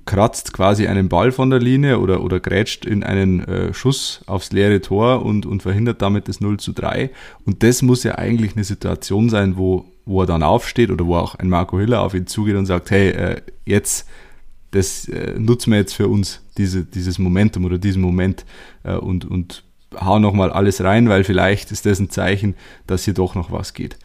kratzt 0.06 0.54
quasi 0.54 0.88
einen 0.88 1.10
Ball 1.10 1.32
von 1.32 1.50
der 1.50 1.60
Linie 1.60 2.00
oder, 2.00 2.24
oder 2.24 2.39
grätscht 2.39 2.86
in 2.86 3.04
einen 3.04 3.42
äh, 3.42 3.74
Schuss 3.74 4.22
aufs 4.26 4.52
leere 4.52 4.82
Tor 4.82 5.26
und, 5.26 5.46
und 5.46 5.63
verhindert 5.63 6.02
damit 6.02 6.28
das 6.28 6.42
0 6.42 6.60
zu 6.60 6.74
3. 6.74 7.10
Und 7.46 7.63
das 7.63 7.82
muss 7.82 8.04
ja 8.04 8.16
eigentlich 8.16 8.54
eine 8.56 8.63
Situation 8.63 9.30
sein, 9.30 9.58
wo, 9.58 9.86
wo 10.06 10.22
er 10.22 10.28
dann 10.28 10.44
aufsteht 10.44 10.92
oder 10.92 11.06
wo 11.06 11.16
auch 11.16 11.36
ein 11.36 11.50
Marco 11.50 11.80
Hiller 11.80 12.02
auf 12.02 12.13
ihn 12.13 12.28
zugeht 12.28 12.56
und 12.56 12.66
sagt, 12.66 12.92
hey, 12.92 13.10
äh, 13.10 13.42
jetzt 13.66 14.08
das 14.74 15.08
äh, 15.08 15.36
nutzen 15.38 15.72
wir 15.72 15.78
jetzt 15.78 15.94
für 15.94 16.08
uns, 16.08 16.42
diese, 16.58 16.84
dieses 16.84 17.20
Momentum 17.20 17.66
oder 17.66 17.78
diesen 17.78 18.02
Moment 18.02 18.46
äh, 18.84 18.96
und, 18.96 19.26
und 19.26 19.63
hau 19.96 20.20
nochmal 20.20 20.52
alles 20.52 20.84
rein, 20.84 21.10
weil 21.10 21.24
vielleicht 21.24 21.72
ist 21.72 21.86
das 21.86 22.00
ein 22.00 22.10
Zeichen, 22.10 22.56
dass 22.88 23.06
hier 23.06 23.13
doch 23.13 23.36
noch 23.36 23.52
was 23.52 23.74
geht. 23.74 23.98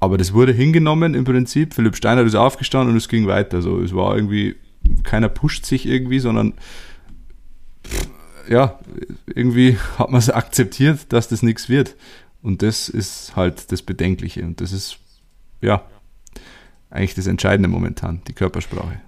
Aber 0.00 0.18
das 0.18 0.34
wurde 0.34 0.52
hingenommen 0.52 1.14
im 1.14 1.24
Prinzip. 1.24 1.72
Philipp 1.72 1.96
Steiner 1.96 2.22
ist 2.22 2.34
aufgestanden 2.34 2.90
und 2.90 2.96
es 2.96 3.08
ging 3.08 3.26
weiter. 3.26 3.62
So, 3.62 3.80
es 3.80 3.94
war 3.94 4.14
irgendwie, 4.16 4.56
keiner 5.06 5.30
pusht 5.30 5.64
sich 5.64 5.86
irgendwie, 5.86 6.18
sondern 6.18 6.54
ja, 8.48 8.78
irgendwie 9.26 9.78
hat 9.98 10.10
man 10.10 10.18
es 10.18 10.30
akzeptiert, 10.30 11.12
dass 11.12 11.28
das 11.28 11.42
nichts 11.42 11.68
wird. 11.68 11.96
Und 12.42 12.62
das 12.62 12.88
ist 12.88 13.34
halt 13.34 13.72
das 13.72 13.82
Bedenkliche. 13.82 14.42
Und 14.42 14.60
das 14.60 14.72
ist, 14.72 14.98
ja, 15.60 15.82
eigentlich 16.90 17.14
das 17.14 17.26
Entscheidende 17.26 17.68
momentan, 17.68 18.22
die 18.28 18.34
Körpersprache. 18.34 19.00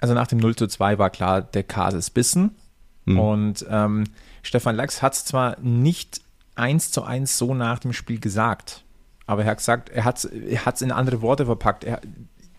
Also 0.00 0.14
nach 0.14 0.26
dem 0.26 0.38
0 0.38 0.56
zu 0.56 0.66
2 0.66 0.98
war 0.98 1.10
klar, 1.10 1.42
der 1.42 1.62
Kase 1.62 1.98
ist 1.98 2.10
bissen. 2.10 2.56
Mhm. 3.04 3.18
Und 3.18 3.66
ähm, 3.70 4.04
Stefan 4.42 4.76
Lachs 4.76 5.00
hat 5.00 5.14
es 5.14 5.24
zwar 5.24 5.58
nicht 5.60 6.20
eins 6.54 6.90
zu 6.90 7.02
eins 7.04 7.38
so 7.38 7.54
nach 7.54 7.78
dem 7.78 7.92
Spiel 7.92 8.20
gesagt, 8.20 8.84
aber 9.26 9.44
er 9.44 9.52
hat 9.52 9.58
gesagt, 9.58 9.88
er 9.88 10.04
hat 10.04 10.18
es 10.18 10.24
er 10.24 10.82
in 10.82 10.92
andere 10.92 11.22
Worte 11.22 11.46
verpackt. 11.46 11.84
Er, 11.84 12.00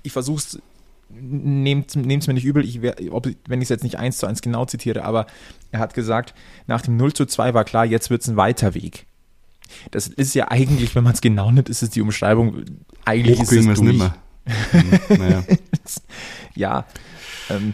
ich 0.01 0.11
versuche 0.11 0.37
es, 0.37 0.61
nehmt 1.09 1.89
es 1.89 2.27
mir 2.27 2.33
nicht 2.33 2.45
übel, 2.45 2.63
ich 2.63 2.81
wär, 2.81 2.95
ob, 3.11 3.27
wenn 3.47 3.61
ich 3.61 3.65
es 3.65 3.69
jetzt 3.69 3.83
nicht 3.83 3.99
eins 3.99 4.17
zu 4.17 4.25
eins 4.25 4.41
genau 4.41 4.65
zitiere, 4.65 5.03
aber 5.03 5.27
er 5.71 5.79
hat 5.79 5.93
gesagt, 5.93 6.33
nach 6.67 6.81
dem 6.81 6.97
0 6.97 7.13
zu 7.13 7.25
2 7.25 7.53
war 7.53 7.63
klar, 7.63 7.85
jetzt 7.85 8.09
wird 8.09 8.21
es 8.21 8.27
ein 8.27 8.37
weiter 8.37 8.73
Weg. 8.73 9.05
Das 9.91 10.07
ist 10.07 10.35
ja 10.35 10.49
eigentlich, 10.51 10.95
wenn 10.95 11.03
man 11.03 11.13
es 11.13 11.21
genau 11.21 11.51
nimmt, 11.51 11.69
ist 11.69 11.83
es 11.83 11.89
die 11.89 12.01
Umschreibung, 12.01 12.63
eigentlich 13.05 13.39
Hoch 13.39 13.51
ist 13.51 13.51
es 13.51 13.65
durch. 13.65 13.79
nimmer. 13.81 14.15
Hm, 14.45 14.99
naja. 15.17 15.43
Ja, 16.55 16.85
ähm, 17.49 17.73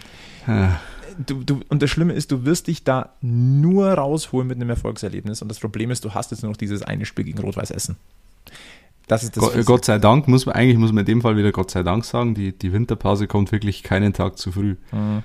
Ah, 0.50 0.80
du, 1.26 1.44
du, 1.44 1.62
und 1.70 1.82
das 1.82 1.90
Schlimme 1.92 2.14
ist, 2.14 2.32
du 2.32 2.44
wirst 2.46 2.68
dich 2.68 2.84
da 2.84 3.14
nur 3.22 3.92
rausholen 3.92 4.48
mit 4.48 4.58
einem 4.58 4.70
Erfolgserlebnis. 4.70 5.42
Und 5.42 5.50
das 5.50 5.60
Problem 5.60 5.92
ist, 5.92 6.04
du 6.06 6.14
hast 6.14 6.32
jetzt 6.32 6.42
nur 6.42 6.52
noch 6.52 6.58
dieses 6.58 6.82
eine 6.82 7.06
Spiel 7.06 7.26
gegen 7.26 7.40
Rot-Weiß 7.40 7.72
Essen. 7.72 7.98
Das 9.10 9.24
ist 9.24 9.36
das. 9.36 9.44
Gott, 9.44 9.66
Gott 9.66 9.86
sei 9.86 9.98
Dank, 9.98 10.28
muss 10.28 10.46
man, 10.46 10.56
eigentlich 10.56 10.78
muss 10.78 10.92
man 10.92 11.00
in 11.00 11.08
dem 11.08 11.22
Fall 11.22 11.36
wieder 11.36 11.52
Gott 11.52 11.72
sei 11.72 11.82
Dank 11.82 12.06
sagen, 12.06 12.36
die, 12.36 12.58
die 12.58 12.72
Winterpause 12.72 13.28
kommt 13.28 13.52
wirklich 13.52 13.82
keinen 13.82 14.14
Tag 14.14 14.38
zu 14.38 14.52
früh. 14.52 14.76
Mhm. 14.92 15.24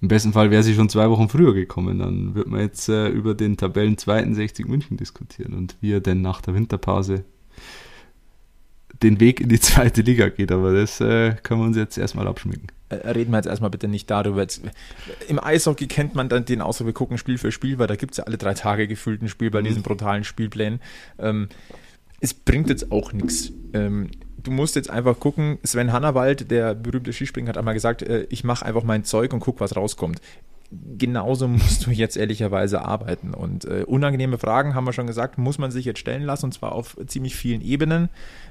Im 0.00 0.08
besten 0.08 0.32
Fall 0.32 0.50
wäre 0.50 0.64
sie 0.64 0.74
schon 0.74 0.88
zwei 0.88 1.08
Wochen 1.08 1.28
früher 1.28 1.54
gekommen, 1.54 2.00
dann 2.00 2.34
wird 2.34 2.48
man 2.48 2.60
jetzt 2.60 2.88
äh, 2.88 3.08
über 3.08 3.34
den 3.34 3.56
Tabellenzweiten 3.56 4.34
60 4.34 4.66
München 4.66 4.96
diskutieren 4.96 5.54
und 5.54 5.76
wie 5.80 5.92
er 5.92 6.00
denn 6.00 6.20
nach 6.20 6.40
der 6.40 6.54
Winterpause 6.54 7.24
den 9.02 9.20
Weg 9.20 9.40
in 9.40 9.48
die 9.48 9.60
zweite 9.60 10.02
Liga 10.02 10.28
geht. 10.28 10.50
Aber 10.50 10.72
das 10.72 11.00
äh, 11.00 11.36
können 11.42 11.60
wir 11.60 11.66
uns 11.66 11.76
jetzt 11.76 11.96
erstmal 11.96 12.26
abschminken. 12.26 12.68
Äh, 12.90 12.94
Reden 13.10 13.30
wir 13.30 13.38
jetzt 13.38 13.46
erstmal 13.46 13.70
bitte 13.70 13.88
nicht 13.88 14.10
darüber. 14.10 14.40
Jetzt, 14.42 14.62
Im 15.28 15.42
Eishockey 15.42 15.86
kennt 15.86 16.14
man 16.14 16.28
dann 16.28 16.44
den 16.44 16.60
Ausdruck, 16.60 16.86
wir 16.86 16.94
gucken 16.94 17.18
Spiel 17.18 17.38
für 17.38 17.52
Spiel, 17.52 17.78
weil 17.78 17.86
da 17.86 17.96
gibt 17.96 18.12
es 18.12 18.18
ja 18.18 18.24
alle 18.24 18.38
drei 18.38 18.54
Tage 18.54 18.88
gefühlt 18.88 19.22
ein 19.22 19.28
Spiel 19.28 19.50
bei 19.50 19.60
Mhm. 19.60 19.64
diesen 19.66 19.82
brutalen 19.82 20.24
Spielplänen. 20.24 20.80
Ähm, 21.18 21.48
es 22.20 22.34
bringt 22.34 22.68
jetzt 22.68 22.90
auch 22.90 23.12
nichts. 23.12 23.52
Ähm, 23.74 24.10
du 24.42 24.50
musst 24.50 24.76
jetzt 24.76 24.90
einfach 24.90 25.20
gucken, 25.20 25.58
Sven 25.64 25.92
Hannawald, 25.92 26.50
der 26.50 26.74
berühmte 26.74 27.12
Skispringer, 27.12 27.50
hat 27.50 27.58
einmal 27.58 27.74
gesagt, 27.74 28.02
äh, 28.02 28.26
ich 28.30 28.42
mache 28.44 28.64
einfach 28.64 28.82
mein 28.82 29.04
Zeug 29.04 29.32
und 29.32 29.40
guck, 29.40 29.60
was 29.60 29.76
rauskommt. 29.76 30.20
Genauso 30.98 31.48
musst 31.48 31.86
du 31.86 31.90
jetzt 31.90 32.16
ehrlicherweise 32.16 32.82
arbeiten. 32.84 33.34
Und 33.34 33.64
äh, 33.64 33.84
unangenehme 33.86 34.36
Fragen, 34.38 34.74
haben 34.74 34.84
wir 34.84 34.92
schon 34.92 35.06
gesagt, 35.06 35.38
muss 35.38 35.58
man 35.58 35.70
sich 35.70 35.84
jetzt 35.84 35.98
stellen 36.00 36.22
lassen, 36.24 36.46
und 36.46 36.52
zwar 36.52 36.72
auf 36.72 36.96
ziemlich 37.06 37.36
vielen 37.36 37.60
Ebenen. 37.60 38.08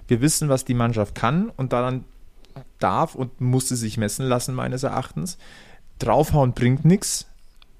Wir 0.07 0.21
wissen, 0.21 0.49
was 0.49 0.65
die 0.65 0.73
Mannschaft 0.73 1.13
kann 1.15 1.49
und 1.57 1.73
daran 1.73 2.05
darf 2.79 3.15
und 3.15 3.41
muss 3.41 3.69
sie 3.69 3.75
sich 3.75 3.97
messen 3.97 4.25
lassen, 4.25 4.53
meines 4.53 4.83
Erachtens. 4.83 5.37
Draufhauen 5.99 6.53
bringt 6.53 6.85
nichts. 6.85 7.27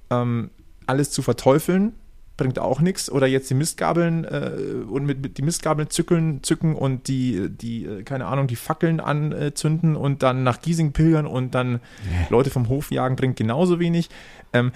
Ähm, 0.10 0.50
alles 0.86 1.12
zu 1.12 1.22
verteufeln 1.22 1.94
bringt 2.38 2.60
auch 2.60 2.80
nichts. 2.80 3.12
Oder 3.12 3.28
jetzt 3.28 3.50
die 3.50 3.56
Mistgabeln 3.56 4.24
äh, 4.24 4.52
und 4.90 5.06
mit, 5.06 5.22
mit 5.22 5.38
die 5.38 5.42
Mistgabeln 5.42 5.90
zückeln, 5.90 6.44
zücken 6.44 6.76
und 6.76 7.08
die, 7.08 7.50
die, 7.50 7.86
äh, 7.86 8.04
keine 8.04 8.28
Ahnung, 8.28 8.48
die 8.48 8.56
Fackeln 8.56 9.00
anzünden 9.00 9.96
und 9.96 10.24
dann 10.24 10.44
nach 10.44 10.62
Giesing 10.62 10.94
pilgern 10.94 11.26
und 11.26 11.56
dann 11.56 11.82
Leute 12.30 12.50
vom 12.50 12.70
Hof 12.70 12.92
jagen, 12.92 13.16
bringt 13.16 13.38
genauso 13.38 13.80
wenig. 13.80 14.10
Ähm, 14.54 14.72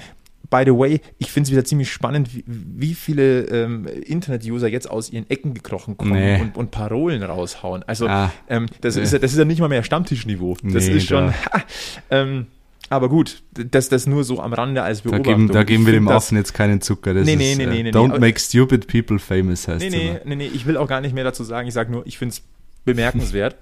by 0.52 0.62
the 0.66 0.72
way, 0.78 1.02
ich 1.18 1.32
finde 1.32 1.48
es 1.48 1.52
wieder 1.52 1.66
ziemlich 1.66 1.92
spannend, 1.92 2.36
wie, 2.36 2.44
wie 2.46 2.94
viele 2.94 3.46
ähm, 3.46 3.88
Internet-User 3.88 4.68
jetzt 4.68 4.88
aus 4.92 5.10
ihren 5.10 5.28
Ecken 5.32 5.56
gekrochen 5.56 5.98
kommen 5.98 6.12
Nee. 6.14 6.40
und, 6.42 6.56
und 6.58 6.70
Parolen 6.70 7.24
raushauen. 7.24 7.82
Also 7.88 8.06
Ah, 8.08 8.32
ähm, 8.50 8.68
das, 8.82 8.96
nee. 8.98 9.02
ist 9.02 9.14
ja, 9.14 9.20
das 9.20 9.32
ist 9.32 9.40
ja 9.40 9.46
nicht 9.46 9.60
mal 9.62 9.70
mehr 9.70 9.82
Stammtischniveau. 9.84 10.58
Das 10.62 10.86
Nee, 10.88 10.98
ist 10.98 11.08
schon. 11.08 11.28
da- 11.28 11.34
Ha, 11.54 11.64
ähm, 12.12 12.48
Aber 12.90 13.08
gut, 13.08 13.42
das, 13.54 13.88
das 13.88 14.06
nur 14.08 14.26
so 14.26 14.42
am 14.42 14.52
Rande 14.52 14.84
als 14.84 15.02
Da 15.04 15.10
Beobachtung. 15.12 15.34
geben, 15.48 15.54
da 15.54 15.64
geben 15.64 15.86
wir 15.86 15.94
dem 15.94 16.10
Affen 16.10 16.36
jetzt 16.38 16.54
keinen 16.54 16.82
Zucker. 16.82 17.14
Das 17.14 17.26
Nee, 17.26 17.38
nee, 17.38 17.54
ist, 17.54 17.58
nee, 17.58 17.64
äh, 17.64 17.68
nee, 17.68 17.84
nee, 17.84 17.90
Don't 17.92 18.12
nee. 18.12 18.20
make 18.20 18.38
stupid 18.38 18.88
people 18.88 19.18
famous 19.20 19.70
heißt 19.70 19.80
Nee, 19.82 19.90
nee, 19.90 20.10
immer. 20.10 20.20
nee, 20.26 20.36
nee, 20.36 20.48
ich 20.54 20.66
will 20.66 20.76
auch 20.76 20.88
gar 20.90 21.00
nicht 21.00 21.16
mehr 21.16 21.24
dazu 21.24 21.46
sagen. 21.46 21.70
Ich 21.70 21.74
sage 21.74 21.90
nur, 21.90 22.06
ich 22.06 22.18
finde 22.18 22.34
es 22.34 22.44
bemerkenswert. 22.84 23.56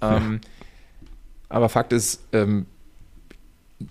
ähm, 0.00 0.40
aber 1.48 1.68
Fakt 1.68 1.92
ist, 1.92 2.22
ähm, 2.32 2.66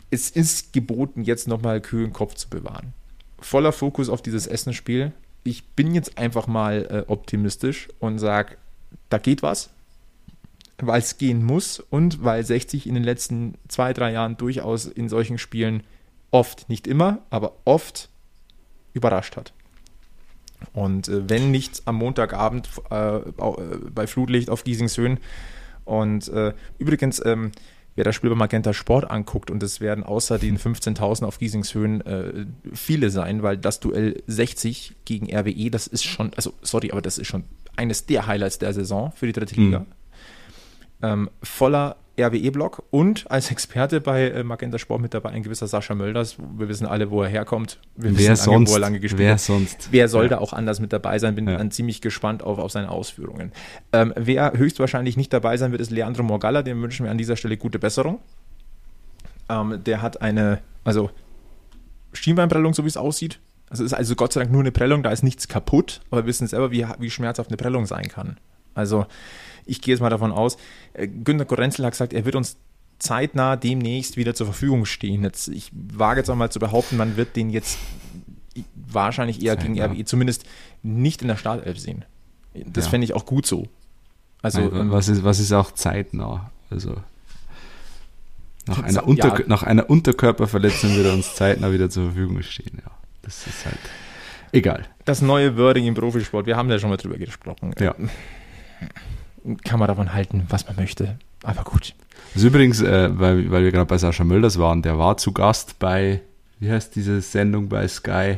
es 0.09 0.29
ist 0.29 0.73
geboten, 0.73 1.23
jetzt 1.23 1.47
nochmal 1.47 1.81
kühlen 1.81 2.13
Kopf 2.13 2.35
zu 2.35 2.49
bewahren. 2.49 2.93
Voller 3.39 3.71
Fokus 3.71 4.09
auf 4.09 4.21
dieses 4.21 4.47
Essensspiel. 4.47 5.13
Ich 5.43 5.65
bin 5.65 5.93
jetzt 5.93 6.17
einfach 6.17 6.47
mal 6.47 7.05
äh, 7.07 7.11
optimistisch 7.11 7.87
und 7.99 8.19
sage, 8.19 8.57
da 9.09 9.17
geht 9.17 9.43
was, 9.43 9.69
weil 10.79 10.99
es 10.99 11.17
gehen 11.17 11.43
muss 11.43 11.79
und 11.79 12.23
weil 12.23 12.43
60 12.43 12.87
in 12.87 12.95
den 12.95 13.03
letzten 13.03 13.55
zwei, 13.67 13.93
drei 13.93 14.11
Jahren 14.11 14.37
durchaus 14.37 14.85
in 14.85 15.09
solchen 15.09 15.37
Spielen 15.37 15.83
oft, 16.31 16.69
nicht 16.69 16.87
immer, 16.87 17.19
aber 17.29 17.53
oft 17.65 18.09
überrascht 18.93 19.37
hat. 19.37 19.53
Und 20.73 21.07
äh, 21.07 21.29
wenn 21.29 21.51
nicht 21.51 21.83
am 21.85 21.95
Montagabend 21.95 22.69
äh, 22.89 23.19
bei 23.93 24.07
Flutlicht 24.07 24.49
auf 24.49 24.63
Giesingshöhen. 24.63 25.19
Und 25.85 26.27
äh, 26.29 26.53
übrigens, 26.79 27.23
ähm, 27.25 27.51
wer 27.97 28.03
das 28.05 28.15
Spiel 28.15 28.29
bei 28.29 28.35
Magenta 28.35 28.73
Sport 28.73 29.09
anguckt, 29.09 29.51
und 29.51 29.61
es 29.63 29.81
werden 29.81 30.03
außer 30.03 30.37
den 30.37 30.57
15.000 30.57 31.25
auf 31.25 31.39
Giesingshöhen 31.39 32.01
äh, 32.05 32.45
viele 32.73 33.09
sein, 33.09 33.43
weil 33.43 33.57
das 33.57 33.79
Duell 33.79 34.21
60 34.27 34.93
gegen 35.03 35.35
RWE, 35.35 35.71
das 35.71 35.87
ist 35.87 36.05
schon, 36.05 36.31
also 36.35 36.53
sorry, 36.61 36.91
aber 36.91 37.01
das 37.01 37.17
ist 37.17 37.27
schon 37.27 37.43
eines 37.75 38.05
der 38.05 38.27
Highlights 38.27 38.59
der 38.59 38.73
Saison 38.73 39.11
für 39.15 39.25
die 39.25 39.33
dritte 39.33 39.55
Liga. 39.55 39.85
Ähm, 41.01 41.29
voller 41.41 41.97
RWE-Block 42.19 42.83
und 42.89 43.29
als 43.29 43.51
Experte 43.51 44.01
bei 44.01 44.29
äh, 44.29 44.43
Magenta 44.43 44.79
Sport 44.79 45.01
mit 45.01 45.13
dabei 45.13 45.29
ein 45.29 45.43
gewisser 45.43 45.67
Sascha 45.67 45.93
Mölders. 45.93 46.37
Wir 46.57 46.67
wissen 46.67 46.87
alle, 46.87 47.11
wo 47.11 47.21
er 47.21 47.29
herkommt. 47.29 47.79
Wir 47.95 48.11
Wer 48.11 48.17
wissen 48.17 48.27
lange, 48.27 48.37
sonst? 48.37 48.69
wo 48.71 48.75
er 48.75 48.79
lange 48.79 48.99
gespielt 48.99 49.19
Wer 49.21 49.33
hat. 49.33 49.39
sonst? 49.39 49.89
Wer 49.91 50.07
soll 50.07 50.23
Ja. 50.25 50.29
da 50.29 50.37
auch 50.39 50.53
anders 50.53 50.79
mit 50.79 50.91
dabei 50.93 51.19
sein? 51.19 51.35
Bin 51.35 51.47
Ja. 51.47 51.57
dann 51.57 51.69
ziemlich 51.71 52.01
gespannt 52.01 52.41
auf, 52.43 52.57
auf 52.57 52.71
seine 52.71 52.89
Ausführungen. 52.89 53.51
Ähm, 53.93 54.13
wer 54.15 54.53
höchstwahrscheinlich 54.57 55.15
nicht 55.17 55.31
dabei 55.31 55.57
sein 55.57 55.71
wird, 55.71 55.81
ist 55.81 55.91
Leandro 55.91 56.23
Morgalla. 56.23 56.63
Dem 56.63 56.81
wünschen 56.81 57.03
wir 57.03 57.11
an 57.11 57.17
dieser 57.19 57.35
Stelle 57.35 57.57
gute 57.57 57.77
Besserung. 57.79 58.19
Ähm, 59.49 59.81
der 59.85 60.01
hat 60.01 60.21
eine, 60.21 60.59
also 60.83 61.09
Schienbeinprellung, 62.13 62.73
so 62.73 62.83
wie 62.83 62.87
es 62.89 62.97
aussieht. 62.97 63.39
Also 63.69 63.83
ist 63.83 63.93
also 63.93 64.15
Gott 64.15 64.33
sei 64.33 64.39
Dank 64.41 64.51
nur 64.51 64.61
eine 64.61 64.71
Prellung, 64.71 65.03
da 65.03 65.11
ist 65.11 65.23
nichts 65.23 65.47
kaputt, 65.47 65.99
aber 66.09 66.23
wir 66.23 66.27
wissen 66.27 66.47
selber, 66.47 66.71
wie, 66.71 66.85
wie 66.99 67.09
schmerzhaft 67.09 67.49
eine 67.49 67.57
Prellung 67.57 67.85
sein 67.85 68.07
kann. 68.07 68.37
Also 68.73 69.05
ich 69.67 69.81
gehe 69.81 69.93
jetzt 69.93 70.01
mal 70.01 70.09
davon 70.09 70.31
aus, 70.31 70.57
äh, 70.93 71.07
Günter 71.07 71.45
Korenzel 71.45 71.85
hat 71.85 71.91
gesagt, 71.93 72.13
er 72.13 72.25
wird 72.25 72.35
uns 72.35 72.57
zeitnah 72.99 73.55
demnächst 73.55 74.17
wieder 74.17 74.33
zur 74.33 74.47
Verfügung 74.47 74.85
stehen. 74.85 75.23
Jetzt, 75.23 75.47
ich 75.49 75.71
wage 75.73 76.19
jetzt 76.21 76.29
auch 76.29 76.35
mal 76.35 76.49
zu 76.49 76.59
behaupten, 76.59 76.97
man 76.97 77.15
wird 77.17 77.35
den 77.35 77.49
jetzt 77.51 77.77
wahrscheinlich 78.75 79.41
eher 79.43 79.55
gegen 79.55 79.75
Zeitnah. 79.75 79.93
RWE 79.93 80.05
zumindest 80.05 80.45
nicht 80.81 81.21
in 81.21 81.27
der 81.27 81.35
Startelf 81.37 81.77
sehen. 81.79 82.05
Das 82.55 82.85
Ja. 82.85 82.89
fände 82.91 83.05
ich 83.05 83.13
auch 83.13 83.25
gut 83.25 83.45
so. 83.45 83.67
Also, 84.41 84.61
Also, 84.61 84.75
ähm, 84.75 84.91
was, 84.91 85.09
ist, 85.09 85.23
was 85.23 85.39
ist 85.39 85.51
auch 85.51 85.71
zeitnah? 85.71 86.49
Also 86.71 86.95
nach 88.65 88.79
Ja, 88.79 88.83
einer, 88.83 89.07
Unter, 89.07 89.39
ja. 89.39 89.45
nach 89.47 89.63
einer 89.63 89.89
Unterkörperverletzung 89.89 90.95
wird 90.95 91.05
er 91.05 91.13
uns 91.13 91.35
zeitnah 91.35 91.71
wieder 91.71 91.89
zur 91.89 92.05
Verfügung 92.05 92.41
stehen. 92.41 92.79
Ja, 92.83 92.91
das 93.21 93.45
ist 93.47 93.65
halt 93.65 93.77
egal. 94.53 94.85
das 95.05 95.21
neue 95.21 95.55
Wording 95.57 95.85
im 95.85 95.93
Profisport, 95.93 96.45
wir 96.47 96.57
haben 96.57 96.67
da 96.69 96.79
schon 96.79 96.89
mal 96.89 96.97
drüber 96.97 97.17
gesprochen. 97.17 97.73
Ja. 97.79 97.93
Kann 99.63 99.79
man 99.79 99.87
davon 99.87 100.13
halten, 100.13 100.43
was 100.49 100.67
man 100.67 100.75
möchte. 100.75 101.17
Aber 101.43 101.63
gut. 101.63 101.93
Das 102.33 102.43
ist 102.43 102.47
übrigens, 102.49 102.81
äh, 102.81 103.09
weil, 103.17 103.49
weil 103.51 103.63
wir 103.63 103.71
gerade 103.71 103.85
bei 103.85 103.97
Sascha 103.97 104.23
Mölders 104.23 104.59
waren, 104.59 104.81
der 104.81 104.97
war 104.97 105.17
zu 105.17 105.31
Gast 105.31 105.79
bei, 105.79 106.21
wie 106.59 106.69
heißt 106.71 106.95
diese 106.95 107.21
Sendung 107.21 107.69
bei 107.69 107.87
Sky? 107.87 108.37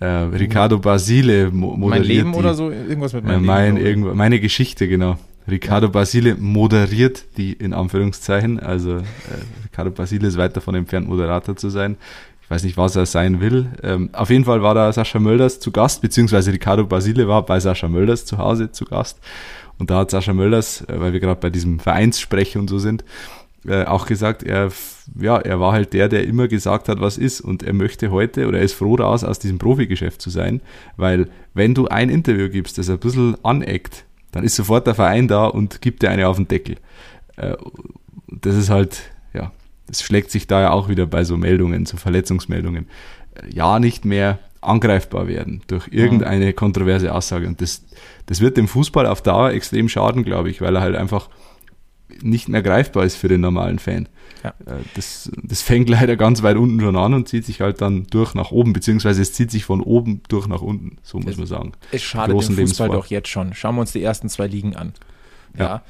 Äh, 0.00 0.06
Ricardo 0.06 0.78
Basile 0.78 1.50
mo 1.50 1.76
moderiert 1.76 1.90
mein 1.90 2.02
Leben 2.08 2.32
die, 2.32 2.38
oder 2.38 2.54
so? 2.54 2.70
Irgendwas 2.70 3.12
mit 3.12 3.24
Äh, 3.24 3.26
meinem 3.26 3.44
mein, 3.46 3.74
Leben. 3.76 3.86
irgendwo, 3.86 4.14
meine 4.14 4.38
Geschichte, 4.38 4.86
genau. 4.88 5.18
Ricardo 5.50 5.88
Basile 5.88 6.36
moderiert 6.36 7.24
die 7.36 7.54
in 7.54 7.72
Anführungszeichen. 7.72 8.60
Also 8.60 8.98
äh, 8.98 9.02
Ricardo 9.64 9.90
Basile 9.90 10.28
ist 10.28 10.36
weit 10.36 10.56
davon 10.56 10.74
entfernt, 10.74 11.08
Moderator 11.08 11.56
zu 11.56 11.70
sein. 11.70 11.96
Ich 12.42 12.50
weiß 12.50 12.62
nicht, 12.64 12.76
was 12.76 12.96
er 12.96 13.06
sein 13.06 13.40
will. 13.40 13.66
Ähm, 13.82 14.10
auf 14.12 14.30
jeden 14.30 14.44
Fall 14.44 14.62
war 14.62 14.74
da 14.74 14.92
Sascha 14.92 15.18
Mölders 15.18 15.58
zu 15.58 15.70
Gast, 15.70 16.00
beziehungsweise 16.00 16.52
Ricardo 16.52 16.84
Basile 16.86 17.26
war 17.28 17.44
bei 17.44 17.58
Sascha 17.60 17.88
Mölders 17.88 18.24
zu 18.24 18.38
Hause 18.38 18.70
zu 18.72 18.84
Gast. 18.84 19.18
Und 19.78 19.90
da 19.90 19.98
hat 19.98 20.10
Sascha 20.10 20.34
Mölders, 20.34 20.82
äh, 20.82 21.00
weil 21.00 21.12
wir 21.12 21.20
gerade 21.20 21.40
bei 21.40 21.50
diesem 21.50 21.78
Vereinssprech 21.78 22.56
und 22.56 22.68
so 22.68 22.78
sind, 22.78 23.04
äh, 23.66 23.84
auch 23.84 24.06
gesagt, 24.06 24.42
er, 24.42 24.70
ja, 25.20 25.38
er 25.38 25.60
war 25.60 25.72
halt 25.72 25.92
der, 25.92 26.08
der 26.08 26.24
immer 26.24 26.48
gesagt 26.48 26.88
hat, 26.88 27.00
was 27.00 27.18
ist. 27.18 27.40
Und 27.40 27.62
er 27.62 27.72
möchte 27.72 28.10
heute 28.10 28.46
oder 28.46 28.58
er 28.58 28.64
ist 28.64 28.74
froh 28.74 28.94
raus, 28.94 29.24
aus 29.24 29.38
diesem 29.38 29.58
Profigeschäft 29.58 30.22
zu 30.22 30.30
sein, 30.30 30.60
weil 30.96 31.28
wenn 31.54 31.74
du 31.74 31.88
ein 31.88 32.10
Interview 32.10 32.48
gibst, 32.48 32.78
das 32.78 32.88
ein 32.88 32.98
bisschen 32.98 33.36
aneckt, 33.44 34.04
dann 34.32 34.44
ist 34.44 34.56
sofort 34.56 34.86
der 34.86 34.94
Verein 34.94 35.28
da 35.28 35.46
und 35.46 35.80
gibt 35.80 36.02
dir 36.02 36.10
eine 36.10 36.28
auf 36.28 36.36
den 36.36 36.48
Deckel. 36.48 36.76
Äh, 37.36 37.56
das 38.28 38.56
ist 38.56 38.70
halt, 38.70 39.10
ja, 39.32 39.52
das 39.86 40.02
schlägt 40.02 40.30
sich 40.30 40.46
da 40.46 40.60
ja 40.60 40.70
auch 40.70 40.88
wieder 40.88 41.06
bei 41.06 41.24
so 41.24 41.36
Meldungen, 41.36 41.86
so 41.86 41.96
Verletzungsmeldungen. 41.96 42.86
Ja, 43.52 43.78
nicht 43.78 44.04
mehr 44.04 44.38
angreifbar 44.60 45.28
werden 45.28 45.62
durch 45.68 45.88
irgendeine 45.90 46.52
kontroverse 46.52 47.14
Aussage. 47.14 47.46
Und 47.46 47.60
das, 47.60 47.84
das 48.26 48.40
wird 48.40 48.56
dem 48.56 48.68
Fußball 48.68 49.06
auf 49.06 49.22
Dauer 49.22 49.50
extrem 49.50 49.88
schaden, 49.88 50.24
glaube 50.24 50.50
ich, 50.50 50.60
weil 50.60 50.74
er 50.76 50.82
halt 50.82 50.96
einfach 50.96 51.28
nicht 52.22 52.48
mehr 52.48 52.62
greifbar 52.62 53.04
ist 53.04 53.16
für 53.16 53.28
den 53.28 53.40
normalen 53.40 53.78
Fan. 53.78 54.08
Ja. 54.42 54.50
Äh, 54.66 54.80
Das, 54.94 55.30
das 55.42 55.62
fängt 55.62 55.88
leider 55.88 56.16
ganz 56.16 56.42
weit 56.42 56.56
unten 56.56 56.80
schon 56.80 56.96
an 56.96 57.14
und 57.14 57.28
zieht 57.28 57.44
sich 57.44 57.60
halt 57.60 57.80
dann 57.80 58.06
durch 58.10 58.34
nach 58.34 58.50
oben, 58.50 58.72
beziehungsweise 58.72 59.22
es 59.22 59.32
zieht 59.32 59.50
sich 59.50 59.64
von 59.64 59.80
oben 59.80 60.22
durch 60.28 60.48
nach 60.48 60.62
unten, 60.62 60.96
so 61.02 61.18
muss 61.18 61.32
Es- 61.32 61.36
man 61.38 61.46
sagen. 61.46 61.72
Es 61.92 62.02
schadet 62.02 62.30
dem 62.34 62.38
Fußball 62.40 62.56
Lebensform. 62.56 62.90
doch 62.92 63.06
jetzt 63.06 63.28
schon. 63.28 63.54
Schauen 63.54 63.74
wir 63.76 63.82
uns 63.82 63.92
die 63.92 64.02
ersten 64.02 64.28
zwei 64.28 64.46
Ligen 64.46 64.74
an. 64.74 64.92
Ja. 65.56 65.64
Ja. 65.64 65.82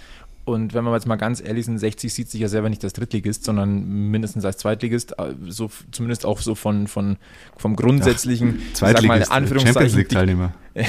Und 0.49 0.73
wenn 0.73 0.83
wir 0.85 0.95
jetzt 0.95 1.07
mal 1.07 1.17
ganz 1.17 1.43
ehrlich 1.43 1.67
sind, 1.67 1.79
60 1.79 2.13
sieht 2.13 2.31
sich 2.31 2.41
ja 2.41 2.49
selber 2.49 2.71
nicht 2.71 2.83
als 2.83 2.95
Drittligist, 2.95 3.45
sondern 3.45 3.85
mindestens 4.11 4.45
als 4.45 4.57
Zweitligist, 4.57 5.19
äh, 5.19 5.35
so 5.47 5.71
zumindest 5.93 6.25
auch 6.25 6.41
so 6.41 6.55
von, 6.55 6.87
von 6.87 7.19
vom 7.57 7.77
grundsätzlichen, 7.77 8.49
mal, 8.49 8.55
in 8.55 8.75
Zweitligist, 8.75 9.07
Champions 9.07 9.31
Anführungszeichen, 9.31 9.99
League 9.99 10.09
Teilnehmer. 10.09 10.55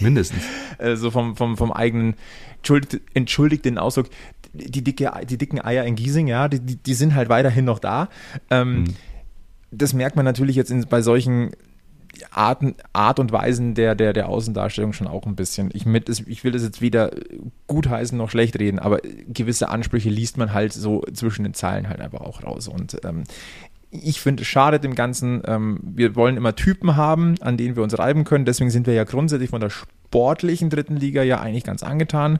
Mindestens. 0.00 0.44
äh, 0.78 0.94
so 0.94 1.10
vom, 1.10 1.34
vom, 1.34 1.56
vom 1.56 1.72
eigenen, 1.72 2.14
entschuldigt, 2.58 3.00
entschuldigt 3.14 3.64
den 3.64 3.78
Ausdruck, 3.78 4.10
die, 4.52 4.84
dicke, 4.84 5.10
die 5.28 5.38
dicken 5.38 5.60
Eier 5.60 5.84
in 5.84 5.96
Giesing, 5.96 6.28
ja, 6.28 6.46
die, 6.48 6.60
die, 6.60 6.76
die 6.76 6.94
sind 6.94 7.14
halt 7.14 7.28
weiterhin 7.28 7.64
noch 7.64 7.80
da. 7.80 8.08
Ähm, 8.50 8.84
Mhm. 8.84 8.94
Das 9.70 9.92
merkt 9.92 10.16
man 10.16 10.24
natürlich 10.24 10.56
jetzt 10.56 10.70
in, 10.70 10.80
bei 10.88 11.02
solchen 11.02 11.50
Arten, 12.30 12.74
Art 12.92 13.18
und 13.18 13.32
Weisen 13.32 13.74
der, 13.74 13.94
der, 13.94 14.12
der 14.12 14.28
Außendarstellung 14.28 14.92
schon 14.92 15.06
auch 15.06 15.26
ein 15.26 15.36
bisschen. 15.36 15.70
Ich, 15.72 15.86
mit, 15.86 16.08
ich 16.08 16.44
will 16.44 16.52
das 16.52 16.62
jetzt 16.62 16.80
weder 16.80 17.10
gutheißen 17.66 18.16
noch 18.16 18.30
schlecht 18.30 18.58
reden, 18.58 18.78
aber 18.78 19.00
gewisse 19.28 19.68
Ansprüche 19.68 20.10
liest 20.10 20.36
man 20.36 20.52
halt 20.52 20.72
so 20.72 21.02
zwischen 21.12 21.44
den 21.44 21.54
Zeilen 21.54 21.88
halt 21.88 22.00
einfach 22.00 22.20
auch 22.20 22.42
raus. 22.42 22.68
Und 22.68 22.98
ähm, 23.04 23.24
ich 23.90 24.20
finde, 24.20 24.42
es 24.42 24.48
schadet 24.48 24.84
dem 24.84 24.94
Ganzen. 24.94 25.42
Ähm, 25.46 25.80
wir 25.82 26.16
wollen 26.16 26.36
immer 26.36 26.54
Typen 26.54 26.96
haben, 26.96 27.36
an 27.40 27.56
denen 27.56 27.76
wir 27.76 27.82
uns 27.82 27.98
reiben 27.98 28.24
können. 28.24 28.44
Deswegen 28.44 28.70
sind 28.70 28.86
wir 28.86 28.94
ja 28.94 29.04
grundsätzlich 29.04 29.50
von 29.50 29.60
der 29.60 29.70
sportlichen 29.70 30.70
dritten 30.70 30.96
Liga 30.96 31.22
ja 31.22 31.40
eigentlich 31.40 31.64
ganz 31.64 31.82
angetan. 31.82 32.38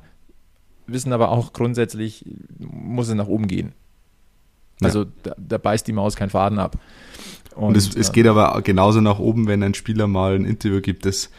Wissen 0.86 1.12
aber 1.12 1.30
auch 1.30 1.52
grundsätzlich, 1.52 2.24
muss 2.58 3.08
es 3.08 3.14
nach 3.14 3.28
oben 3.28 3.46
gehen. 3.46 3.72
Also 4.80 5.04
da, 5.22 5.34
da 5.36 5.58
beißt 5.58 5.86
die 5.86 5.92
Maus 5.92 6.16
keinen 6.16 6.30
Faden 6.30 6.58
ab. 6.58 6.78
Und, 7.58 7.76
es, 7.76 7.94
es 7.94 8.10
äh, 8.10 8.12
geht 8.12 8.26
aber 8.26 8.60
genauso 8.62 9.00
nach 9.00 9.18
oben, 9.18 9.46
wenn 9.48 9.62
ein 9.62 9.74
Spieler 9.74 10.06
mal 10.06 10.34
ein 10.36 10.44
Interview 10.44 10.80
gibt, 10.80 11.04
das 11.06 11.30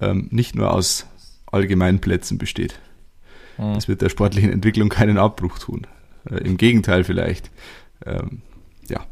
ähm, 0.00 0.28
nicht 0.30 0.54
nur 0.54 0.72
aus 0.72 1.06
allgemeinen 1.50 2.00
Plätzen 2.00 2.36
besteht. 2.36 2.80
Mhm. 3.58 3.74
Das 3.74 3.88
wird 3.88 4.02
der 4.02 4.08
sportlichen 4.08 4.52
Entwicklung 4.52 4.88
keinen 4.88 5.18
Abbruch 5.18 5.58
tun. 5.58 5.86
Äh, 6.30 6.38
Im 6.38 6.56
Gegenteil 6.56 7.04
vielleicht. 7.04 7.50
Ähm, 8.04 8.42
ja. 8.88 9.04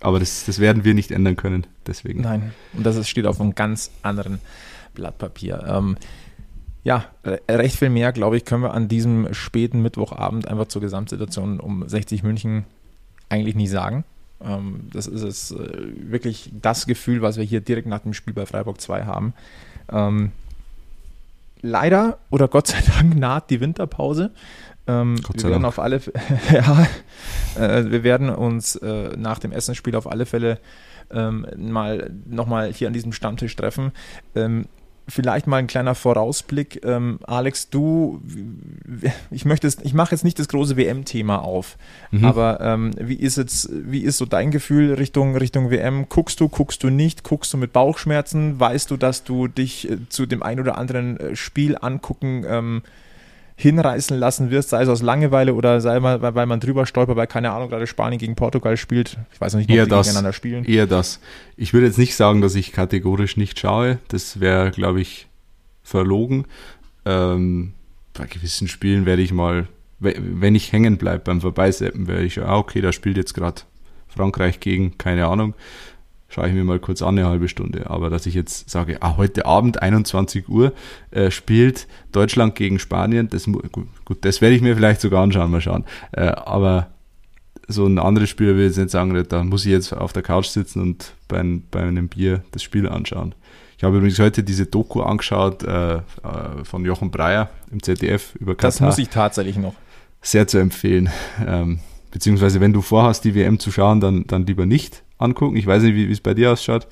Aber 0.00 0.18
das, 0.18 0.44
das 0.44 0.58
werden 0.58 0.84
wir 0.84 0.94
nicht 0.94 1.10
ändern 1.12 1.36
können. 1.36 1.66
Deswegen. 1.86 2.22
Nein, 2.22 2.52
und 2.74 2.84
das 2.84 2.96
ist, 2.96 3.08
steht 3.08 3.26
auf 3.26 3.40
einem 3.40 3.54
ganz 3.54 3.90
anderen 4.02 4.40
Blatt 4.94 5.18
Papier. 5.18 5.64
Ähm, 5.66 5.96
ja, 6.82 7.06
re- 7.24 7.40
recht 7.48 7.78
viel 7.78 7.88
mehr, 7.88 8.12
glaube 8.12 8.36
ich, 8.36 8.44
können 8.44 8.62
wir 8.62 8.74
an 8.74 8.88
diesem 8.88 9.32
späten 9.32 9.80
Mittwochabend 9.80 10.46
einfach 10.48 10.66
zur 10.66 10.82
Gesamtsituation 10.82 11.60
um 11.60 11.88
60 11.88 12.22
München 12.22 12.64
eigentlich 13.28 13.54
nicht 13.54 13.70
sagen. 13.70 14.04
Ähm, 14.44 14.88
das 14.92 15.06
ist 15.06 15.22
es 15.22 15.50
äh, 15.50 16.10
wirklich 16.10 16.50
das 16.60 16.86
Gefühl, 16.86 17.22
was 17.22 17.36
wir 17.36 17.44
hier 17.44 17.60
direkt 17.60 17.88
nach 17.88 18.00
dem 18.00 18.14
Spiel 18.14 18.34
bei 18.34 18.46
Freiburg 18.46 18.80
2 18.80 19.04
haben. 19.04 19.34
Ähm, 19.90 20.32
leider 21.62 22.18
oder 22.30 22.48
Gott 22.48 22.68
sei 22.68 22.82
Dank 22.86 23.16
naht 23.16 23.50
die 23.50 23.60
Winterpause. 23.60 24.30
Ähm, 24.86 25.18
wir 25.32 25.50
werden 25.50 25.64
auf 25.64 25.78
alle 25.78 26.00
ja, 26.52 26.86
äh, 27.56 27.90
wir 27.90 28.04
werden 28.04 28.28
uns 28.28 28.76
äh, 28.76 29.16
nach 29.16 29.38
dem 29.38 29.52
Essensspiel 29.52 29.96
auf 29.96 30.10
alle 30.10 30.26
Fälle 30.26 30.58
ähm, 31.10 31.46
mal 31.56 32.10
nochmal 32.26 32.72
hier 32.72 32.88
an 32.88 32.92
diesem 32.92 33.12
Stammtisch 33.12 33.56
treffen. 33.56 33.92
Ähm, 34.34 34.66
vielleicht 35.06 35.46
mal 35.46 35.58
ein 35.58 35.66
kleiner 35.66 35.94
Vorausblick. 35.94 36.84
Ähm, 36.84 37.18
Alex, 37.24 37.70
du, 37.70 38.22
ich 39.30 39.44
möchte 39.44 39.66
es, 39.66 39.78
ich 39.82 39.94
mache 39.94 40.12
jetzt 40.12 40.24
nicht 40.24 40.38
das 40.38 40.48
große 40.48 40.76
WM-Thema 40.76 41.42
auf, 41.42 41.76
mhm. 42.10 42.24
aber 42.24 42.60
ähm, 42.60 42.92
wie 42.98 43.16
ist 43.16 43.36
jetzt, 43.36 43.68
wie 43.72 44.00
ist 44.00 44.18
so 44.18 44.26
dein 44.26 44.50
Gefühl 44.50 44.94
Richtung, 44.94 45.36
Richtung 45.36 45.70
WM? 45.70 46.08
Guckst 46.08 46.40
du, 46.40 46.48
guckst 46.48 46.82
du 46.82 46.90
nicht? 46.90 47.24
Guckst 47.24 47.52
du 47.52 47.56
mit 47.58 47.72
Bauchschmerzen? 47.72 48.58
Weißt 48.58 48.90
du, 48.90 48.96
dass 48.96 49.24
du 49.24 49.48
dich 49.48 49.90
äh, 49.90 50.08
zu 50.08 50.26
dem 50.26 50.42
ein 50.42 50.60
oder 50.60 50.78
anderen 50.78 51.18
äh, 51.18 51.36
Spiel 51.36 51.76
angucken 51.80 52.44
ähm, 52.48 52.82
hinreißen 53.56 54.18
lassen 54.18 54.50
wirst, 54.50 54.70
sei 54.70 54.82
es 54.82 54.88
aus 54.88 55.02
Langeweile 55.02 55.54
oder 55.54 55.80
sei 55.80 56.00
mal, 56.00 56.20
weil 56.20 56.46
man 56.46 56.60
drüber 56.60 56.86
stolpert, 56.86 57.16
weil 57.16 57.26
keine 57.26 57.52
Ahnung, 57.52 57.68
gerade 57.68 57.86
Spanien 57.86 58.18
gegen 58.18 58.34
Portugal 58.34 58.76
spielt. 58.76 59.16
Ich 59.32 59.40
weiß 59.40 59.52
noch 59.52 59.60
nicht, 59.60 59.70
ob 59.70 59.76
eher 59.76 59.86
das, 59.86 60.06
gegeneinander 60.06 60.32
spielen. 60.32 60.64
Eher 60.64 60.86
das. 60.86 61.20
Ich 61.56 61.72
würde 61.72 61.86
jetzt 61.86 61.98
nicht 61.98 62.16
sagen, 62.16 62.40
dass 62.40 62.54
ich 62.56 62.72
kategorisch 62.72 63.36
nicht 63.36 63.58
schaue. 63.58 63.98
Das 64.08 64.40
wäre, 64.40 64.70
glaube 64.72 65.00
ich, 65.00 65.28
verlogen. 65.82 66.46
Ähm, 67.04 67.74
bei 68.12 68.26
gewissen 68.26 68.66
Spielen 68.66 69.06
werde 69.06 69.22
ich 69.22 69.32
mal, 69.32 69.68
wenn 70.00 70.54
ich 70.54 70.72
hängen 70.72 70.98
bleibe 70.98 71.20
beim 71.20 71.40
Vorbeiseppen, 71.40 72.08
werde 72.08 72.24
ich, 72.24 72.40
ah, 72.40 72.56
okay, 72.56 72.80
da 72.80 72.92
spielt 72.92 73.16
jetzt 73.16 73.34
gerade 73.34 73.62
Frankreich 74.08 74.58
gegen, 74.58 74.98
keine 74.98 75.26
Ahnung 75.26 75.54
schaue 76.34 76.48
ich 76.48 76.54
mir 76.54 76.64
mal 76.64 76.80
kurz 76.80 77.00
an, 77.00 77.16
eine 77.16 77.28
halbe 77.28 77.48
Stunde. 77.48 77.88
Aber 77.88 78.10
dass 78.10 78.26
ich 78.26 78.34
jetzt 78.34 78.68
sage, 78.68 79.00
ah, 79.02 79.16
heute 79.16 79.46
Abend 79.46 79.80
21 79.80 80.48
Uhr 80.48 80.72
äh, 81.12 81.30
spielt 81.30 81.86
Deutschland 82.10 82.56
gegen 82.56 82.80
Spanien, 82.80 83.28
das 83.30 83.44
gut, 83.44 83.94
gut, 84.04 84.18
das 84.22 84.40
werde 84.40 84.56
ich 84.56 84.62
mir 84.62 84.74
vielleicht 84.74 85.00
sogar 85.00 85.22
anschauen, 85.22 85.52
mal 85.52 85.60
schauen. 85.60 85.84
Äh, 86.10 86.26
aber 86.26 86.88
so 87.68 87.86
ein 87.86 88.00
anderes 88.00 88.30
Spiel 88.30 88.56
will 88.56 88.62
ich 88.62 88.70
jetzt 88.70 88.78
nicht 88.78 88.90
sagen, 88.90 89.24
da 89.28 89.44
muss 89.44 89.64
ich 89.64 89.70
jetzt 89.70 89.92
auf 89.92 90.12
der 90.12 90.22
Couch 90.22 90.46
sitzen 90.46 90.82
und 90.82 91.12
bei, 91.28 91.40
bei 91.70 91.82
einem 91.82 92.08
Bier 92.08 92.42
das 92.50 92.64
Spiel 92.64 92.88
anschauen. 92.88 93.36
Ich 93.78 93.84
habe 93.84 93.98
übrigens 93.98 94.18
heute 94.18 94.42
diese 94.42 94.66
Doku 94.66 95.02
angeschaut 95.02 95.62
äh, 95.62 95.96
äh 95.96 96.00
von 96.64 96.84
Jochen 96.84 97.12
Breyer 97.12 97.48
im 97.70 97.80
ZDF 97.80 98.34
über 98.40 98.56
Katar. 98.56 98.70
Das 98.70 98.80
muss 98.80 98.98
ich 98.98 99.08
tatsächlich 99.08 99.56
noch. 99.56 99.74
Sehr 100.20 100.48
zu 100.48 100.58
empfehlen. 100.58 101.10
Ähm, 101.46 101.78
beziehungsweise 102.10 102.60
wenn 102.60 102.72
du 102.72 102.82
vorhast, 102.82 103.24
die 103.24 103.36
WM 103.36 103.60
zu 103.60 103.70
schauen, 103.70 104.00
dann, 104.00 104.26
dann 104.26 104.46
lieber 104.46 104.66
nicht 104.66 105.03
angucken. 105.18 105.56
Ich 105.56 105.66
weiß 105.66 105.82
nicht, 105.82 105.94
wie 105.94 106.10
es 106.10 106.20
bei 106.20 106.34
dir 106.34 106.52
ausschaut. 106.52 106.86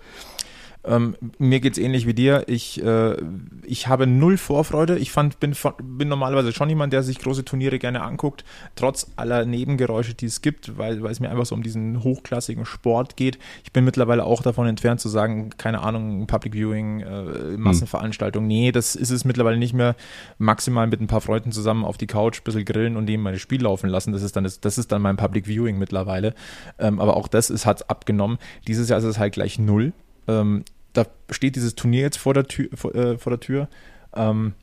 Ähm, 0.85 1.17
mir 1.39 1.61
geht 1.61 1.75
es 1.75 1.79
ähnlich 1.79 2.07
wie 2.07 2.15
dir. 2.15 2.45
Ich, 2.49 2.83
äh, 2.83 3.17
ich 3.65 3.87
habe 3.87 4.07
null 4.07 4.37
Vorfreude. 4.37 4.99
Ich 4.99 5.13
fand, 5.13 5.39
bin, 5.39 5.55
bin 5.83 6.09
normalerweise 6.09 6.53
schon 6.53 6.69
jemand, 6.69 6.93
der 6.93 7.03
sich 7.03 7.19
große 7.19 7.45
Turniere 7.45 7.79
gerne 7.79 8.03
anguckt, 8.03 8.45
trotz 8.75 9.13
aller 9.17 9.45
Nebengeräusche, 9.45 10.15
die 10.15 10.27
es 10.27 10.43
gibt, 10.43 10.79
weil, 10.79 11.03
weil 11.03 11.13
es 11.13 11.21
mir 11.21 11.31
einfach 11.31 11.47
so 11.47 11.55
um 11.55 11.63
diesen 11.63 12.03
hochklassigen 12.03 12.67
Sport 12.67 13.17
geht. 13.17 13.39
Ich 13.63 13.73
bin 13.73 13.85
mittlerweile 13.85 14.25
auch 14.25 14.43
davon 14.43 14.67
entfernt 14.67 15.01
zu 15.01 15.09
sagen, 15.09 15.51
keine 15.57 15.83
Ahnung, 15.83 16.27
Public 16.27 16.55
Viewing, 16.55 17.01
äh, 17.01 17.57
Massenveranstaltung. 17.57 18.43
Hm. 18.43 18.49
Nee, 18.49 18.73
das 18.73 18.97
ist 18.97 19.11
es 19.11 19.25
mittlerweile 19.25 19.59
nicht 19.59 19.75
mehr. 19.75 19.95
Maximal 20.39 20.89
mit 20.89 21.01
ein 21.01 21.07
paar 21.07 21.21
Freunden 21.21 21.53
zusammen 21.53 21.85
auf 21.85 21.97
die 21.97 22.09
Couch, 22.09 22.41
ein 22.41 22.45
bisschen 22.45 22.65
grillen 22.65 22.97
und 22.97 23.05
neben 23.05 23.23
meine 23.23 23.39
Spiel 23.39 23.63
laufen 23.63 23.89
lassen. 23.89 24.13
Das 24.13 24.23
ist 24.23 24.35
dann, 24.35 24.45
das, 24.45 24.61
das 24.61 24.79
ist 24.79 24.91
dann 24.91 25.03
mein 25.03 25.17
Public 25.17 25.47
Viewing 25.47 25.79
mittlerweile. 25.79 26.35
Ähm, 26.79 26.99
aber 26.99 27.17
auch 27.17 27.29
das 27.29 27.53
hat 27.67 27.89
abgenommen. 27.89 28.39
Dieses 28.67 28.89
Jahr 28.89 28.99
ist 28.99 29.05
es 29.05 29.19
halt 29.19 29.35
gleich 29.35 29.59
null. 29.61 29.93
Ähm, 30.29 30.65
da 30.93 31.07
steht 31.31 31.57
dieses 31.57 31.75
Turnier 31.75 32.03
jetzt 32.03 32.19
vor 32.19 32.35
der 32.35 32.47
Tür. 32.47 32.69
Vor, 32.75 32.95
äh, 32.95 33.19
vor 33.19 33.31
der 33.31 33.41
Tür. 33.41 33.69
Ähm, 34.15 34.55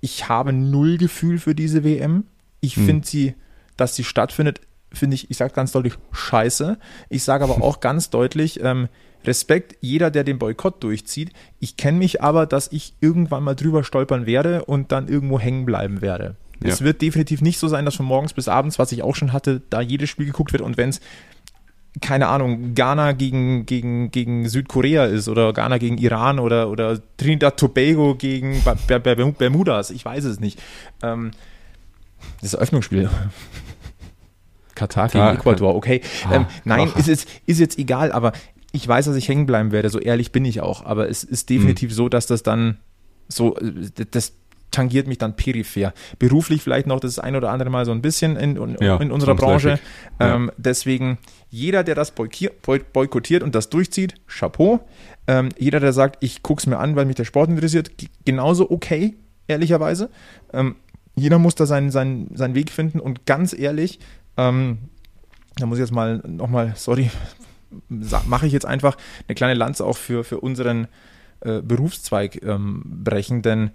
ich 0.00 0.28
habe 0.28 0.52
null 0.52 0.96
Gefühl 0.98 1.38
für 1.38 1.54
diese 1.54 1.84
WM. 1.84 2.24
Ich 2.60 2.76
hm. 2.76 2.86
finde 2.86 3.06
sie, 3.06 3.34
dass 3.76 3.94
sie 3.96 4.04
stattfindet, 4.04 4.60
finde 4.92 5.14
ich, 5.14 5.30
ich 5.30 5.36
sage 5.36 5.52
ganz 5.52 5.72
deutlich, 5.72 5.94
scheiße. 6.12 6.78
Ich 7.08 7.22
sage 7.22 7.44
aber 7.44 7.62
auch 7.62 7.80
ganz 7.80 8.10
deutlich, 8.10 8.62
ähm, 8.62 8.88
Respekt, 9.24 9.76
jeder, 9.80 10.10
der 10.10 10.24
den 10.24 10.38
Boykott 10.38 10.82
durchzieht. 10.82 11.32
Ich 11.58 11.76
kenne 11.76 11.98
mich 11.98 12.22
aber, 12.22 12.46
dass 12.46 12.72
ich 12.72 12.94
irgendwann 13.00 13.42
mal 13.42 13.54
drüber 13.54 13.84
stolpern 13.84 14.24
werde 14.24 14.64
und 14.64 14.92
dann 14.92 15.08
irgendwo 15.08 15.38
hängen 15.38 15.66
bleiben 15.66 16.00
werde. 16.00 16.36
Ja. 16.62 16.70
Es 16.70 16.82
wird 16.82 17.02
definitiv 17.02 17.40
nicht 17.40 17.58
so 17.58 17.68
sein, 17.68 17.84
dass 17.84 17.96
von 17.96 18.06
morgens 18.06 18.32
bis 18.32 18.48
abends, 18.48 18.78
was 18.78 18.92
ich 18.92 19.02
auch 19.02 19.14
schon 19.14 19.32
hatte, 19.32 19.62
da 19.70 19.80
jedes 19.80 20.10
Spiel 20.10 20.26
geguckt 20.26 20.52
wird 20.52 20.62
und 20.62 20.76
wenn 20.76 20.90
es 20.90 21.00
keine 22.00 22.28
Ahnung, 22.28 22.74
Ghana 22.74 23.12
gegen, 23.12 23.66
gegen, 23.66 24.10
gegen 24.10 24.48
Südkorea 24.48 25.06
ist 25.06 25.28
oder 25.28 25.52
Ghana 25.52 25.78
gegen 25.78 25.98
Iran 25.98 26.38
oder, 26.38 26.70
oder 26.70 27.00
Trinidad 27.16 27.56
Tobago 27.56 28.14
gegen 28.14 28.62
Bermudas, 29.36 29.90
ich 29.90 30.04
weiß 30.04 30.24
es 30.24 30.38
nicht. 30.38 30.62
Ähm, 31.02 31.32
das 32.40 32.54
Eröffnungsspiel. 32.54 33.10
Katar 34.74 35.08
gegen 35.08 35.12
Klar, 35.12 35.34
Ecuador, 35.34 35.74
okay. 35.74 36.00
Ah, 36.28 36.36
ähm, 36.36 36.46
nein, 36.64 36.90
ist, 36.96 37.08
ist, 37.08 37.28
ist 37.46 37.58
jetzt 37.58 37.78
egal, 37.78 38.12
aber 38.12 38.32
ich 38.72 38.86
weiß, 38.86 39.06
dass 39.06 39.16
ich 39.16 39.28
hängen 39.28 39.46
bleiben 39.46 39.72
werde, 39.72 39.90
so 39.90 39.98
ehrlich 39.98 40.32
bin 40.32 40.44
ich 40.44 40.60
auch, 40.60 40.84
aber 40.84 41.08
es 41.08 41.24
ist 41.24 41.50
definitiv 41.50 41.90
mhm. 41.90 41.94
so, 41.94 42.08
dass 42.08 42.26
das 42.26 42.42
dann 42.42 42.78
so, 43.28 43.56
das 44.10 44.32
tangiert 44.70 45.06
mich 45.06 45.18
dann 45.18 45.36
peripher. 45.36 45.92
Beruflich 46.18 46.62
vielleicht 46.62 46.86
noch 46.86 47.00
das 47.00 47.18
ein 47.18 47.36
oder 47.36 47.50
andere 47.50 47.70
Mal 47.70 47.84
so 47.84 47.92
ein 47.92 48.02
bisschen 48.02 48.36
in, 48.36 48.56
in, 48.56 48.76
ja, 48.80 48.96
in 48.96 49.10
unserer 49.10 49.34
Branche. 49.34 49.78
Ähm, 50.18 50.46
ja. 50.46 50.52
Deswegen, 50.56 51.18
jeder, 51.48 51.84
der 51.84 51.94
das 51.94 52.12
boykottiert 52.12 53.42
und 53.42 53.54
das 53.54 53.70
durchzieht, 53.70 54.14
Chapeau. 54.26 54.80
Ähm, 55.26 55.50
jeder, 55.58 55.80
der 55.80 55.92
sagt, 55.92 56.22
ich 56.22 56.42
gucke 56.42 56.60
es 56.60 56.66
mir 56.66 56.78
an, 56.78 56.96
weil 56.96 57.04
mich 57.04 57.16
der 57.16 57.24
Sport 57.24 57.50
interessiert, 57.50 57.90
genauso 58.24 58.70
okay, 58.70 59.14
ehrlicherweise. 59.48 60.10
Ähm, 60.52 60.76
jeder 61.14 61.38
muss 61.38 61.54
da 61.54 61.66
seinen, 61.66 61.90
seinen, 61.90 62.34
seinen 62.36 62.54
Weg 62.54 62.70
finden 62.70 63.00
und 63.00 63.26
ganz 63.26 63.52
ehrlich, 63.52 63.98
ähm, 64.36 64.78
da 65.56 65.66
muss 65.66 65.78
ich 65.78 65.82
jetzt 65.82 65.92
mal 65.92 66.22
nochmal, 66.26 66.72
sorry, 66.76 67.10
mache 68.26 68.46
ich 68.46 68.52
jetzt 68.52 68.66
einfach 68.66 68.96
eine 69.28 69.34
kleine 69.34 69.54
Lanze 69.54 69.84
auch 69.84 69.96
für, 69.96 70.24
für 70.24 70.40
unseren 70.40 70.88
äh, 71.40 71.60
Berufszweig 71.62 72.42
ähm, 72.42 72.82
brechen, 72.84 73.42
denn 73.42 73.70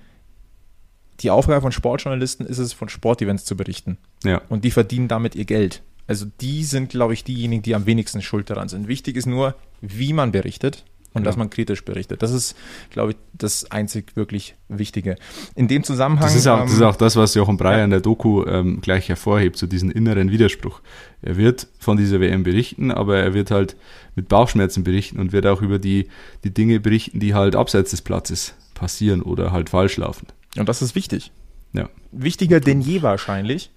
die 1.21 1.29
Aufgabe 1.29 1.61
von 1.61 1.71
Sportjournalisten 1.71 2.45
ist 2.45 2.57
es, 2.57 2.73
von 2.73 2.89
Sportevents 2.89 3.45
zu 3.45 3.55
berichten. 3.55 3.97
Ja. 4.23 4.41
Und 4.49 4.63
die 4.63 4.71
verdienen 4.71 5.07
damit 5.07 5.35
ihr 5.35 5.45
Geld. 5.45 5.81
Also 6.07 6.25
die 6.41 6.63
sind, 6.63 6.89
glaube 6.89 7.13
ich, 7.13 7.23
diejenigen, 7.23 7.63
die 7.63 7.75
am 7.75 7.85
wenigsten 7.85 8.21
schuld 8.21 8.49
daran 8.49 8.69
sind. 8.69 8.87
Wichtig 8.87 9.15
ist 9.15 9.25
nur, 9.25 9.55
wie 9.81 10.13
man 10.13 10.31
berichtet 10.31 10.83
und 11.15 11.21
ja. 11.21 11.25
dass 11.25 11.37
man 11.37 11.49
kritisch 11.49 11.83
berichtet. 11.83 12.21
Das 12.21 12.31
ist, 12.31 12.55
glaube 12.91 13.11
ich, 13.11 13.17
das 13.33 13.71
einzig 13.71 14.15
wirklich 14.15 14.55
Wichtige. 14.67 15.15
In 15.55 15.67
dem 15.67 15.83
Zusammenhang. 15.83 16.25
Das 16.25 16.35
ist 16.35 16.45
auch, 16.45 16.59
ähm, 16.59 16.65
das, 16.65 16.73
ist 16.73 16.81
auch 16.81 16.95
das, 16.97 17.15
was 17.15 17.33
Jochen 17.33 17.57
Breyer 17.57 17.79
ja. 17.79 17.83
in 17.85 17.89
der 17.89 18.01
Doku 18.01 18.43
ähm, 18.45 18.81
gleich 18.81 19.09
hervorhebt, 19.09 19.57
so 19.57 19.65
diesen 19.65 19.89
inneren 19.89 20.29
Widerspruch. 20.29 20.81
Er 21.21 21.37
wird 21.37 21.67
von 21.79 21.97
dieser 21.97 22.19
WM 22.19 22.43
berichten, 22.43 22.91
aber 22.91 23.17
er 23.17 23.33
wird 23.33 23.49
halt 23.49 23.77
mit 24.15 24.27
Bauchschmerzen 24.27 24.83
berichten 24.83 25.19
und 25.19 25.31
wird 25.31 25.47
auch 25.47 25.61
über 25.61 25.79
die, 25.79 26.09
die 26.43 26.53
Dinge 26.53 26.79
berichten, 26.79 27.19
die 27.19 27.33
halt 27.33 27.55
abseits 27.55 27.91
des 27.91 28.01
Platzes 28.01 28.53
passieren 28.73 29.21
oder 29.21 29.51
halt 29.51 29.69
falsch 29.69 29.97
laufen. 29.97 30.27
Und 30.57 30.69
das 30.69 30.81
ist 30.81 30.95
wichtig. 30.95 31.31
Ja. 31.73 31.89
Wichtiger 32.11 32.59
denn 32.59 32.81
je 32.81 33.01
wahrscheinlich, 33.01 33.71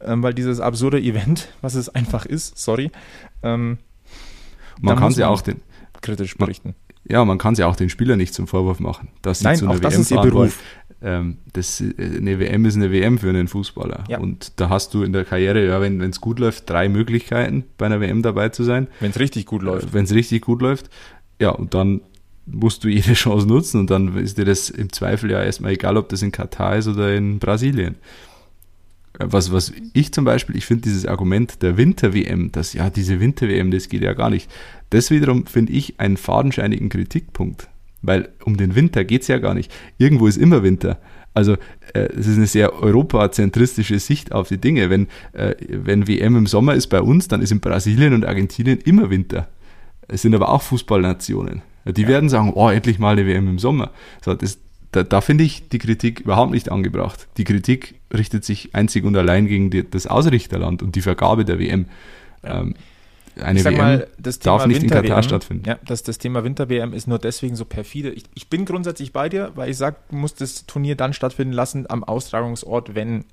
ähm, 0.00 0.22
weil 0.22 0.34
dieses 0.34 0.60
absurde 0.60 1.00
Event, 1.00 1.48
was 1.60 1.74
es 1.74 1.88
einfach 1.88 2.26
ist, 2.26 2.58
sorry, 2.58 2.90
ähm, 3.42 3.78
man 4.80 4.98
kann 4.98 5.12
sie 5.12 5.24
auch 5.24 5.40
den 5.40 5.62
kritisch 6.02 6.36
berichten. 6.36 6.68
Man, 6.68 6.76
ja, 7.08 7.24
man 7.24 7.38
kann 7.38 7.54
sie 7.54 7.64
auch 7.64 7.76
den 7.76 7.88
Spieler 7.88 8.16
nicht 8.16 8.34
zum 8.34 8.46
Vorwurf 8.46 8.80
machen, 8.80 9.08
dass 9.22 9.38
sie 9.38 9.44
Nein, 9.44 9.56
zu 9.56 9.64
einer 9.64 9.74
auch 9.74 9.80
das 9.80 9.94
WM 9.94 10.00
ist 10.02 10.10
ihr 10.10 10.20
Beruf. 10.20 10.58
Ähm, 11.02 11.38
das, 11.52 11.80
äh, 11.80 11.94
eine 11.98 12.38
WM 12.38 12.64
ist 12.64 12.76
eine 12.76 12.90
WM 12.90 13.18
für 13.18 13.28
einen 13.28 13.48
Fußballer. 13.48 14.04
Ja. 14.08 14.18
Und 14.18 14.58
da 14.60 14.70
hast 14.70 14.94
du 14.94 15.02
in 15.02 15.12
der 15.12 15.24
Karriere, 15.24 15.64
ja, 15.66 15.80
wenn 15.80 16.00
es 16.00 16.20
gut 16.20 16.38
läuft, 16.38 16.68
drei 16.68 16.88
Möglichkeiten, 16.88 17.64
bei 17.78 17.86
einer 17.86 18.00
WM 18.00 18.22
dabei 18.22 18.48
zu 18.48 18.64
sein. 18.64 18.88
Wenn 19.00 19.10
es 19.10 19.18
richtig 19.18 19.46
gut 19.46 19.62
läuft. 19.62 19.88
Äh, 19.88 19.92
wenn 19.92 20.04
es 20.04 20.12
richtig 20.12 20.42
gut 20.42 20.62
läuft. 20.62 20.90
Ja, 21.40 21.50
und 21.50 21.74
dann 21.74 22.00
musst 22.46 22.84
du 22.84 22.88
jede 22.88 23.12
Chance 23.14 23.46
nutzen 23.46 23.80
und 23.80 23.90
dann 23.90 24.16
ist 24.16 24.38
dir 24.38 24.44
das 24.44 24.70
im 24.70 24.92
Zweifel 24.92 25.30
ja 25.30 25.42
erstmal 25.42 25.72
egal, 25.72 25.96
ob 25.96 26.08
das 26.08 26.22
in 26.22 26.32
Katar 26.32 26.76
ist 26.76 26.88
oder 26.88 27.14
in 27.14 27.38
Brasilien. 27.38 27.96
Was, 29.18 29.50
was 29.50 29.72
ich 29.94 30.12
zum 30.12 30.24
Beispiel, 30.24 30.56
ich 30.56 30.66
finde 30.66 30.82
dieses 30.82 31.06
Argument 31.06 31.62
der 31.62 31.78
Winter-WM, 31.78 32.52
dass 32.52 32.74
ja, 32.74 32.90
diese 32.90 33.18
Winter-WM, 33.18 33.70
das 33.70 33.88
geht 33.88 34.02
ja 34.02 34.12
gar 34.12 34.28
nicht. 34.28 34.50
Das 34.90 35.10
wiederum 35.10 35.46
finde 35.46 35.72
ich 35.72 35.98
einen 35.98 36.18
fadenscheinigen 36.18 36.90
Kritikpunkt. 36.90 37.68
Weil 38.02 38.28
um 38.44 38.58
den 38.58 38.74
Winter 38.74 39.04
geht 39.04 39.22
es 39.22 39.28
ja 39.28 39.38
gar 39.38 39.54
nicht. 39.54 39.72
Irgendwo 39.96 40.26
ist 40.26 40.36
immer 40.36 40.62
Winter. 40.62 40.98
Also 41.32 41.54
äh, 41.94 42.08
es 42.16 42.26
ist 42.26 42.36
eine 42.36 42.46
sehr 42.46 42.74
europazentristische 42.74 43.98
Sicht 43.98 44.32
auf 44.32 44.48
die 44.48 44.58
Dinge. 44.58 44.90
Wenn, 44.90 45.08
äh, 45.32 45.54
wenn 45.68 46.06
WM 46.06 46.36
im 46.36 46.46
Sommer 46.46 46.74
ist 46.74 46.88
bei 46.88 47.00
uns, 47.00 47.26
dann 47.28 47.40
ist 47.40 47.52
in 47.52 47.60
Brasilien 47.60 48.12
und 48.12 48.26
Argentinien 48.26 48.78
immer 48.80 49.10
Winter. 49.10 49.48
Es 50.08 50.22
sind 50.22 50.34
aber 50.34 50.50
auch 50.50 50.62
Fußballnationen. 50.62 51.62
Die 51.92 52.02
ja. 52.02 52.08
werden 52.08 52.28
sagen, 52.28 52.52
oh, 52.54 52.68
endlich 52.68 52.98
mal 52.98 53.12
eine 53.12 53.26
WM 53.26 53.48
im 53.48 53.58
Sommer. 53.58 53.90
So, 54.24 54.34
das, 54.34 54.58
da, 54.92 55.02
da 55.02 55.20
finde 55.20 55.44
ich 55.44 55.68
die 55.68 55.78
Kritik 55.78 56.20
überhaupt 56.20 56.52
nicht 56.52 56.70
angebracht. 56.70 57.28
Die 57.36 57.44
Kritik 57.44 57.96
richtet 58.12 58.44
sich 58.44 58.74
einzig 58.74 59.04
und 59.04 59.16
allein 59.16 59.46
gegen 59.46 59.70
die, 59.70 59.88
das 59.88 60.06
Ausrichterland 60.06 60.82
und 60.82 60.96
die 60.96 61.02
Vergabe 61.02 61.44
der 61.44 61.58
WM. 61.58 61.86
Ja. 62.42 62.60
Ähm, 62.60 62.74
eine 63.40 63.62
WM 63.64 63.76
mal, 63.76 64.08
darf 64.18 64.66
nicht 64.66 64.80
Winter 64.80 65.00
in 65.00 65.02
Katar 65.02 65.22
stattfinden. 65.22 65.68
Ja, 65.68 65.78
das, 65.84 66.02
das 66.02 66.16
Thema 66.16 66.42
Winter-WM 66.42 66.94
ist 66.94 67.06
nur 67.06 67.18
deswegen 67.18 67.54
so 67.54 67.66
perfide. 67.66 68.10
Ich, 68.10 68.24
ich 68.34 68.48
bin 68.48 68.64
grundsätzlich 68.64 69.12
bei 69.12 69.28
dir, 69.28 69.52
weil 69.54 69.70
ich 69.70 69.76
sage, 69.76 69.96
du 70.08 70.16
musst 70.16 70.40
das 70.40 70.64
Turnier 70.64 70.96
dann 70.96 71.12
stattfinden 71.12 71.52
lassen 71.52 71.84
am 71.90 72.02
Austragungsort, 72.02 72.94
wenn 72.94 73.24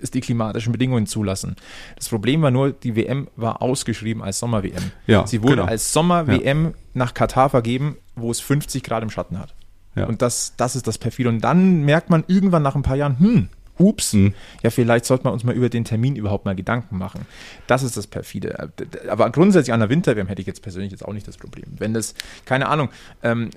es 0.00 0.10
die 0.10 0.20
klimatischen 0.20 0.72
Bedingungen 0.72 1.06
zulassen. 1.06 1.56
Das 1.96 2.08
Problem 2.08 2.42
war 2.42 2.50
nur, 2.50 2.72
die 2.72 2.96
WM 2.96 3.28
war 3.36 3.62
ausgeschrieben 3.62 4.22
als 4.22 4.38
Sommer-WM. 4.38 4.90
Ja, 5.06 5.26
Sie 5.26 5.42
wurde 5.42 5.56
genau. 5.56 5.68
als 5.68 5.92
Sommer-WM 5.92 6.64
ja. 6.64 6.72
nach 6.94 7.14
Katar 7.14 7.50
vergeben, 7.50 7.96
wo 8.16 8.30
es 8.30 8.40
50 8.40 8.82
Grad 8.82 9.02
im 9.02 9.10
Schatten 9.10 9.38
hat. 9.38 9.54
Ja. 9.94 10.06
Und 10.06 10.22
das, 10.22 10.54
das 10.56 10.76
ist 10.76 10.86
das 10.86 10.98
perfide. 10.98 11.28
Und 11.28 11.40
dann 11.42 11.84
merkt 11.84 12.10
man 12.10 12.24
irgendwann 12.26 12.62
nach 12.62 12.74
ein 12.74 12.82
paar 12.82 12.96
Jahren, 12.96 13.18
hm, 13.18 13.48
ups, 13.78 14.12
Mhm. 14.12 14.34
ja, 14.62 14.70
vielleicht 14.70 15.04
sollte 15.04 15.24
man 15.24 15.32
uns 15.32 15.44
mal 15.44 15.54
über 15.54 15.68
den 15.68 15.84
Termin 15.84 16.16
überhaupt 16.16 16.44
mal 16.44 16.56
Gedanken 16.56 16.98
machen. 16.98 17.26
Das 17.66 17.82
ist 17.82 17.96
das 17.96 18.06
perfide. 18.06 18.70
Aber 19.08 19.30
grundsätzlich 19.30 19.72
an 19.72 19.80
der 19.80 19.88
Winter-WM 19.88 20.26
hätte 20.26 20.40
ich 20.40 20.46
jetzt 20.46 20.62
persönlich 20.62 20.90
jetzt 20.90 21.04
auch 21.04 21.12
nicht 21.12 21.28
das 21.28 21.36
Problem. 21.36 21.66
Wenn 21.78 21.94
das, 21.94 22.14
keine 22.44 22.68
Ahnung, 22.68 22.88
ähm, 23.22 23.50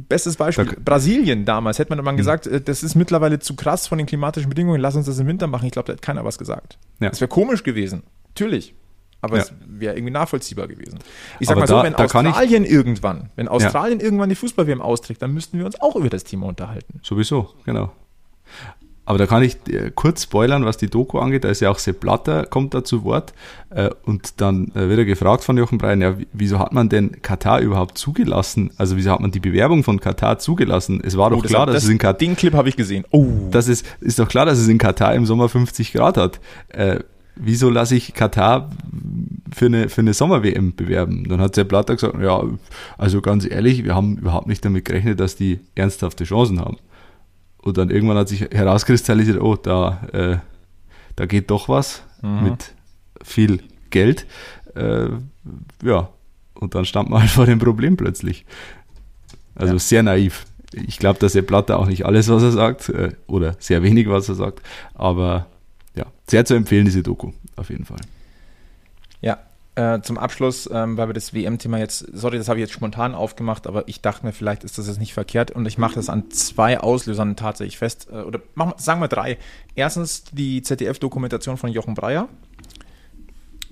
Bestes 0.00 0.36
Beispiel, 0.36 0.66
Da- 0.66 0.74
Brasilien 0.84 1.44
damals, 1.44 1.78
hätte 1.80 1.90
man 1.90 1.98
Mhm. 1.98 2.04
mal 2.04 2.16
gesagt, 2.16 2.46
äh, 2.46 2.60
das 2.60 2.82
ist 2.84 2.94
mittlerweile 2.94 3.40
zu 3.40 3.56
krass 3.56 3.86
von 3.88 3.98
den 3.98 4.06
klimatischen 4.06 4.48
Bedingungen, 4.48 4.80
lass 4.80 4.94
uns 4.94 5.06
das 5.06 5.18
im 5.18 5.26
Winter 5.26 5.48
machen. 5.48 5.66
Ich 5.66 5.72
glaube, 5.72 5.86
da 5.86 5.92
hat 5.94 6.02
keiner 6.02 6.24
was 6.24 6.38
gesagt. 6.38 6.78
Ja. 7.00 7.08
Das 7.10 7.20
wäre 7.20 7.28
komisch 7.28 7.64
gewesen, 7.64 8.04
natürlich. 8.28 8.74
Aber 9.20 9.38
Ja. 9.38 9.42
es 9.42 9.52
wäre 9.66 9.94
irgendwie 9.96 10.12
nachvollziehbar 10.12 10.68
gewesen. 10.68 11.00
Ich 11.40 11.48
sag 11.48 11.54
Aber 11.56 11.62
mal 11.62 11.66
so, 11.66 11.74
da- 11.74 11.82
wenn 11.82 11.92
da 11.94 12.04
Australien 12.04 12.64
irgendwann, 12.64 13.30
wenn 13.34 13.48
Australien 13.48 13.98
irgendwann 13.98 14.28
die 14.28 14.36
Fußball-WM 14.36 14.80
austrägt, 14.80 15.20
dann 15.22 15.34
müssten 15.34 15.58
wir 15.58 15.66
uns 15.66 15.80
auch 15.80 15.96
über 15.96 16.08
das 16.08 16.22
Thema 16.22 16.46
unterhalten. 16.46 17.00
Sowieso, 17.02 17.52
genau. 17.64 17.90
Aber 19.08 19.16
da 19.16 19.24
kann 19.26 19.42
ich 19.42 19.56
äh, 19.68 19.90
kurz 19.94 20.24
spoilern, 20.24 20.66
was 20.66 20.76
die 20.76 20.88
Doku 20.90 21.18
angeht. 21.18 21.42
Da 21.44 21.48
ist 21.48 21.60
ja 21.60 21.70
auch 21.70 21.78
Sepp 21.78 22.00
Blatter, 22.00 22.44
kommt 22.44 22.74
da 22.74 22.84
zu 22.84 23.04
Wort. 23.04 23.32
Äh, 23.70 23.88
und 24.04 24.40
dann 24.42 24.70
äh, 24.74 24.88
wird 24.90 24.98
er 24.98 25.04
gefragt 25.06 25.44
von 25.44 25.56
Jochen 25.56 25.78
Brein, 25.78 26.02
ja, 26.02 26.18
wie- 26.18 26.26
wieso 26.34 26.58
hat 26.58 26.74
man 26.74 26.90
denn 26.90 27.22
Katar 27.22 27.60
überhaupt 27.60 27.96
zugelassen? 27.96 28.70
Also 28.76 28.98
wieso 28.98 29.10
hat 29.10 29.20
man 29.20 29.30
die 29.30 29.40
Bewerbung 29.40 29.82
von 29.82 29.98
Katar 29.98 30.38
zugelassen? 30.38 31.00
Es 31.02 31.16
war 31.16 31.30
doch 31.30 31.38
Oh, 31.38 31.40
das 31.42 31.50
klar, 31.50 31.62
hat- 31.62 31.70
dass 31.74 31.84
es 31.84 31.88
in 31.88 31.96
Katar 31.96 32.18
Den 32.18 32.36
Clip 32.36 32.52
habe 32.52 32.68
ich 32.68 32.76
gesehen. 32.76 33.04
Oh, 33.10 33.26
das 33.50 33.66
ist, 33.68 33.86
ist 34.02 34.18
doch 34.18 34.28
klar, 34.28 34.44
dass 34.44 34.58
es 34.58 34.68
in 34.68 34.76
Katar 34.76 35.14
im 35.14 35.24
Sommer 35.24 35.48
50 35.48 35.94
Grad 35.94 36.18
hat. 36.18 36.38
Äh, 36.68 36.98
wieso 37.34 37.70
lasse 37.70 37.94
ich 37.96 38.12
Katar 38.12 38.68
für 39.50 39.66
eine, 39.66 39.88
für 39.88 40.02
eine 40.02 40.12
Sommer-WM 40.12 40.74
bewerben? 40.76 41.24
Dann 41.28 41.40
hat 41.40 41.54
Sepp 41.54 41.68
Blatter 41.68 41.94
gesagt, 41.94 42.20
ja, 42.22 42.42
also 42.98 43.22
ganz 43.22 43.48
ehrlich, 43.50 43.84
wir 43.84 43.94
haben 43.94 44.18
überhaupt 44.18 44.48
nicht 44.48 44.62
damit 44.66 44.84
gerechnet, 44.84 45.18
dass 45.18 45.34
die 45.34 45.60
ernsthafte 45.74 46.24
Chancen 46.24 46.60
haben. 46.60 46.76
Und 47.60 47.76
dann 47.76 47.90
irgendwann 47.90 48.16
hat 48.16 48.28
sich 48.28 48.40
herauskristallisiert, 48.42 49.40
oh, 49.40 49.56
da, 49.56 50.02
äh, 50.12 50.36
da 51.16 51.26
geht 51.26 51.50
doch 51.50 51.68
was 51.68 52.02
mit 52.22 52.74
viel 53.22 53.60
Geld. 53.90 54.26
Äh, 54.74 55.08
ja, 55.82 56.08
und 56.54 56.74
dann 56.74 56.84
stand 56.84 57.10
man 57.10 57.20
halt 57.22 57.30
vor 57.30 57.46
dem 57.46 57.58
Problem 57.58 57.96
plötzlich. 57.96 58.44
Also 59.54 59.74
Ja. 59.74 59.78
sehr 59.78 60.02
naiv. 60.02 60.46
Ich 60.72 60.98
glaube, 60.98 61.18
dass 61.18 61.32
Sepp 61.32 61.46
Blatter 61.46 61.78
auch 61.78 61.86
nicht 61.86 62.04
alles, 62.06 62.28
was 62.28 62.42
er 62.42 62.52
sagt, 62.52 62.88
äh, 62.90 63.12
oder 63.26 63.56
sehr 63.58 63.82
wenig, 63.82 64.08
was 64.08 64.28
er 64.28 64.34
sagt, 64.34 64.62
aber 64.94 65.46
ja, 65.94 66.06
sehr 66.26 66.44
zu 66.44 66.54
empfehlen, 66.54 66.84
diese 66.84 67.02
Doku, 67.02 67.32
auf 67.56 67.70
jeden 67.70 67.84
Fall. 67.84 68.00
Ja, 69.20 69.38
äh, 69.78 70.02
zum 70.02 70.18
Abschluss, 70.18 70.68
ähm, 70.72 70.96
weil 70.96 71.08
wir 71.08 71.14
das 71.14 71.32
WM-Thema 71.32 71.78
jetzt, 71.78 72.04
sorry, 72.12 72.36
das 72.36 72.48
habe 72.48 72.58
ich 72.58 72.62
jetzt 72.62 72.72
spontan 72.72 73.14
aufgemacht, 73.14 73.68
aber 73.68 73.86
ich 73.86 74.00
dachte 74.00 74.26
mir, 74.26 74.32
vielleicht 74.32 74.64
ist 74.64 74.76
das 74.76 74.88
jetzt 74.88 74.98
nicht 74.98 75.14
verkehrt 75.14 75.52
und 75.52 75.66
ich 75.66 75.78
mache 75.78 75.94
das 75.94 76.08
an 76.08 76.32
zwei 76.32 76.80
Auslösern 76.80 77.36
tatsächlich 77.36 77.78
fest, 77.78 78.08
äh, 78.10 78.22
oder 78.22 78.40
machen, 78.56 78.72
sagen 78.78 79.00
wir 79.00 79.06
drei. 79.06 79.38
Erstens 79.76 80.24
die 80.32 80.62
ZDF-Dokumentation 80.62 81.56
von 81.58 81.70
Jochen 81.70 81.94
Breyer. 81.94 82.28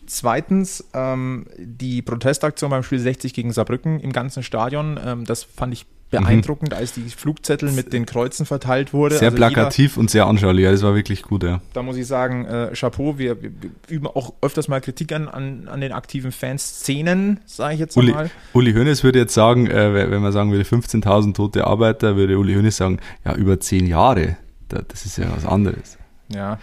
Zweitens 0.07 0.85
ähm, 0.95 1.47
die 1.59 2.03
Protestaktion 2.03 2.71
beim 2.71 2.85
Spiel 2.85 3.01
60 3.01 3.35
gegen 3.35 3.53
Saarbrücken 3.53 3.99
im 3.99 4.13
ganzen 4.13 4.45
Stadion. 4.45 5.01
Ähm, 5.05 5.25
das 5.25 5.43
fand 5.43 5.73
ich 5.73 5.87
beeindruckend, 6.11 6.73
als 6.73 6.93
die 6.93 7.03
Flugzettel 7.03 7.73
mit 7.73 7.93
den 7.93 8.07
Kreuzen 8.07 8.47
verteilt 8.47 8.93
wurde. 8.93 9.19
Sehr 9.19 9.29
Also 9.29 9.37
jeder- 9.37 9.51
plakativ 9.51 9.97
und 9.97 10.11
sehr 10.11 10.27
anschaulich, 10.27 10.65
ja, 10.65 10.71
das 10.71 10.83
war 10.83 10.95
wirklich 10.95 11.23
gut, 11.23 11.43
ja. 11.43 11.61
da 11.73 11.83
muss 11.83 11.97
ich 11.97 12.07
sagen, 12.07 12.45
äh, 12.45 12.71
Chapeau, 12.75 13.19
wir, 13.19 13.43
wir, 13.43 13.51
üben 13.89 14.07
auch 14.07 14.33
öfters 14.41 14.69
mal 14.69 14.81
Kritik 14.81 15.13
an, 15.13 15.29
an, 15.29 15.69
an 15.69 15.81
den 15.81 15.93
aktiven 15.93 16.31
Fanszenen, 16.33 17.41
sage 17.45 17.75
ich 17.75 17.81
jetzt 17.81 17.97
Uli, 17.97 18.13
mal. 18.13 18.31
Uli 18.53 18.73
Hoeneß 18.73 19.03
würde 19.03 19.19
jetzt 19.19 19.35
sagen, 19.35 19.67
äh, 19.67 20.11
wenn 20.11 20.23
man 20.23 20.33
sagen 20.33 20.53
würde 20.53 20.65
15.000 20.65 21.35
tote 21.35 21.67
Arbeiter, 21.67 22.17
würde 22.17 22.39
Uli 22.39 22.55
Hoeneß 22.55 22.77
sagen, 22.77 23.01
ja, 23.25 23.35
über 23.35 23.59
zehn 23.59 23.87
Jahre, 23.87 24.37
da, 24.69 24.83
das 24.87 25.07
ist 25.07 25.19
ja 25.19 25.27
was 25.35 25.45
anderes. 25.45 25.99
Ja. 26.29 26.59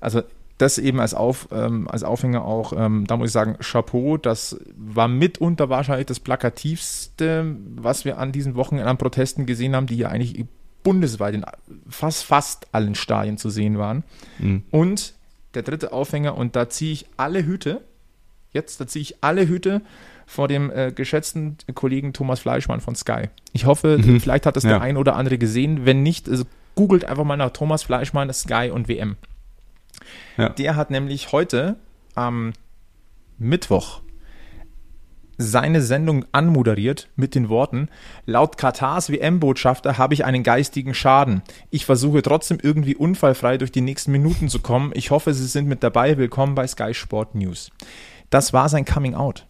Also 0.00 0.22
das 0.60 0.78
eben 0.78 1.00
als, 1.00 1.14
Auf, 1.14 1.48
ähm, 1.52 1.88
als 1.88 2.02
Aufhänger 2.02 2.44
auch, 2.44 2.72
ähm, 2.76 3.06
da 3.06 3.16
muss 3.16 3.28
ich 3.28 3.32
sagen, 3.32 3.56
Chapeau, 3.60 4.16
das 4.16 4.58
war 4.76 5.08
mitunter 5.08 5.68
wahrscheinlich 5.68 6.06
das 6.06 6.20
plakativste, 6.20 7.56
was 7.76 8.04
wir 8.04 8.18
an 8.18 8.32
diesen 8.32 8.54
Wochen 8.56 8.78
an 8.78 8.96
Protesten 8.98 9.46
gesehen 9.46 9.74
haben, 9.74 9.86
die 9.86 9.96
ja 9.96 10.08
eigentlich 10.08 10.44
bundesweit 10.82 11.34
in 11.34 11.44
fast, 11.88 12.24
fast 12.24 12.66
allen 12.72 12.94
Stadien 12.94 13.38
zu 13.38 13.50
sehen 13.50 13.78
waren. 13.78 14.02
Mhm. 14.38 14.62
Und 14.70 15.14
der 15.54 15.62
dritte 15.62 15.92
Aufhänger, 15.92 16.36
und 16.36 16.56
da 16.56 16.68
ziehe 16.68 16.92
ich 16.92 17.06
alle 17.16 17.44
Hüte, 17.44 17.80
jetzt, 18.52 18.80
da 18.80 18.86
ziehe 18.86 19.02
ich 19.02 19.16
alle 19.22 19.46
Hüte 19.48 19.82
vor 20.26 20.46
dem 20.48 20.70
äh, 20.70 20.92
geschätzten 20.92 21.56
Kollegen 21.74 22.12
Thomas 22.12 22.40
Fleischmann 22.40 22.80
von 22.80 22.94
Sky. 22.94 23.24
Ich 23.52 23.66
hoffe, 23.66 23.98
Mhm. 23.98 24.20
vielleicht 24.20 24.46
hat 24.46 24.56
es 24.56 24.62
Ja. 24.62 24.70
der 24.70 24.80
ein 24.82 24.96
oder 24.96 25.16
andere 25.16 25.38
gesehen. 25.38 25.84
Wenn 25.84 26.02
nicht, 26.02 26.28
also 26.28 26.44
googelt 26.76 27.04
einfach 27.04 27.24
mal 27.24 27.36
nach 27.36 27.50
Thomas 27.50 27.82
Fleischmann, 27.82 28.32
Sky 28.32 28.70
und 28.72 28.88
WM. 28.88 29.16
Ja. 30.36 30.48
Der 30.50 30.76
hat 30.76 30.90
nämlich 30.90 31.32
heute 31.32 31.76
am 32.14 32.52
Mittwoch 33.38 34.00
seine 35.42 35.80
Sendung 35.80 36.26
anmoderiert 36.32 37.08
mit 37.16 37.34
den 37.34 37.48
Worten, 37.48 37.88
laut 38.26 38.58
Katars 38.58 39.10
WM-Botschafter 39.10 39.96
habe 39.96 40.12
ich 40.12 40.24
einen 40.26 40.42
geistigen 40.42 40.92
Schaden. 40.92 41.40
Ich 41.70 41.86
versuche 41.86 42.20
trotzdem 42.20 42.58
irgendwie 42.62 42.94
unfallfrei 42.94 43.56
durch 43.56 43.72
die 43.72 43.80
nächsten 43.80 44.12
Minuten 44.12 44.50
zu 44.50 44.58
kommen. 44.58 44.90
Ich 44.94 45.10
hoffe, 45.10 45.32
Sie 45.32 45.46
sind 45.46 45.66
mit 45.66 45.82
dabei. 45.82 46.18
Willkommen 46.18 46.54
bei 46.54 46.66
Sky 46.66 46.92
Sport 46.92 47.34
News. 47.34 47.70
Das 48.28 48.52
war 48.52 48.68
sein 48.68 48.84
Coming 48.84 49.14
Out. 49.14 49.46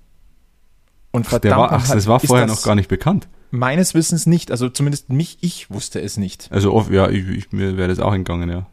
Und 1.10 1.26
verdammt, 1.26 1.56
war, 1.56 1.72
ach, 1.72 1.88
das 1.88 2.06
war 2.06 2.20
vorher 2.20 2.46
das 2.46 2.58
noch 2.58 2.64
gar 2.64 2.76
nicht 2.76 2.88
bekannt. 2.88 3.26
Meines 3.50 3.94
Wissens 3.94 4.26
nicht. 4.26 4.52
Also 4.52 4.68
zumindest 4.68 5.08
mich, 5.10 5.38
ich 5.40 5.72
wusste 5.72 6.00
es 6.00 6.16
nicht. 6.16 6.46
Also, 6.52 6.72
oft- 6.72 6.92
ja, 6.92 7.10
ich, 7.10 7.26
ich, 7.28 7.50
mir 7.52 7.76
wäre 7.76 7.88
das 7.88 7.98
auch 7.98 8.14
entgangen, 8.14 8.48
ja. 8.48 8.66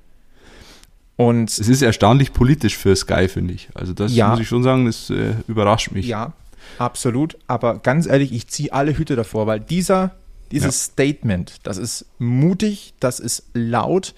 Und 1.17 1.49
Es 1.49 1.67
ist 1.67 1.81
erstaunlich 1.81 2.31
politisch 2.31 2.77
für 2.77 2.95
Sky, 2.95 3.27
finde 3.27 3.53
ich. 3.55 3.69
Also, 3.73 3.93
das 3.93 4.13
Ja. 4.15 4.29
muss 4.29 4.39
ich 4.39 4.47
schon 4.47 4.63
sagen, 4.63 4.85
das 4.85 5.09
äh, 5.09 5.33
überrascht 5.47 5.91
mich. 5.91 6.05
Ja, 6.05 6.33
absolut. 6.77 7.37
Aber 7.47 7.79
ganz 7.79 8.05
ehrlich, 8.05 8.31
ich 8.31 8.47
ziehe 8.47 8.71
alle 8.71 8.95
Hüte 8.97 9.15
davor, 9.15 9.47
weil 9.47 9.59
dieser, 9.59 10.15
dieses 10.51 10.83
Statement, 10.85 11.55
das 11.63 11.77
ist 11.77 12.05
mutig, 12.19 12.93
das 12.99 13.19
ist 13.19 13.43
laut 13.53 14.13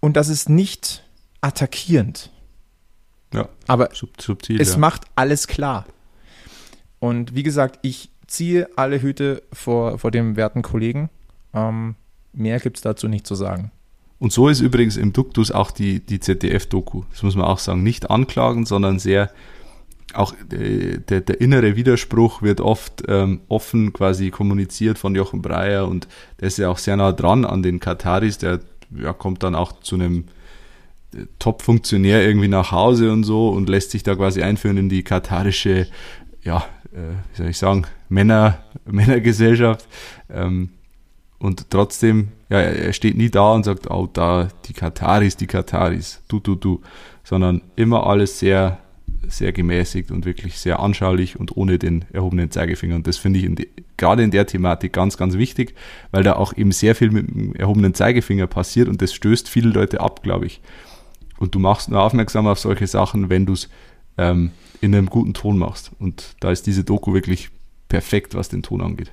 und 0.00 0.16
das 0.16 0.28
ist 0.28 0.48
nicht 0.48 1.04
attackierend. 1.42 2.30
Ja, 3.32 3.48
Aber 3.68 3.90
sub, 3.92 4.20
subtil. 4.20 4.60
es 4.60 4.72
ja. 4.72 4.78
macht 4.78 5.02
alles 5.14 5.46
klar. 5.46 5.84
Und 6.98 7.34
wie 7.34 7.42
gesagt, 7.42 7.78
ich 7.82 8.10
ziehe 8.26 8.68
alle 8.76 9.00
Hüte 9.02 9.42
vor, 9.52 9.98
vor 9.98 10.10
dem 10.10 10.36
werten 10.36 10.62
Kollegen. 10.62 11.10
Ähm, 11.54 11.94
mehr 12.32 12.58
gibt 12.60 12.76
es 12.78 12.82
dazu 12.82 13.06
nicht 13.08 13.26
zu 13.26 13.34
sagen. 13.34 13.70
Und 14.20 14.32
so 14.32 14.48
ist 14.48 14.60
übrigens 14.60 14.98
im 14.98 15.14
Duktus 15.14 15.50
auch 15.50 15.70
die, 15.70 16.04
die 16.04 16.20
ZDF-Doku. 16.20 17.04
Das 17.10 17.22
muss 17.22 17.36
man 17.36 17.46
auch 17.46 17.58
sagen. 17.58 17.82
Nicht 17.82 18.10
anklagen, 18.10 18.66
sondern 18.66 18.98
sehr, 18.98 19.30
auch 20.12 20.34
äh, 20.52 20.98
der, 20.98 21.22
der 21.22 21.40
innere 21.40 21.74
Widerspruch 21.74 22.42
wird 22.42 22.60
oft 22.60 23.02
ähm, 23.08 23.40
offen 23.48 23.94
quasi 23.94 24.30
kommuniziert 24.30 24.98
von 24.98 25.14
Jochen 25.14 25.40
Breyer 25.40 25.88
und 25.88 26.06
der 26.38 26.48
ist 26.48 26.58
ja 26.58 26.68
auch 26.68 26.76
sehr 26.76 26.96
nah 26.96 27.12
dran 27.12 27.46
an 27.46 27.62
den 27.62 27.80
Kataris. 27.80 28.36
Der 28.36 28.60
ja, 28.94 29.14
kommt 29.14 29.42
dann 29.42 29.54
auch 29.54 29.80
zu 29.80 29.94
einem 29.94 30.24
äh, 31.14 31.24
Top-Funktionär 31.38 32.22
irgendwie 32.22 32.48
nach 32.48 32.72
Hause 32.72 33.12
und 33.12 33.24
so 33.24 33.48
und 33.48 33.70
lässt 33.70 33.90
sich 33.90 34.02
da 34.02 34.14
quasi 34.14 34.42
einführen 34.42 34.76
in 34.76 34.90
die 34.90 35.02
katarische, 35.02 35.86
ja, 36.42 36.58
äh, 36.92 37.14
wie 37.32 37.36
soll 37.36 37.48
ich 37.48 37.58
sagen, 37.58 37.86
Männer, 38.10 38.58
Männergesellschaft. 38.84 39.88
Ähm, 40.28 40.68
und 41.40 41.70
trotzdem, 41.70 42.28
ja, 42.50 42.60
er 42.60 42.92
steht 42.92 43.16
nie 43.16 43.30
da 43.30 43.52
und 43.52 43.64
sagt, 43.64 43.90
oh, 43.90 44.06
da, 44.12 44.48
die 44.66 44.74
Kataris, 44.74 45.36
die 45.38 45.46
Kataris, 45.46 46.20
du, 46.28 46.38
du, 46.38 46.54
du, 46.54 46.82
sondern 47.24 47.62
immer 47.76 48.06
alles 48.06 48.38
sehr, 48.38 48.78
sehr 49.26 49.50
gemäßigt 49.52 50.10
und 50.10 50.26
wirklich 50.26 50.58
sehr 50.58 50.80
anschaulich 50.80 51.40
und 51.40 51.56
ohne 51.56 51.78
den 51.78 52.04
erhobenen 52.12 52.50
Zeigefinger. 52.50 52.94
Und 52.94 53.06
das 53.06 53.16
finde 53.16 53.38
ich 53.38 53.46
in 53.46 53.56
die, 53.56 53.68
gerade 53.96 54.22
in 54.22 54.30
der 54.30 54.46
Thematik 54.46 54.92
ganz, 54.92 55.16
ganz 55.16 55.38
wichtig, 55.38 55.74
weil 56.10 56.22
da 56.22 56.34
auch 56.34 56.54
eben 56.54 56.72
sehr 56.72 56.94
viel 56.94 57.10
mit 57.10 57.28
dem 57.28 57.54
erhobenen 57.54 57.94
Zeigefinger 57.94 58.46
passiert 58.46 58.88
und 58.88 59.00
das 59.00 59.14
stößt 59.14 59.48
viele 59.48 59.70
Leute 59.70 60.02
ab, 60.02 60.22
glaube 60.22 60.44
ich. 60.44 60.60
Und 61.38 61.54
du 61.54 61.58
machst 61.58 61.88
nur 61.88 62.02
aufmerksam 62.02 62.46
auf 62.48 62.58
solche 62.58 62.86
Sachen, 62.86 63.30
wenn 63.30 63.46
du 63.46 63.54
es 63.54 63.70
ähm, 64.18 64.50
in 64.82 64.94
einem 64.94 65.06
guten 65.06 65.32
Ton 65.32 65.56
machst. 65.56 65.90
Und 65.98 66.36
da 66.40 66.50
ist 66.50 66.66
diese 66.66 66.84
Doku 66.84 67.14
wirklich 67.14 67.48
perfekt, 67.88 68.34
was 68.34 68.50
den 68.50 68.62
Ton 68.62 68.82
angeht. 68.82 69.10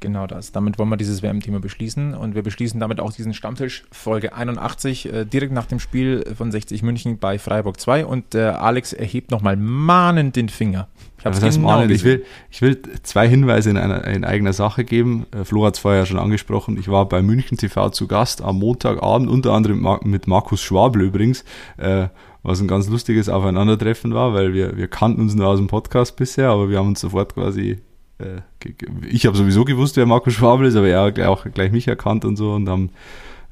Genau 0.00 0.26
das. 0.26 0.50
Damit 0.50 0.78
wollen 0.78 0.88
wir 0.88 0.96
dieses 0.96 1.22
WM-Thema 1.22 1.60
beschließen 1.60 2.14
und 2.14 2.34
wir 2.34 2.42
beschließen 2.42 2.80
damit 2.80 3.00
auch 3.00 3.12
diesen 3.12 3.34
Stammtisch 3.34 3.84
Folge 3.92 4.32
81 4.32 5.12
äh, 5.12 5.24
direkt 5.26 5.52
nach 5.52 5.66
dem 5.66 5.78
Spiel 5.78 6.24
von 6.34 6.50
60 6.50 6.82
München 6.82 7.18
bei 7.18 7.38
Freiburg 7.38 7.78
2 7.78 8.06
und 8.06 8.34
äh, 8.34 8.44
Alex 8.44 8.94
erhebt 8.94 9.30
nochmal 9.30 9.56
mahnend 9.56 10.36
den 10.36 10.48
Finger. 10.48 10.88
Ich 11.18 11.26
heißt 11.26 11.42
genau 11.42 11.68
mahnend? 11.68 11.90
Ich 11.92 12.02
will, 12.02 12.24
ich 12.50 12.62
will 12.62 12.80
zwei 13.02 13.28
Hinweise 13.28 13.68
in, 13.68 13.76
einer, 13.76 14.06
in 14.06 14.24
eigener 14.24 14.54
Sache 14.54 14.84
geben. 14.84 15.26
Äh, 15.32 15.44
Flo 15.44 15.66
hat 15.66 15.74
es 15.74 15.80
vorher 15.80 16.06
schon 16.06 16.18
angesprochen. 16.18 16.78
Ich 16.78 16.88
war 16.88 17.06
bei 17.06 17.20
München 17.20 17.58
TV 17.58 17.90
zu 17.90 18.08
Gast 18.08 18.40
am 18.40 18.58
Montagabend, 18.58 19.28
unter 19.28 19.52
anderem 19.52 19.86
mit 20.04 20.26
Markus 20.26 20.62
Schwabel 20.62 21.02
übrigens, 21.02 21.44
äh, 21.76 22.08
was 22.42 22.62
ein 22.62 22.68
ganz 22.68 22.88
lustiges 22.88 23.28
Aufeinandertreffen 23.28 24.14
war, 24.14 24.32
weil 24.32 24.54
wir, 24.54 24.78
wir 24.78 24.88
kannten 24.88 25.20
uns 25.20 25.34
nur 25.34 25.46
aus 25.46 25.58
dem 25.58 25.66
Podcast 25.66 26.16
bisher, 26.16 26.48
aber 26.48 26.70
wir 26.70 26.78
haben 26.78 26.88
uns 26.88 27.00
sofort 27.00 27.34
quasi 27.34 27.82
ich 29.08 29.26
habe 29.26 29.36
sowieso 29.36 29.64
gewusst, 29.64 29.96
wer 29.96 30.06
Marco 30.06 30.30
Schwabel 30.30 30.66
ist, 30.66 30.76
aber 30.76 30.88
er 30.88 31.02
hat 31.02 31.20
auch 31.20 31.44
gleich 31.52 31.72
mich 31.72 31.88
erkannt 31.88 32.24
und 32.24 32.36
so 32.36 32.52
und 32.52 32.68
haben 32.68 32.90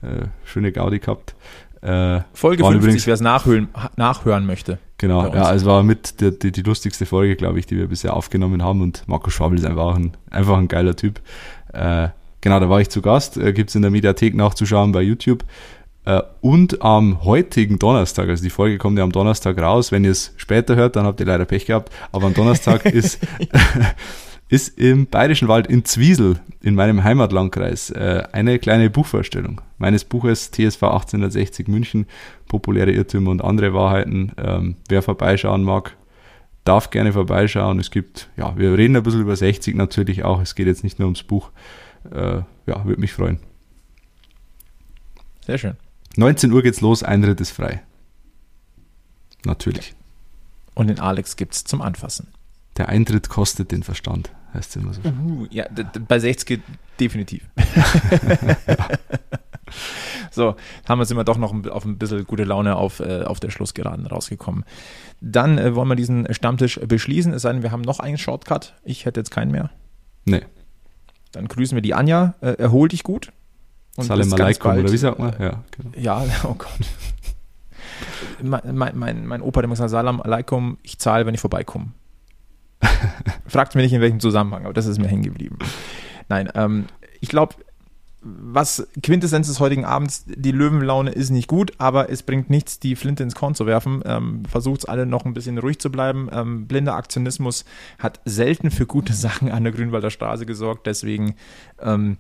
äh, 0.03 0.27
schöne 0.45 0.73
Gaudi 0.73 0.99
gehabt. 0.99 1.35
Äh, 1.81 2.21
Folge 2.33 2.64
50, 2.64 3.07
wer 3.07 3.14
es 3.14 3.21
nachhören, 3.21 3.69
nachhören 3.97 4.47
möchte. 4.47 4.79
Genau, 4.99 5.33
ja, 5.33 5.55
es 5.55 5.64
war 5.64 5.85
mit 5.85 6.21
die, 6.21 6.37
die, 6.37 6.51
die 6.51 6.62
lustigste 6.62 7.07
Folge, 7.07 7.37
glaube 7.37 7.61
ich, 7.61 7.66
die 7.66 7.77
wir 7.77 7.87
bisher 7.87 8.14
aufgenommen 8.14 8.62
haben 8.62 8.83
und 8.83 9.07
Marco 9.07 9.31
Schwabel 9.31 9.59
ist 9.59 9.64
einfach 9.64 9.95
ein, 9.95 10.16
einfach 10.31 10.59
ein 10.59 10.66
geiler 10.66 10.97
Typ. 10.97 11.21
Äh, 11.73 12.09
genau, 12.41 12.59
da 12.59 12.69
war 12.69 12.81
ich 12.81 12.89
zu 12.89 13.01
Gast, 13.01 13.37
äh, 13.37 13.53
gibt 13.53 13.71
es 13.71 13.77
in 13.77 13.83
der 13.83 13.93
Mediathek 13.93 14.35
nachzuschauen 14.35 14.91
bei 14.91 15.03
YouTube. 15.03 15.45
Äh, 16.05 16.23
und 16.41 16.83
am 16.83 17.23
heutigen 17.25 17.79
Donnerstag, 17.79 18.29
also 18.29 18.43
die 18.43 18.51
Folge 18.51 18.79
kommt 18.79 18.99
ja 18.99 19.05
am 19.05 19.12
Donnerstag 19.12 19.61
raus, 19.61 19.93
wenn 19.93 20.05
ihr 20.05 20.11
es 20.11 20.35
später 20.37 20.75
hört, 20.75 20.97
dann 20.97 21.05
habt 21.05 21.21
ihr 21.21 21.27
leider 21.27 21.45
Pech 21.45 21.66
gehabt, 21.66 21.93
aber 22.11 22.27
am 22.27 22.35
Donnerstag 22.35 22.85
ist 22.87 23.21
ist 24.49 24.78
im 24.78 25.07
Bayerischen 25.07 25.49
Wald 25.49 25.66
in 25.66 25.84
Zwiesel, 25.84 26.40
in 26.62 26.74
meinem 26.74 27.05
Heimatlandkreis, 27.05 27.90
äh, 27.90 28.24
eine 28.32 28.59
kleine 28.59 28.88
Buchvorstellung 28.88 29.61
meines 29.76 30.05
Buches 30.05 30.51
TSV 30.51 30.82
1860 30.84 31.68
München, 31.68 32.07
populäre 32.46 32.90
Irrtümer 32.90 33.30
und 33.30 33.44
andere 33.44 33.74
Wahrheiten. 33.74 34.32
Ähm, 34.38 34.76
wer 34.88 35.03
vorbeischauen 35.03 35.62
mag, 35.62 35.96
darf 36.64 36.90
gerne 36.90 37.12
vorbeischauen. 37.12 37.78
Es 37.78 37.90
gibt, 37.90 38.30
ja, 38.36 38.57
wir 38.57 38.76
reden 38.76 38.96
ein 38.96 39.03
bisschen 39.03 39.20
über 39.20 39.36
60 39.36 39.74
natürlich 39.74 40.24
auch. 40.24 40.40
Es 40.40 40.55
geht 40.55 40.66
jetzt 40.66 40.82
nicht 40.82 40.99
nur 40.99 41.07
ums 41.07 41.22
Buch. 41.22 41.51
Äh, 42.11 42.42
ja, 42.66 42.84
würde 42.84 43.01
mich 43.01 43.12
freuen. 43.12 43.40
Sehr 45.44 45.59
schön. 45.59 45.76
19 46.16 46.53
Uhr 46.53 46.62
geht's 46.62 46.80
los, 46.80 47.03
Eintritt 47.03 47.40
ist 47.40 47.51
frei. 47.51 47.82
Natürlich. 49.44 49.94
Und 50.74 50.88
den 50.88 51.01
Alex 51.01 51.36
gibt's 51.36 51.64
zum 51.64 51.80
Anfassen. 51.82 52.28
Der 52.79 52.89
Eintritt 52.89 53.29
kostet 53.29 53.72
den 53.72 53.83
Verstand 53.83 54.31
heißt 54.55 54.76
es 54.76 54.83
immer 54.83 54.93
so. 54.93 55.01
Uh, 55.03 55.47
ja, 55.51 55.66
bei 56.07 56.18
60 56.18 56.61
definitiv. 56.99 57.45
so, 60.31 60.57
haben 60.89 60.99
wir 60.99 61.05
sind 61.05 61.16
wir 61.16 61.24
doch 61.24 61.39
noch 61.39 61.55
auf 61.70 61.85
ein 61.85 61.99
bisschen 61.99 62.26
gute 62.26 62.45
Laune 62.45 62.76
auf, 62.76 63.01
äh, 63.01 63.22
auf 63.22 63.41
der 63.41 63.51
Schlussgeraden 63.51 64.07
rausgekommen. 64.07 64.64
Dann 65.20 65.59
äh, 65.59 65.74
wollen 65.74 65.89
wir 65.89 65.97
diesen 65.97 66.33
Stammtisch 66.33 66.81
beschließen, 66.81 67.33
es 67.33 67.43
sei 67.43 67.53
denn, 67.53 67.62
wir 67.62 67.72
haben 67.72 67.83
noch 67.83 68.01
einen 68.01 68.18
Shortcut. 68.18 68.74
Ich 68.85 69.05
hätte 69.05 69.20
jetzt 69.20 69.31
keinen 69.31 69.51
mehr. 69.51 69.70
Nee. 70.24 70.43
Dann 71.33 71.49
grüßen 71.49 71.76
wir 71.76 71.83
die 71.83 71.95
Anja. 71.95 72.35
Äh, 72.41 72.53
erhol 72.53 72.89
dich 72.89 73.03
gut. 73.03 73.33
Salam 73.97 74.33
alaikum, 74.33 74.79
oder 74.79 74.93
wie 74.93 74.97
sagt 74.97 75.18
man? 75.18 75.35
Ja, 75.41 75.64
genau. 75.72 75.91
ja 75.97 76.24
oh 76.45 76.55
Gott. 76.55 76.68
mein, 78.43 78.97
mein, 78.97 79.26
mein 79.26 79.43
Opa, 79.43 79.61
der 79.61 79.68
muss 79.68 79.79
sagen, 79.79 79.91
Salam 79.91 80.22
alaikum, 80.22 80.79
ich 80.83 80.99
zahle, 80.99 81.26
wenn 81.26 81.35
ich 81.35 81.41
vorbeikomme. 81.41 81.89
Fragt 83.47 83.74
mir 83.74 83.83
nicht 83.83 83.93
in 83.93 84.01
welchem 84.01 84.20
Zusammenhang, 84.20 84.64
aber 84.64 84.74
das 84.74 84.87
ist 84.87 84.99
mir 84.99 85.09
hängen 85.09 85.22
geblieben. 85.22 85.59
Nein, 86.29 86.51
ähm, 86.55 86.87
ich 87.20 87.29
glaube, 87.29 87.55
was 88.20 88.89
Quintessenz 89.03 89.47
des 89.47 89.61
heutigen 89.61 89.85
Abends, 89.85 90.24
die 90.26 90.51
Löwenlaune 90.51 91.11
ist 91.11 91.31
nicht 91.31 91.47
gut, 91.47 91.72
aber 91.79 92.11
es 92.11 92.24
bringt 92.24 92.51
nichts, 92.51 92.81
die 92.81 92.97
Flinte 92.97 93.22
ins 93.22 93.35
Korn 93.35 93.55
zu 93.55 93.64
werfen. 93.64 94.03
Ähm, 94.05 94.45
Versucht 94.45 94.81
es 94.81 94.85
alle 94.87 95.07
noch 95.07 95.24
ein 95.24 95.35
bisschen 95.35 95.59
ruhig 95.59 95.79
zu 95.79 95.91
bleiben. 95.91 96.29
Ähm, 96.33 96.66
blinder 96.66 96.97
Aktionismus 96.97 97.64
hat 97.99 98.20
selten 98.24 98.70
für 98.70 98.87
gute 98.87 99.12
Sachen 99.12 99.51
an 99.51 99.62
der 99.62 99.72
Grünwalder 99.72 100.11
Straße 100.11 100.47
gesorgt. 100.47 100.87
Deswegen 100.87 101.37
ähm, 101.81 102.18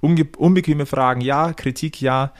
unbequeme 0.00 0.84
Fragen 0.84 1.22
ja, 1.22 1.52
Kritik 1.52 2.00
ja, 2.02 2.32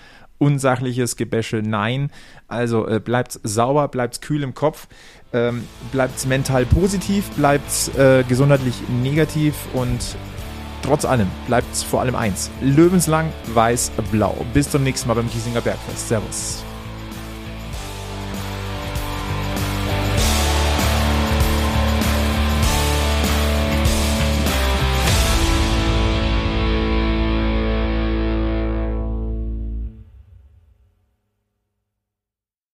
unsachliches 0.43 1.17
Gebäsche 1.17 1.63
nein. 1.65 2.11
Also 2.49 2.87
äh, 2.89 3.01
bleibt 3.01 3.41
sauber, 3.43 3.89
bleibt 3.89 4.21
kühl 4.21 4.43
im 4.43 4.55
Kopf 4.55 4.89
ähm, 5.33 5.65
bleibt 5.91 6.27
mental 6.27 6.67
positiv, 6.67 7.29
bleibt 7.31 7.97
äh, 7.97 8.23
gesundheitlich 8.25 8.75
negativ 9.03 9.55
und 9.73 9.99
trotz 10.83 11.05
allem 11.05 11.29
bleibt 11.47 11.75
vor 11.77 12.01
allem 12.01 12.15
eins. 12.15 12.51
Löwenslang, 12.61 13.33
weiß, 13.55 13.93
blau. 14.11 14.37
Bis 14.53 14.71
zum 14.71 14.83
nächsten 14.83 15.09
Mal 15.09 15.15
beim 15.15 15.31
Kiesinger 15.31 15.61
Bergfest. 15.61 16.09
Servus. 16.09 16.65